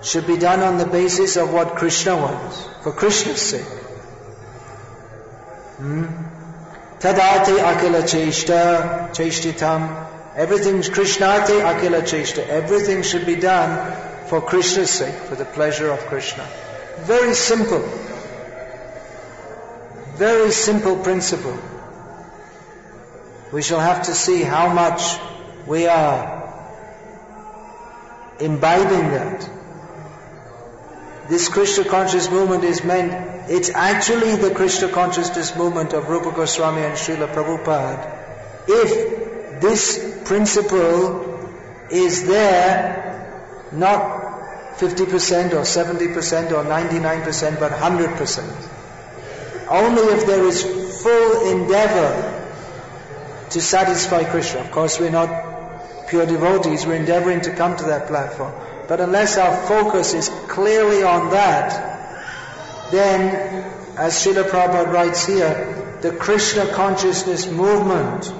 should 0.02 0.26
be 0.26 0.36
done 0.36 0.60
on 0.60 0.78
the 0.78 0.86
basis 0.86 1.36
of 1.36 1.52
what 1.52 1.76
Krishna 1.76 2.16
wants, 2.16 2.66
for 2.82 2.92
Krishna's 2.92 3.40
sake. 3.40 3.66
Hmm? 5.76 6.04
Tadate 7.00 7.58
akila 7.58 8.02
cheshta, 8.02 9.10
cheshtitam. 9.10 10.06
Everything's 10.36 10.88
Krishnate 10.88 11.62
akila 11.62 12.02
cheshta. 12.02 12.46
Everything 12.46 13.02
should 13.02 13.26
be 13.26 13.36
done 13.36 14.26
for 14.26 14.40
Krishna's 14.40 14.90
sake, 14.90 15.14
for 15.14 15.34
the 15.34 15.44
pleasure 15.44 15.90
of 15.90 15.98
Krishna. 16.06 16.46
Very 17.00 17.34
simple. 17.34 17.80
Very 20.14 20.50
simple 20.52 20.96
principle. 20.96 21.58
We 23.52 23.62
shall 23.62 23.80
have 23.80 24.04
to 24.04 24.14
see 24.14 24.42
how 24.42 24.72
much 24.72 25.18
we 25.66 25.86
are 25.86 26.40
imbibing 28.38 29.10
that. 29.10 29.50
This 31.28 31.48
Krishna 31.48 31.84
conscious 31.84 32.30
movement 32.30 32.64
is 32.64 32.82
meant 32.84 33.30
it's 33.50 33.70
actually 33.70 34.36
the 34.36 34.54
Krishna 34.54 34.88
consciousness 34.88 35.56
movement 35.56 35.92
of 35.92 36.08
Rupa 36.08 36.30
Goswami 36.30 36.82
and 36.82 36.94
Srila 36.94 37.32
Prabhupada. 37.34 38.18
If 38.68 39.60
this 39.60 40.22
principle 40.24 41.48
is 41.90 42.26
there, 42.26 43.66
not 43.72 44.20
50% 44.78 45.52
or 45.52 45.64
70% 45.66 46.52
or 46.52 46.64
99%, 46.64 47.58
but 47.58 47.72
100%. 47.72 49.68
Only 49.68 50.02
if 50.14 50.26
there 50.26 50.44
is 50.44 50.62
full 51.02 51.50
endeavor 51.50 52.39
to 53.50 53.60
satisfy 53.60 54.24
Krishna. 54.24 54.60
Of 54.60 54.70
course, 54.70 54.98
we're 54.98 55.10
not 55.10 56.08
pure 56.08 56.26
devotees, 56.26 56.86
we're 56.86 56.94
endeavoring 56.94 57.40
to 57.42 57.54
come 57.54 57.76
to 57.76 57.84
that 57.84 58.08
platform. 58.08 58.52
But 58.88 59.00
unless 59.00 59.38
our 59.38 59.56
focus 59.68 60.14
is 60.14 60.28
clearly 60.48 61.02
on 61.02 61.30
that, 61.30 62.90
then, 62.90 63.64
as 63.96 64.14
Srila 64.14 64.48
Prabhupada 64.48 64.92
writes 64.92 65.26
here, 65.26 65.98
the 66.02 66.10
Krishna 66.12 66.66
consciousness 66.72 67.48
movement 67.48 68.32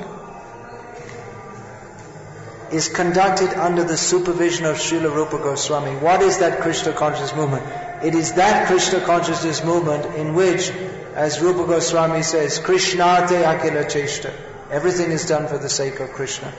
is 2.73 2.89
conducted 2.89 3.51
under 3.51 3.85
the 3.85 3.97
supervision 3.97 4.65
of 4.65 4.77
Srila 4.77 5.15
Rupa 5.15 5.39
Goswami. 5.39 5.97
What 5.97 6.23
is 6.23 6.39
that 6.39 6.61
Krishna 6.61 6.93
consciousness 6.93 7.37
movement? 7.37 7.65
It 8.03 8.15
is 8.15 8.33
that 8.35 8.67
Krishna 8.67 9.01
consciousness 9.01 9.65
movement 9.65 10.17
in 10.17 10.35
which, 10.35 10.71
as 11.15 11.41
Rupa 11.41 11.67
Goswami 11.67 12.23
says, 12.23 12.59
Krishnate 12.59 13.45
Akila 13.45 13.85
Cheshta. 13.85 14.33
Everything 14.71 15.11
is 15.11 15.27
done 15.27 15.49
for 15.49 15.59
the 15.59 15.69
sake 15.69 16.01
of 16.01 16.11
Krishna. 16.11 16.53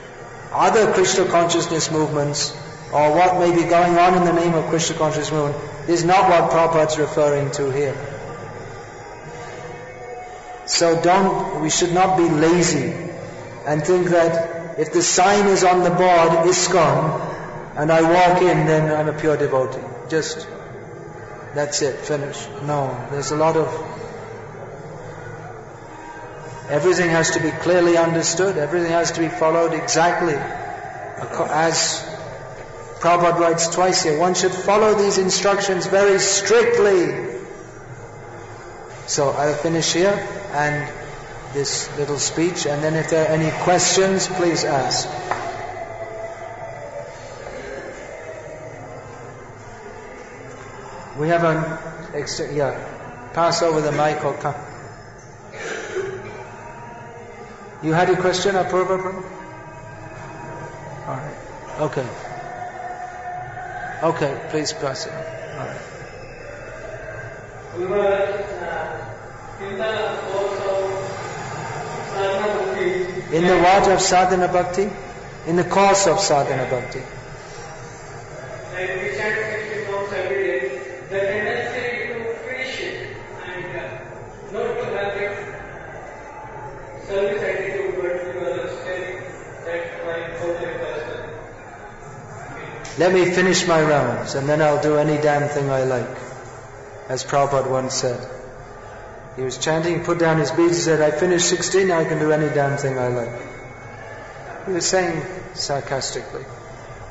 Other 0.52 0.92
Krishna 0.92 1.24
consciousness 1.26 1.90
movements 1.90 2.50
or 2.92 3.14
what 3.14 3.38
may 3.38 3.54
be 3.54 3.68
going 3.68 3.96
on 3.96 4.14
in 4.14 4.24
the 4.24 4.32
name 4.34 4.54
of 4.54 4.66
Krishna 4.66 4.96
consciousness 4.96 5.32
movement 5.32 5.88
is 5.88 6.04
not 6.04 6.28
what 6.28 6.50
Prabhupada's 6.50 6.98
referring 6.98 7.50
to 7.52 7.70
here. 7.72 7.96
So 10.66 11.00
don't, 11.02 11.62
we 11.62 11.70
should 11.70 11.92
not 11.92 12.16
be 12.16 12.28
lazy 12.28 12.92
and 13.66 13.82
think 13.82 14.08
that 14.08 14.78
if 14.78 14.92
the 14.92 15.02
sign 15.02 15.46
is 15.46 15.64
on 15.64 15.82
the 15.82 15.90
board, 15.90 16.46
ISKCON, 16.46 17.76
and 17.76 17.90
I 17.90 18.02
walk 18.02 18.42
in, 18.42 18.66
then 18.66 18.94
I'm 18.94 19.08
a 19.08 19.18
pure 19.18 19.36
devotee. 19.36 19.80
Just, 20.08 20.46
that's 21.54 21.82
it, 21.82 21.98
finish. 22.00 22.46
No, 22.62 23.06
there's 23.10 23.30
a 23.30 23.36
lot 23.36 23.56
of, 23.56 23.68
everything 26.68 27.10
has 27.10 27.32
to 27.32 27.40
be 27.40 27.50
clearly 27.50 27.96
understood, 27.96 28.56
everything 28.56 28.92
has 28.92 29.12
to 29.12 29.20
be 29.20 29.28
followed 29.28 29.74
exactly 29.74 30.36
as 31.30 32.02
Prabhupada 33.00 33.38
writes 33.38 33.68
twice 33.68 34.02
here, 34.04 34.18
one 34.18 34.34
should 34.34 34.52
follow 34.52 34.94
these 34.94 35.18
instructions 35.18 35.86
very 35.86 36.18
strictly. 36.18 37.40
So 39.06 39.30
I'll 39.30 39.54
finish 39.54 39.92
here 39.92 40.14
and 40.52 40.92
this 41.52 41.94
little 41.98 42.18
speech, 42.18 42.66
and 42.66 42.82
then 42.82 42.94
if 42.94 43.10
there 43.10 43.28
are 43.28 43.34
any 43.34 43.50
questions, 43.62 44.26
please 44.26 44.64
ask. 44.64 45.08
We 51.18 51.28
have 51.28 51.44
an 51.44 52.14
extra, 52.14 52.52
yeah, 52.52 53.30
pass 53.34 53.62
over 53.62 53.80
the 53.80 53.92
mic 53.92 54.24
or 54.24 54.34
come. 54.34 54.71
You 57.82 57.92
had 57.92 58.10
a 58.10 58.16
question, 58.16 58.54
Apurva? 58.54 59.00
All 61.08 61.16
right. 61.16 61.36
Okay. 61.80 62.06
Okay, 64.02 64.40
please 64.50 64.72
pass 64.72 65.06
it. 65.06 65.12
All 65.12 65.66
right. 65.66 65.80
We 67.78 67.86
were 67.86 67.98
uh, 67.98 69.02
in 69.60 69.78
the 69.78 70.18
course 70.30 70.60
of 70.60 70.82
sadhana 72.12 72.46
bhakti. 72.54 73.36
In 73.36 73.44
the 73.46 73.56
what 73.58 73.88
of 73.88 74.00
sadhana 74.00 74.48
bhakti? 74.48 74.90
In 75.46 75.56
the 75.56 75.64
course 75.64 76.06
of 76.06 76.20
sadhana 76.20 76.68
bhakti. 76.70 77.00
Like 78.74 78.90
we 79.02 79.16
chant 79.16 79.36
60 79.62 79.84
songs 79.86 80.12
every 80.12 80.42
day. 80.44 80.60
The 81.10 81.18
tendency 81.18 81.86
to 82.12 82.34
finish 82.44 82.80
it 82.80 83.16
and 83.46 83.64
uh, 83.76 83.86
not 84.52 84.68
to 84.78 84.84
have 84.96 85.14
that 85.14 85.34
service 87.06 87.42
attitude 87.42 87.94
but 88.02 88.14
to 88.32 88.38
understand 88.50 89.24
that 89.66 89.82
my 90.04 90.18
whole 90.38 90.54
person. 90.54 91.20
Let 93.02 93.12
me 93.12 93.24
finish 93.24 93.66
my 93.66 93.82
rounds 93.82 94.36
and 94.36 94.48
then 94.48 94.62
I'll 94.62 94.80
do 94.80 94.96
any 94.96 95.20
damn 95.20 95.48
thing 95.48 95.68
I 95.68 95.82
like. 95.82 96.18
As 97.08 97.24
Prabhupada 97.24 97.68
once 97.68 97.94
said. 97.94 98.20
He 99.34 99.42
was 99.42 99.58
chanting, 99.58 100.04
put 100.04 100.20
down 100.20 100.38
his 100.38 100.52
beads, 100.52 100.76
he 100.76 100.82
said, 100.82 101.00
I 101.00 101.10
finished 101.10 101.48
16, 101.48 101.90
I 101.90 102.04
can 102.04 102.20
do 102.20 102.30
any 102.30 102.54
damn 102.54 102.78
thing 102.78 103.00
I 103.00 103.08
like. 103.08 104.66
He 104.66 104.72
was 104.74 104.86
saying 104.86 105.20
sarcastically. 105.54 106.44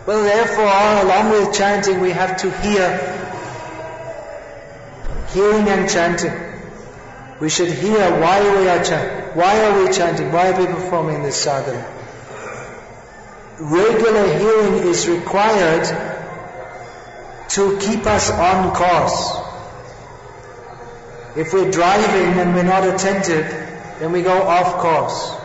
Well, 0.05 0.23
therefore, 0.23 1.03
along 1.03 1.31
with 1.31 1.53
chanting, 1.53 1.99
we 1.99 2.11
have 2.11 2.37
to 2.37 2.51
hear. 2.61 2.87
Hearing 5.33 5.67
and 5.67 5.89
chanting. 5.89 6.33
We 7.41 7.49
should 7.49 7.69
hear 7.69 8.17
why 8.21 8.39
we 8.57 8.69
are 8.69 8.81
chanting. 8.81 9.35
Why 9.35 9.65
are 9.65 9.83
we 9.83 9.91
chanting? 9.91 10.31
Why 10.31 10.51
are 10.51 10.57
we 10.57 10.67
performing 10.67 11.21
this 11.23 11.35
sadhana? 11.35 12.00
Regular 13.61 14.39
hearing 14.39 14.73
is 14.87 15.07
required 15.07 15.85
to 17.49 17.77
keep 17.79 18.07
us 18.07 18.31
on 18.31 18.73
course. 18.73 19.37
If 21.37 21.53
we're 21.53 21.69
driving 21.69 22.39
and 22.39 22.55
we're 22.55 22.63
not 22.63 22.87
attentive, 22.87 23.47
then 23.99 24.11
we 24.11 24.23
go 24.23 24.41
off 24.41 24.81
course. 24.81 25.37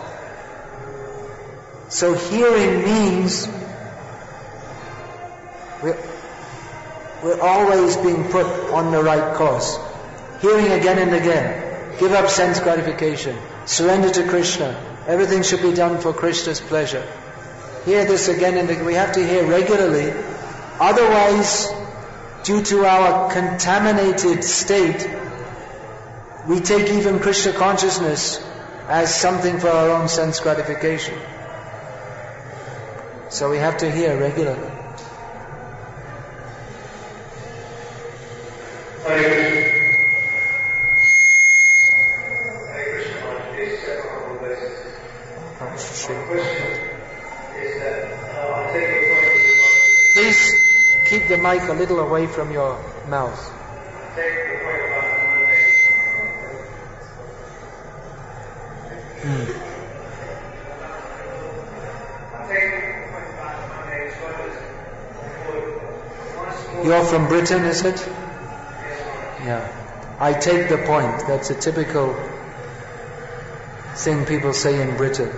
So 1.95 2.14
hearing 2.14 2.85
means 2.85 3.47
we're 5.83 7.41
always 7.41 7.97
being 7.99 8.25
put 8.31 8.47
on 8.73 8.93
the 8.93 9.03
right 9.03 9.35
course. 9.35 9.79
Hearing 10.41 10.73
again 10.73 10.99
and 10.99 11.14
again, 11.14 11.99
give 11.99 12.12
up 12.12 12.31
sense 12.31 12.61
gratification, 12.61 13.37
surrender 13.67 14.11
to 14.11 14.27
Krishna, 14.27 14.75
everything 15.07 15.43
should 15.43 15.62
be 15.62 15.75
done 15.75 16.01
for 16.01 16.12
Krishna's 16.12 16.61
pleasure. 16.61 17.07
Hear 17.87 18.05
this 18.05 18.28
again 18.28 18.59
and. 18.59 18.84
We 18.84 18.95
have 18.95 19.12
to 19.14 19.26
hear 19.26 19.47
regularly. 19.47 20.12
Otherwise, 20.78 21.72
due 22.43 22.62
to 22.64 22.84
our 22.84 23.32
contaminated 23.32 24.45
state, 24.45 25.09
we 26.47 26.61
take 26.61 26.91
even 26.91 27.20
Krishna 27.20 27.53
consciousness 27.53 28.45
as 28.89 29.14
something 29.14 29.59
for 29.59 29.68
our 29.68 29.91
own 29.91 30.09
sense 30.09 30.41
gratification. 30.41 31.18
So 33.28 33.51
we 33.51 33.59
have 33.59 33.78
to 33.78 33.91
hear 33.91 34.18
regularly. 34.18 34.70
Hare 39.07 39.22
Krishna. 39.28 39.87
Hare 42.72 42.93
Krishna, 42.93 43.14
Maharaj. 43.20 43.55
Please 43.55 43.82
step 43.82 44.05
on 44.05 44.32
the 44.32 44.39
blessings. 44.39 46.09
My 46.09 46.22
question 46.26 46.87
is 47.57 47.80
that 47.80 47.99
uh, 48.05 48.55
I'll 48.55 48.72
take 48.72 48.89
the 48.89 49.01
point 49.09 49.26
that 49.26 49.43
you 49.43 49.55
want 49.59 50.12
Please 50.14 50.41
keep 51.09 51.28
the 51.28 51.39
mic 51.39 51.62
a 51.62 51.66
little 51.77 52.01
away 52.01 52.27
from 52.27 52.53
your 52.53 52.79
mouth. 53.09 53.53
more. 59.27 59.47
You're 66.85 67.05
from 67.05 67.29
Britain, 67.29 67.64
is 67.64 67.85
it? 67.85 68.07
Yeah. 69.43 69.72
I 70.20 70.33
take 70.33 70.68
the 70.68 70.79
point. 70.79 71.27
That's 71.27 71.51
a 71.51 71.55
typical 71.55 72.14
thing 73.97 74.24
people 74.24 74.53
say 74.53 74.81
in 74.81 74.97
Britain. 74.97 75.31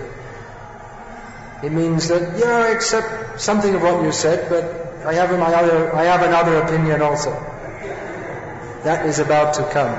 It 1.63 1.71
means 1.71 2.07
that, 2.09 2.37
yeah, 2.37 2.57
I 2.57 2.67
accept 2.69 3.41
something 3.41 3.75
of 3.75 3.81
what 3.81 4.03
you 4.03 4.11
said, 4.11 4.49
but 4.49 4.88
I 5.09 5.13
have 5.13 5.31
my 5.39 5.51
other, 5.51 5.95
I 5.95 6.03
have 6.03 6.21
another 6.21 6.57
opinion 6.57 7.01
also. 7.01 7.31
That 8.83 9.07
is 9.07 9.17
about 9.17 9.55
to 9.55 9.63
come. 9.71 9.95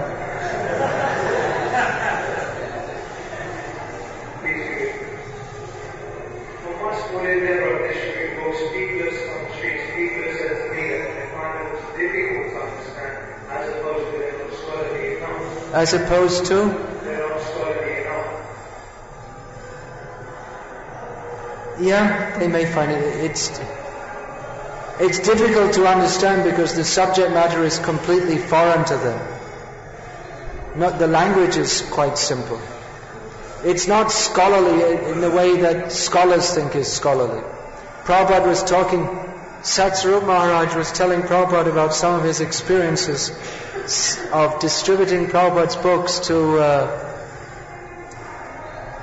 As 15.74 15.92
opposed 15.92 16.46
to 16.46 16.90
yeah, 21.80 22.38
they 22.38 22.46
may 22.46 22.64
find 22.66 22.92
it, 22.92 23.02
it's, 23.24 23.58
it's 25.01 25.18
difficult 25.18 25.72
to 25.74 25.86
understand 25.86 26.44
because 26.44 26.74
the 26.74 26.84
subject 26.84 27.32
matter 27.32 27.64
is 27.64 27.78
completely 27.78 28.36
foreign 28.36 28.84
to 28.84 28.96
them. 28.96 29.38
Not, 30.76 30.98
the 30.98 31.07
language 31.07 31.57
is 31.57 31.80
quite 31.80 32.18
simple. 32.18 32.61
It's 33.64 33.86
not 33.86 34.12
scholarly 34.12 35.11
in 35.11 35.20
the 35.20 35.30
way 35.30 35.57
that 35.62 35.90
scholars 35.90 36.55
think 36.55 36.76
is 36.76 36.92
scholarly. 36.92 37.42
Prabhupada 38.05 38.46
was 38.46 38.62
talking, 38.62 39.07
Satsvarup 39.62 40.26
Maharaj 40.26 40.74
was 40.74 40.92
telling 40.92 41.22
Prabhupada 41.22 41.70
about 41.70 41.94
some 41.94 42.18
of 42.18 42.24
his 42.24 42.40
experiences 42.40 43.30
of 44.32 44.61
distributing 44.61 45.26
Prabhupada's 45.26 45.76
books 45.76 46.18
to 46.28 46.59
uh, 46.59 47.07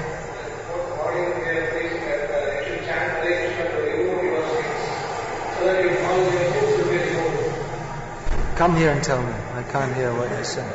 Come 8.57 8.77
here 8.77 8.91
and 8.91 9.03
tell 9.03 9.23
me. 9.23 9.33
I 9.55 9.63
can't 9.71 9.95
hear 9.95 10.13
what 10.13 10.29
you're 10.31 10.45
saying. 10.45 10.71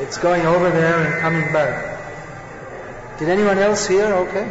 It's 0.00 0.16
going 0.18 0.46
over 0.46 0.70
there 0.70 0.98
and 1.02 1.20
coming 1.20 1.52
back. 1.52 1.98
Did 3.18 3.28
anyone 3.28 3.58
else 3.58 3.86
hear? 3.86 4.06
Okay. 4.06 4.50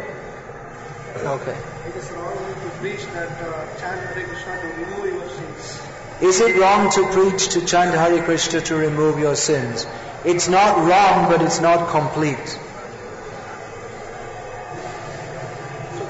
Okay. 1.16 1.58
It 1.88 1.96
is 1.96 2.10
wrong 2.12 2.36
to 2.36 2.70
preach 2.78 3.04
that 3.06 3.30
uh, 3.42 3.66
chant 3.80 4.00
Hare 4.00 4.24
Krishna 4.24 4.60
to 4.60 4.68
remove 4.78 5.12
your 5.12 5.28
sins. 5.28 5.82
Is 6.22 6.40
it 6.40 6.56
wrong 6.56 6.90
to 6.92 7.06
preach 7.08 7.48
to 7.48 7.66
chant 7.66 7.94
Hare 7.94 8.22
Krishna 8.22 8.60
to 8.60 8.76
remove 8.76 9.18
your 9.18 9.34
sins? 9.34 9.86
It's 10.24 10.48
not 10.48 10.76
wrong, 10.78 11.30
but 11.30 11.40
it's 11.40 11.60
not 11.60 11.88
complete. 11.88 12.46
So 12.46 12.58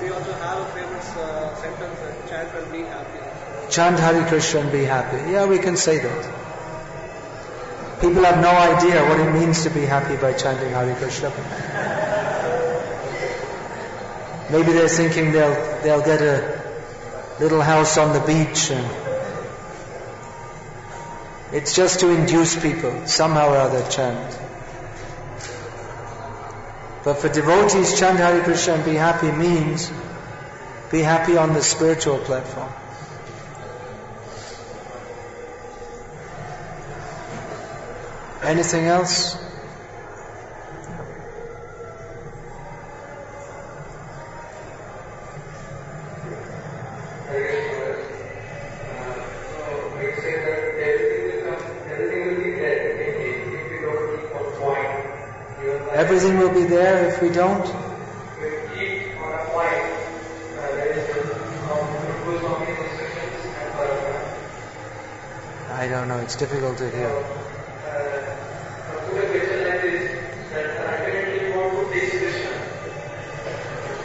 we 0.03 0.11
also 0.11 0.33
have 0.33 0.59
a 0.59 0.67
famous 0.75 1.17
uh, 1.17 1.55
sentence 1.55 2.01
that 2.01 2.29
chant 2.29 2.55
and 2.57 2.73
be 2.73 2.83
happy. 2.83 3.71
Chant 3.71 3.99
Hare 4.01 4.27
Krishna 4.27 4.61
and 4.61 4.73
be 4.73 4.83
happy. 4.83 5.31
Yeah, 5.31 5.47
we 5.47 5.59
can 5.59 5.77
say 5.77 5.99
that. 5.99 6.25
People 8.01 8.25
have 8.25 8.41
no 8.43 8.51
idea 8.51 9.05
what 9.09 9.21
it 9.21 9.33
means 9.33 9.63
to 9.63 9.71
be 9.71 9.83
happy 9.83 10.17
by 10.17 10.33
chanting 10.33 10.71
Hare 10.71 10.97
Krishna. 10.97 11.31
Maybe 14.51 14.73
they're 14.73 14.89
thinking 14.89 15.31
they'll, 15.31 15.83
they'll 15.83 16.05
get 16.05 16.21
a 16.21 16.61
little 17.39 17.61
house 17.61 17.97
on 17.97 18.13
the 18.13 18.21
beach 18.21 18.73
and 18.73 19.10
it's 21.53 21.75
just 21.75 22.01
to 22.01 22.11
induce 22.11 22.61
people 22.61 23.07
somehow 23.07 23.51
or 23.53 23.57
other 23.57 23.89
chant. 23.91 24.39
But 27.03 27.15
for 27.15 27.29
devotees, 27.29 27.99
chant 27.99 28.19
Hare 28.19 28.43
Krishna 28.43 28.75
and 28.75 28.85
be 28.85 28.95
happy 28.95 29.33
means 29.33 29.91
be 30.91 31.01
happy 31.01 31.37
on 31.37 31.55
the 31.55 31.63
spiritual 31.63 32.19
platform. 32.19 32.73
Anything 38.43 38.87
else? 38.87 39.37
Bhagavad. 57.33 57.91
I 65.71 65.89
don't 65.89 66.09
know, 66.09 66.19
it's 66.19 66.37
difficult 66.37 66.79
to 66.79 66.91
hear. 66.91 67.09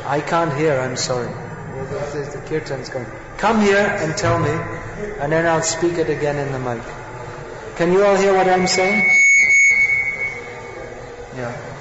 I 0.06 0.22
can't 0.22 0.54
hear, 0.54 0.80
I'm 0.80 0.96
sorry. 0.96 1.28
The 1.28 2.44
kirtan's 2.48 2.90
going. 2.90 3.08
Come 3.38 3.62
here 3.62 3.78
and 3.78 4.16
tell 4.16 4.40
me, 4.40 4.52
and 5.20 5.32
then 5.32 5.48
I'll 5.48 5.64
speak 5.64 5.98
it 5.98 6.10
again 6.10 6.38
in 6.38 6.52
the 6.52 6.60
mic. 6.60 6.84
Can 7.76 7.92
you 7.92 8.06
all 8.06 8.16
hear 8.16 8.34
what 8.36 8.48
I'm 8.48 8.68
saying? 8.68 9.04
Yeah. 11.36 11.75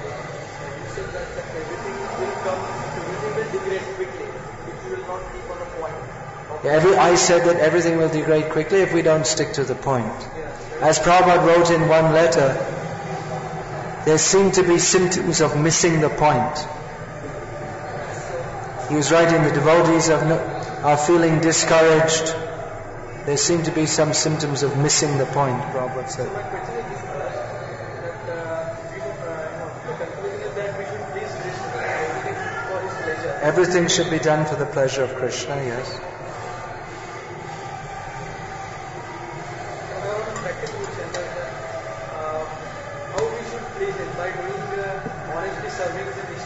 Every, 6.63 6.95
I 6.95 7.15
said 7.15 7.45
that 7.47 7.57
everything 7.57 7.97
will 7.97 8.09
degrade 8.09 8.51
quickly 8.51 8.79
if 8.79 8.93
we 8.93 9.01
don't 9.01 9.25
stick 9.27 9.53
to 9.53 9.63
the 9.63 9.75
point. 9.75 10.13
As 10.81 10.99
Prabhupada 10.99 11.45
wrote 11.45 11.69
in 11.69 11.87
one 11.87 12.13
letter, 12.13 12.53
there 14.05 14.17
seem 14.17 14.51
to 14.51 14.63
be 14.63 14.77
symptoms 14.77 15.41
of 15.41 15.59
missing 15.59 16.01
the 16.01 16.09
point. 16.09 16.57
He 18.89 18.95
was 18.95 19.11
writing 19.11 19.43
the 19.43 19.51
devotees 19.51 20.09
are, 20.09 20.23
no, 20.25 20.37
are 20.83 20.97
feeling 20.97 21.41
discouraged. 21.41 22.35
There 23.25 23.37
seem 23.37 23.63
to 23.63 23.71
be 23.71 23.87
some 23.87 24.13
symptoms 24.13 24.61
of 24.61 24.77
missing 24.77 25.17
the 25.17 25.25
point, 25.25 25.59
Prabhupada 25.73 26.09
said. 26.09 26.31
My 26.31 26.41
question 26.43 26.75
is 26.77 26.85
this, 26.85 27.03
Maharaj, 27.03 27.33
that 28.03 28.29
uh, 28.29 28.75
we 28.91 28.99
should, 28.99 29.19
uh, 29.25 29.49
you 29.51 29.57
know, 29.57 29.71
the 29.87 30.05
conclusion 30.05 30.41
is 30.41 30.55
that 30.55 30.77
we 30.77 30.85
should 30.85 31.05
please 31.13 31.33
Krishna 31.41 31.81
everything 31.81 32.35
for 32.69 32.79
his 32.81 32.93
pleasure. 33.03 33.39
Everything 33.41 33.87
should 33.87 34.09
be 34.11 34.19
done 34.19 34.45
for 34.45 34.55
the 34.55 34.67
pleasure 34.67 35.03
of 35.03 35.15
Krishna, 35.15 35.55
yes. 35.55 35.99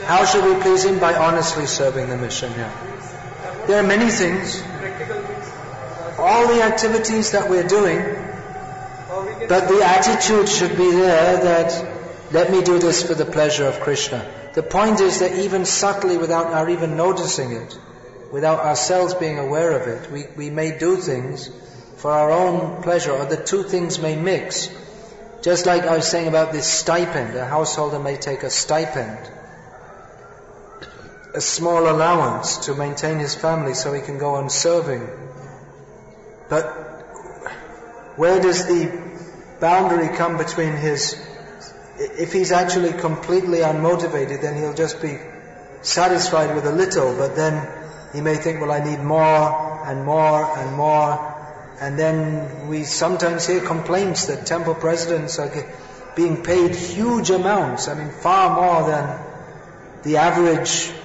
How 0.10 0.26
should 0.26 0.44
we 0.44 0.60
please 0.60 0.86
him? 0.86 0.98
By 0.98 1.14
honestly 1.14 1.68
serving 1.68 2.10
the 2.10 2.18
mission, 2.18 2.52
yeah. 2.54 2.74
There 3.68 3.80
are 3.80 3.88
many 3.88 4.10
things. 4.10 4.60
All 6.18 6.48
the 6.48 6.64
activities 6.64 7.34
that 7.34 7.48
we're 7.48 7.68
doing, 7.68 8.00
but 9.48 9.68
the 9.68 9.84
attitude 9.84 10.50
should 10.50 10.76
be 10.76 10.90
there 10.90 11.38
that 11.44 12.32
let 12.32 12.52
me 12.52 12.64
do 12.64 12.80
this 12.80 13.04
for 13.08 13.14
the 13.14 13.26
pleasure 13.26 13.68
of 13.68 13.82
Krishna. 13.82 14.26
The 14.56 14.64
point 14.64 15.00
is 15.00 15.20
that 15.20 15.38
even 15.46 15.66
subtly, 15.66 16.18
without 16.18 16.48
our 16.48 16.68
even 16.68 16.98
noticing 16.98 17.52
it, 17.52 17.78
without 18.32 18.62
ourselves 18.62 19.14
being 19.14 19.38
aware 19.38 19.80
of 19.80 19.88
it, 19.88 20.12
we, 20.12 20.26
we 20.36 20.50
may 20.50 20.76
do 20.76 20.96
things 20.96 21.52
for 21.98 22.10
our 22.10 22.32
own 22.32 22.82
pleasure, 22.82 23.12
or 23.12 23.26
the 23.26 23.38
two 23.38 23.62
things 23.62 24.00
may 24.00 24.16
mix. 24.16 24.70
Just 25.44 25.68
like 25.68 25.84
I 25.84 25.96
was 25.98 26.08
saying 26.08 26.28
about 26.28 26.52
this 26.52 26.66
stipend, 26.66 27.36
a 27.36 27.46
householder 27.46 28.00
may 28.00 28.18
take 28.18 28.42
a 28.42 28.50
stipend, 28.50 29.30
a 31.40 31.42
small 31.42 31.90
allowance 31.90 32.66
to 32.66 32.76
maintain 32.76 33.18
his 33.18 33.34
family 33.34 33.74
so 33.74 33.94
he 33.94 34.02
can 34.02 34.18
go 34.18 34.36
on 34.36 34.50
serving. 34.50 35.08
But 36.50 36.66
where 38.18 38.42
does 38.42 38.68
the 38.68 38.82
boundary 39.62 40.10
come 40.18 40.38
between 40.38 40.76
his, 40.76 41.16
if 41.98 42.34
he's 42.34 42.52
actually 42.52 42.92
completely 42.92 43.60
unmotivated, 43.60 44.42
then 44.42 44.58
he'll 44.58 44.74
just 44.74 45.02
be 45.02 45.18
satisfied 45.82 46.54
with 46.56 46.66
a 46.66 46.74
little, 46.74 47.16
but 47.16 47.38
then 47.38 47.56
he 48.12 48.20
may 48.20 48.36
think, 48.36 48.60
well, 48.60 48.74
I 48.74 48.84
need 48.84 49.00
more 49.00 49.88
and 49.88 50.04
more 50.04 50.58
and 50.58 50.76
more. 50.76 51.14
And 51.80 51.98
then 51.98 52.68
we 52.68 52.84
sometimes 52.84 53.48
hear 53.48 53.62
complaints 53.62 54.26
that 54.26 54.46
temple 54.46 54.76
presidents 54.76 55.40
are 55.40 55.50
being 56.18 56.44
paid 56.44 56.76
huge 56.76 57.30
amounts, 57.30 57.88
I 57.88 57.94
mean, 57.94 58.12
far 58.12 58.62
more 58.62 58.92
than 58.92 59.20
the 60.04 60.18
average, 60.18 60.99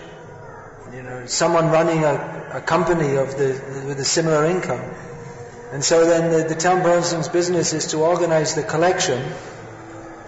someone 1.27 1.70
running 1.70 2.05
a, 2.05 2.51
a 2.55 2.61
company 2.61 3.16
of 3.16 3.37
the, 3.37 3.85
with 3.87 3.99
a 3.99 4.05
similar 4.05 4.47
income. 4.47 4.83
And 5.72 5.85
so 5.85 6.07
then 6.07 6.31
the, 6.31 6.49
the 6.49 6.55
temple 6.55 6.85
president's 6.85 7.29
business 7.29 7.72
is 7.72 7.89
to 7.89 7.99
organize 7.99 8.55
the 8.55 8.62
collection 8.62 9.33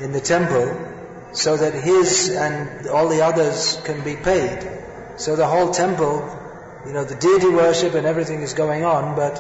in 0.01 0.13
the 0.13 0.21
temple 0.21 0.95
so 1.33 1.57
that 1.57 1.75
his 1.75 2.31
and 2.31 2.89
all 2.89 3.09
the 3.09 3.23
others 3.23 3.81
can 3.85 4.03
be 4.03 4.17
paid. 4.17 4.69
So 5.17 5.37
the 5.37 5.47
whole 5.47 5.71
temple, 5.71 6.25
you 6.87 6.93
know, 6.93 7.05
the 7.05 7.15
deity 7.15 7.49
worship 7.49 7.95
and 7.95 8.07
everything 8.07 8.43
is 8.43 8.55
going 8.55 8.85
on, 8.85 9.17
but 9.17 9.37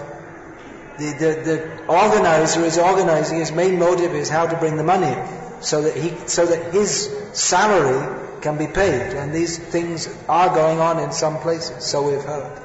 the, 0.98 1.12
the, 1.12 1.42
the 1.44 1.86
organizer 1.86 2.64
is 2.64 2.78
organizing, 2.78 3.38
his 3.38 3.52
main 3.52 3.78
motive 3.78 4.14
is 4.14 4.28
how 4.28 4.46
to 4.46 4.56
bring 4.56 4.76
the 4.76 4.84
money 4.84 5.14
so 5.60 5.82
that 5.82 5.96
he, 5.96 6.14
so 6.26 6.46
that 6.46 6.72
his 6.72 7.10
salary 7.32 8.25
can 8.42 8.58
be 8.58 8.66
paid. 8.66 9.14
And 9.14 9.34
these 9.34 9.58
things 9.58 10.08
are 10.28 10.48
going 10.54 10.80
on 10.80 10.98
in 11.00 11.12
some 11.12 11.38
places, 11.38 11.84
so 11.84 12.10
we've 12.10 12.22
heard. 12.22 12.62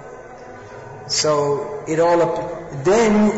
So 1.07 1.83
it 1.87 1.99
all, 1.99 2.21
up, 2.21 2.83
then 2.83 3.31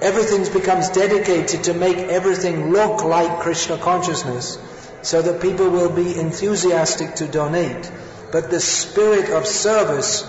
everything 0.00 0.52
becomes 0.52 0.88
dedicated 0.90 1.64
to 1.64 1.74
make 1.74 1.98
everything 1.98 2.70
look 2.72 3.04
like 3.04 3.40
Krishna 3.40 3.78
consciousness, 3.78 4.58
so 5.02 5.22
that 5.22 5.40
people 5.40 5.70
will 5.70 5.90
be 5.94 6.18
enthusiastic 6.18 7.14
to 7.16 7.26
donate. 7.26 7.90
But 8.32 8.50
the 8.50 8.60
spirit 8.60 9.30
of 9.30 9.46
service 9.46 10.24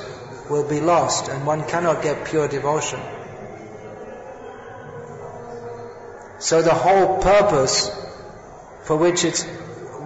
will 0.50 0.68
be 0.68 0.80
lost, 0.80 1.30
and 1.30 1.46
one 1.46 1.68
cannot 1.68 2.04
get 2.04 2.26
pure 2.26 2.48
devotion. 2.48 3.00
So 6.40 6.62
the 6.62 6.74
whole 6.74 7.20
purpose 7.20 7.90
for 8.84 8.98
which 8.98 9.24
it's 9.24 9.46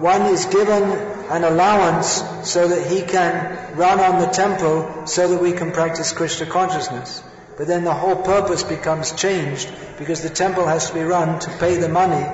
one 0.00 0.22
is 0.22 0.46
given 0.46 0.82
an 1.30 1.44
allowance 1.44 2.22
so 2.48 2.68
that 2.68 2.90
he 2.90 3.02
can 3.02 3.76
run 3.76 4.00
on 4.00 4.20
the 4.20 4.26
temple 4.26 5.06
so 5.06 5.28
that 5.28 5.42
we 5.42 5.52
can 5.52 5.72
practice 5.72 6.12
Krishna 6.12 6.46
consciousness. 6.46 7.22
But 7.56 7.66
then 7.66 7.84
the 7.84 7.94
whole 7.94 8.16
purpose 8.16 8.62
becomes 8.62 9.12
changed 9.12 9.72
because 9.98 10.22
the 10.22 10.30
temple 10.30 10.66
has 10.66 10.88
to 10.88 10.94
be 10.94 11.02
run 11.02 11.40
to 11.40 11.50
pay 11.58 11.76
the 11.76 11.88
money 11.88 12.24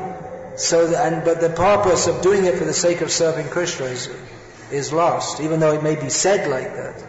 so 0.57 0.87
that, 0.87 1.13
and, 1.13 1.25
but 1.25 1.41
the 1.41 1.51
purpose 1.51 2.07
of 2.07 2.23
doing 2.23 2.45
it 2.45 2.59
for 2.59 2.65
the 2.65 2.75
sake 2.75 3.01
of 3.01 3.11
serving 3.11 3.49
Krishna 3.49 3.87
is, 3.87 4.09
is 4.71 4.93
lost, 4.93 5.41
even 5.41 5.61
though 5.61 5.73
it 5.73 5.83
may 5.83 5.97
be 5.97 6.11
said 6.11 6.51
like 6.51 6.75
that. 6.75 7.05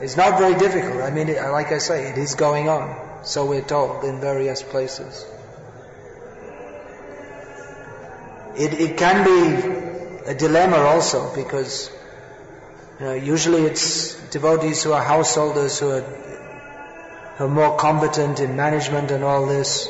It's 0.00 0.16
not 0.16 0.38
very 0.38 0.54
difficult. 0.54 1.02
I 1.02 1.10
mean, 1.10 1.28
like 1.28 1.72
I 1.72 1.78
say, 1.78 2.10
it 2.10 2.18
is 2.18 2.34
going 2.34 2.68
on. 2.68 3.24
So 3.24 3.44
we're 3.44 3.62
told 3.62 4.04
in 4.04 4.20
various 4.20 4.62
places. 4.62 5.26
It, 8.56 8.74
it 8.74 8.96
can 8.96 9.24
be 9.24 10.30
a 10.30 10.34
dilemma 10.34 10.76
also 10.76 11.34
because 11.34 11.90
you 12.98 13.06
know, 13.06 13.12
usually 13.14 13.62
it's 13.62 14.14
devotees 14.30 14.82
who 14.82 14.92
are 14.92 15.02
householders 15.02 15.78
who 15.78 15.90
are, 15.90 16.00
who 17.36 17.44
are 17.44 17.48
more 17.48 17.76
competent 17.76 18.40
in 18.40 18.56
management 18.56 19.10
and 19.10 19.24
all 19.24 19.46
this. 19.46 19.88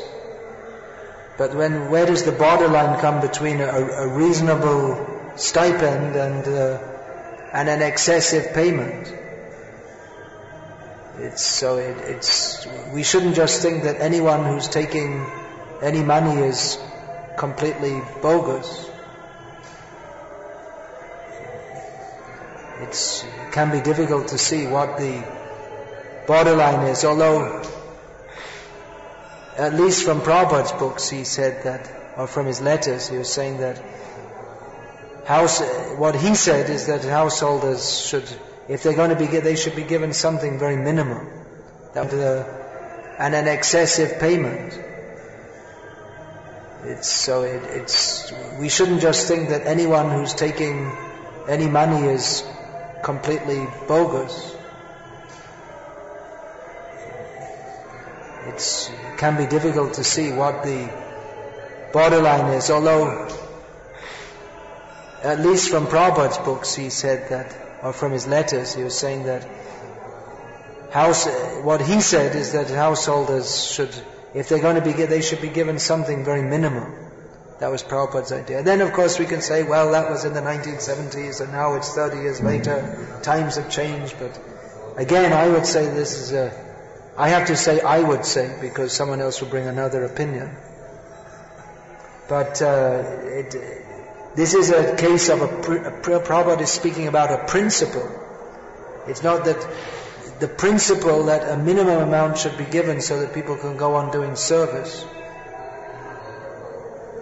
But 1.36 1.54
when 1.54 1.90
where 1.90 2.06
does 2.06 2.24
the 2.24 2.32
borderline 2.32 3.00
come 3.00 3.20
between 3.20 3.60
a, 3.60 3.66
a 3.66 4.08
reasonable 4.08 5.32
stipend 5.36 6.14
and 6.14 6.46
uh, 6.46 6.78
and 7.52 7.68
an 7.68 7.82
excessive 7.82 8.52
payment? 8.52 9.12
It's 11.18 11.42
so 11.42 11.78
it, 11.78 11.96
it's 11.98 12.66
we 12.92 13.02
shouldn't 13.02 13.36
just 13.36 13.62
think 13.62 13.84
that 13.84 14.00
anyone 14.00 14.44
who's 14.44 14.68
taking 14.68 15.26
any 15.82 16.02
money 16.02 16.42
is 16.42 16.78
completely 17.40 18.02
bogus. 18.20 18.90
It's, 22.82 23.24
it 23.24 23.52
can 23.52 23.70
be 23.70 23.80
difficult 23.80 24.28
to 24.28 24.36
see 24.38 24.66
what 24.66 24.98
the 24.98 25.24
borderline 26.26 26.86
is, 26.88 27.02
although 27.06 27.62
at 29.56 29.72
least 29.74 30.04
from 30.04 30.20
Prabhupada's 30.20 30.72
books 30.72 31.08
he 31.08 31.24
said 31.24 31.64
that, 31.64 31.90
or 32.18 32.26
from 32.26 32.44
his 32.44 32.60
letters, 32.60 33.08
he 33.08 33.16
was 33.16 33.32
saying 33.32 33.56
that 33.60 33.82
house, 35.24 35.62
what 35.96 36.14
he 36.14 36.34
said 36.34 36.68
is 36.68 36.88
that 36.88 37.02
householders 37.04 38.00
should, 38.06 38.28
if 38.68 38.82
they're 38.82 39.00
going 39.02 39.16
to 39.16 39.16
be, 39.16 39.26
they 39.26 39.56
should 39.56 39.76
be 39.76 39.84
given 39.84 40.12
something 40.12 40.58
very 40.58 40.76
minimal, 40.76 41.26
uh, 41.96 42.44
and 43.18 43.34
an 43.34 43.48
excessive 43.48 44.20
payment. 44.20 44.89
It's 46.84 47.08
so 47.08 47.42
it, 47.42 47.62
it's 47.64 48.32
we 48.58 48.68
shouldn't 48.68 49.00
just 49.00 49.28
think 49.28 49.50
that 49.50 49.66
anyone 49.66 50.10
who's 50.10 50.34
taking 50.34 50.90
any 51.46 51.68
money 51.68 52.06
is 52.06 52.44
completely 53.02 53.66
bogus. 53.86 54.56
It's, 58.46 58.88
it 58.88 59.18
can 59.18 59.36
be 59.36 59.46
difficult 59.46 59.94
to 59.94 60.04
see 60.04 60.32
what 60.32 60.62
the 60.62 60.88
borderline 61.92 62.54
is, 62.54 62.70
although 62.70 63.28
at 65.22 65.40
least 65.40 65.70
from 65.70 65.86
Prabhupada's 65.86 66.38
books 66.38 66.74
he 66.74 66.88
said 66.90 67.28
that, 67.30 67.54
or 67.82 67.92
from 67.92 68.12
his 68.12 68.26
letters 68.26 68.74
he 68.74 68.82
was 68.82 68.96
saying 68.96 69.24
that 69.24 69.46
house, 70.90 71.26
what 71.62 71.80
he 71.80 72.00
said 72.00 72.34
is 72.34 72.52
that 72.52 72.68
householders 72.70 73.64
should, 73.64 73.94
if 74.34 74.48
they're 74.48 74.60
going 74.60 74.76
to 74.76 74.82
be, 74.82 74.92
they 74.92 75.22
should 75.22 75.40
be 75.40 75.48
given 75.48 75.78
something 75.78 76.24
very 76.24 76.42
minimal. 76.42 76.86
That 77.58 77.70
was 77.70 77.82
Prabhupada's 77.82 78.32
idea. 78.32 78.62
Then 78.62 78.80
of 78.80 78.92
course 78.92 79.18
we 79.18 79.26
can 79.26 79.42
say, 79.42 79.62
well 79.64 79.92
that 79.92 80.10
was 80.10 80.24
in 80.24 80.32
the 80.32 80.40
1970s 80.40 81.40
and 81.42 81.52
now 81.52 81.74
it's 81.74 81.94
30 81.94 82.16
years 82.16 82.40
later, 82.40 83.20
times 83.22 83.56
have 83.56 83.70
changed, 83.70 84.16
but 84.18 84.40
again 84.96 85.32
I 85.32 85.48
would 85.48 85.66
say 85.66 85.84
this 85.86 86.18
is 86.18 86.32
a, 86.32 86.52
I 87.18 87.28
have 87.28 87.48
to 87.48 87.56
say 87.56 87.80
I 87.80 88.00
would 88.00 88.24
say 88.24 88.56
because 88.60 88.92
someone 88.92 89.20
else 89.20 89.42
will 89.42 89.48
bring 89.48 89.66
another 89.66 90.04
opinion. 90.04 90.56
But 92.28 92.62
uh, 92.62 93.02
it, 93.24 93.56
this 94.36 94.54
is 94.54 94.70
a 94.70 94.96
case 94.96 95.28
of 95.28 95.42
a, 95.42 95.46
a 95.46 96.20
Prabhupada 96.20 96.62
is 96.62 96.70
speaking 96.70 97.08
about 97.08 97.30
a 97.30 97.44
principle. 97.46 98.08
It's 99.06 99.22
not 99.22 99.44
that 99.44 99.60
the 100.40 100.48
principle 100.48 101.24
that 101.24 101.52
a 101.52 101.56
minimum 101.62 102.02
amount 102.02 102.38
should 102.38 102.56
be 102.56 102.64
given 102.64 103.02
so 103.02 103.20
that 103.20 103.34
people 103.34 103.56
can 103.56 103.76
go 103.76 103.94
on 103.96 104.10
doing 104.10 104.36
service. 104.36 105.04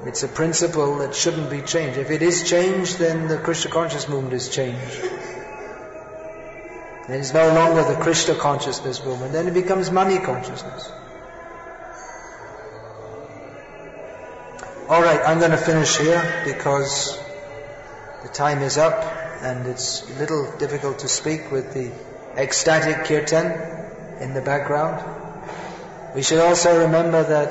It's 0.07 0.23
a 0.23 0.29
principle 0.29 0.99
that 0.99 1.17
shouldn't 1.17 1.51
be 1.51 1.61
changed. 1.61 1.99
If 1.99 2.11
it 2.11 2.23
is 2.23 2.49
changed, 2.49 2.99
then 2.99 3.27
the 3.27 3.37
Krishna 3.37 3.73
conscious 3.73 4.09
movement 4.09 4.35
is 4.35 4.49
changed. 4.49 5.03
Then 7.09 7.21
it's 7.21 7.35
no 7.35 7.53
longer 7.53 7.83
the 7.83 8.01
Krishna 8.01 8.37
consciousness 8.37 9.05
movement, 9.05 9.33
then 9.33 9.49
it 9.49 9.55
becomes 9.55 9.91
money 9.91 10.19
consciousness. 10.19 10.89
Alright, 14.89 15.21
I'm 15.27 15.41
going 15.41 15.51
to 15.51 15.57
finish 15.57 15.99
here 15.99 16.45
because 16.47 17.19
the 18.23 18.29
time 18.29 18.63
is 18.63 18.79
up 18.79 19.03
and 19.43 19.67
it's 19.67 20.09
a 20.09 20.15
little 20.21 20.57
difficult 20.59 21.01
to 21.01 21.09
speak 21.09 21.51
with 21.51 21.75
the 21.75 21.93
ecstatic 22.39 23.05
kirtan 23.05 23.47
in 24.21 24.33
the 24.33 24.41
background. 24.41 25.03
We 26.15 26.23
should 26.23 26.39
also 26.39 26.81
remember 26.87 27.23
that 27.25 27.51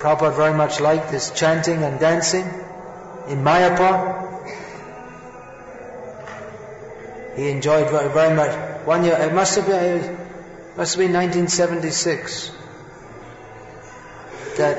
Prabhupada 0.00 0.36
very 0.36 0.52
much 0.54 0.80
liked 0.80 1.10
this 1.10 1.30
chanting 1.30 1.82
and 1.82 1.98
dancing 1.98 2.44
in 3.28 3.42
Mayapur. 3.42 4.20
He 7.36 7.48
enjoyed 7.48 7.88
very, 7.90 8.12
very 8.12 8.36
much. 8.36 8.54
One 8.86 9.04
year, 9.04 9.14
it 9.14 9.32
must 9.32 9.56
have 9.56 9.66
been, 9.66 10.18
must 10.76 10.94
have 10.94 11.00
been 11.00 11.14
1976, 11.14 12.50
that 14.58 14.76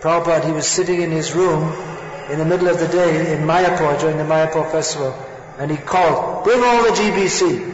Prabhupada, 0.00 0.46
he 0.46 0.52
was 0.52 0.66
sitting 0.66 1.00
in 1.00 1.10
his 1.10 1.32
room 1.34 1.72
in 2.30 2.38
the 2.38 2.44
middle 2.44 2.68
of 2.68 2.80
the 2.80 2.88
day 2.88 3.34
in 3.34 3.42
Mayapur 3.42 4.00
during 4.00 4.16
the 4.16 4.24
Mayapur 4.24 4.70
festival, 4.72 5.14
and 5.58 5.70
he 5.70 5.76
called, 5.76 6.44
bring 6.44 6.60
all 6.62 6.82
the 6.84 6.90
GBC. 6.90 7.72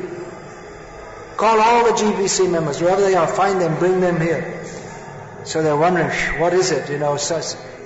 Call 1.37 1.59
all 1.59 1.85
the 1.85 1.93
GBC 1.93 2.51
members, 2.51 2.81
wherever 2.81 3.01
they 3.01 3.15
are, 3.15 3.27
find 3.27 3.61
them, 3.61 3.79
bring 3.79 4.01
them 4.01 4.21
here. 4.21 4.65
So 5.45 5.63
they're 5.63 5.77
wondering, 5.77 6.11
what 6.39 6.53
is 6.53 6.71
it? 6.71 6.91
You 6.91 6.99
know, 6.99 7.19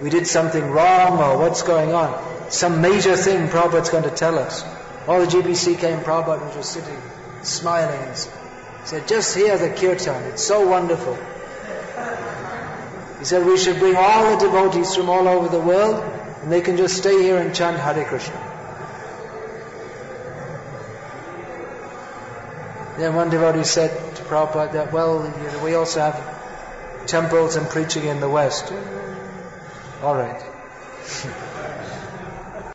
we 0.02 0.10
did 0.10 0.26
something 0.26 0.64
wrong 0.70 1.18
or 1.20 1.38
what's 1.38 1.62
going 1.62 1.92
on? 1.92 2.50
Some 2.50 2.80
major 2.80 3.16
thing 3.16 3.48
Prabhupada's 3.48 3.90
going 3.90 4.04
to 4.04 4.10
tell 4.10 4.38
us. 4.38 4.64
All 5.06 5.20
the 5.20 5.26
GBC 5.26 5.78
came, 5.78 6.00
Prabhupada 6.00 6.46
was 6.46 6.54
just 6.54 6.72
sitting, 6.72 7.00
smiling 7.42 8.00
and 8.00 8.16
said, 8.84 9.06
just 9.06 9.36
hear 9.36 9.56
the 9.56 9.70
kirtan, 9.70 10.24
it's 10.24 10.42
so 10.42 10.66
wonderful. 10.66 11.16
He 13.18 13.24
said 13.24 13.46
we 13.46 13.56
should 13.56 13.78
bring 13.78 13.96
all 13.96 14.36
the 14.36 14.46
devotees 14.46 14.94
from 14.96 15.08
all 15.08 15.28
over 15.28 15.48
the 15.48 15.60
world 15.60 16.02
and 16.42 16.52
they 16.52 16.60
can 16.60 16.76
just 16.76 16.96
stay 16.96 17.22
here 17.22 17.38
and 17.38 17.54
chant 17.54 17.78
Hare 17.78 18.04
Krishna. 18.04 18.53
Then 22.96 23.14
one 23.14 23.30
devotee 23.30 23.64
said 23.64 24.16
to 24.16 24.22
Prabhupada 24.22 24.72
that, 24.72 24.92
well, 24.92 25.24
you 25.26 25.50
know, 25.50 25.64
we 25.64 25.74
also 25.74 26.00
have 26.00 27.06
temples 27.06 27.56
and 27.56 27.68
preaching 27.68 28.04
in 28.04 28.20
the 28.20 28.28
West. 28.28 28.72
All 30.02 30.14
right. 30.14 30.40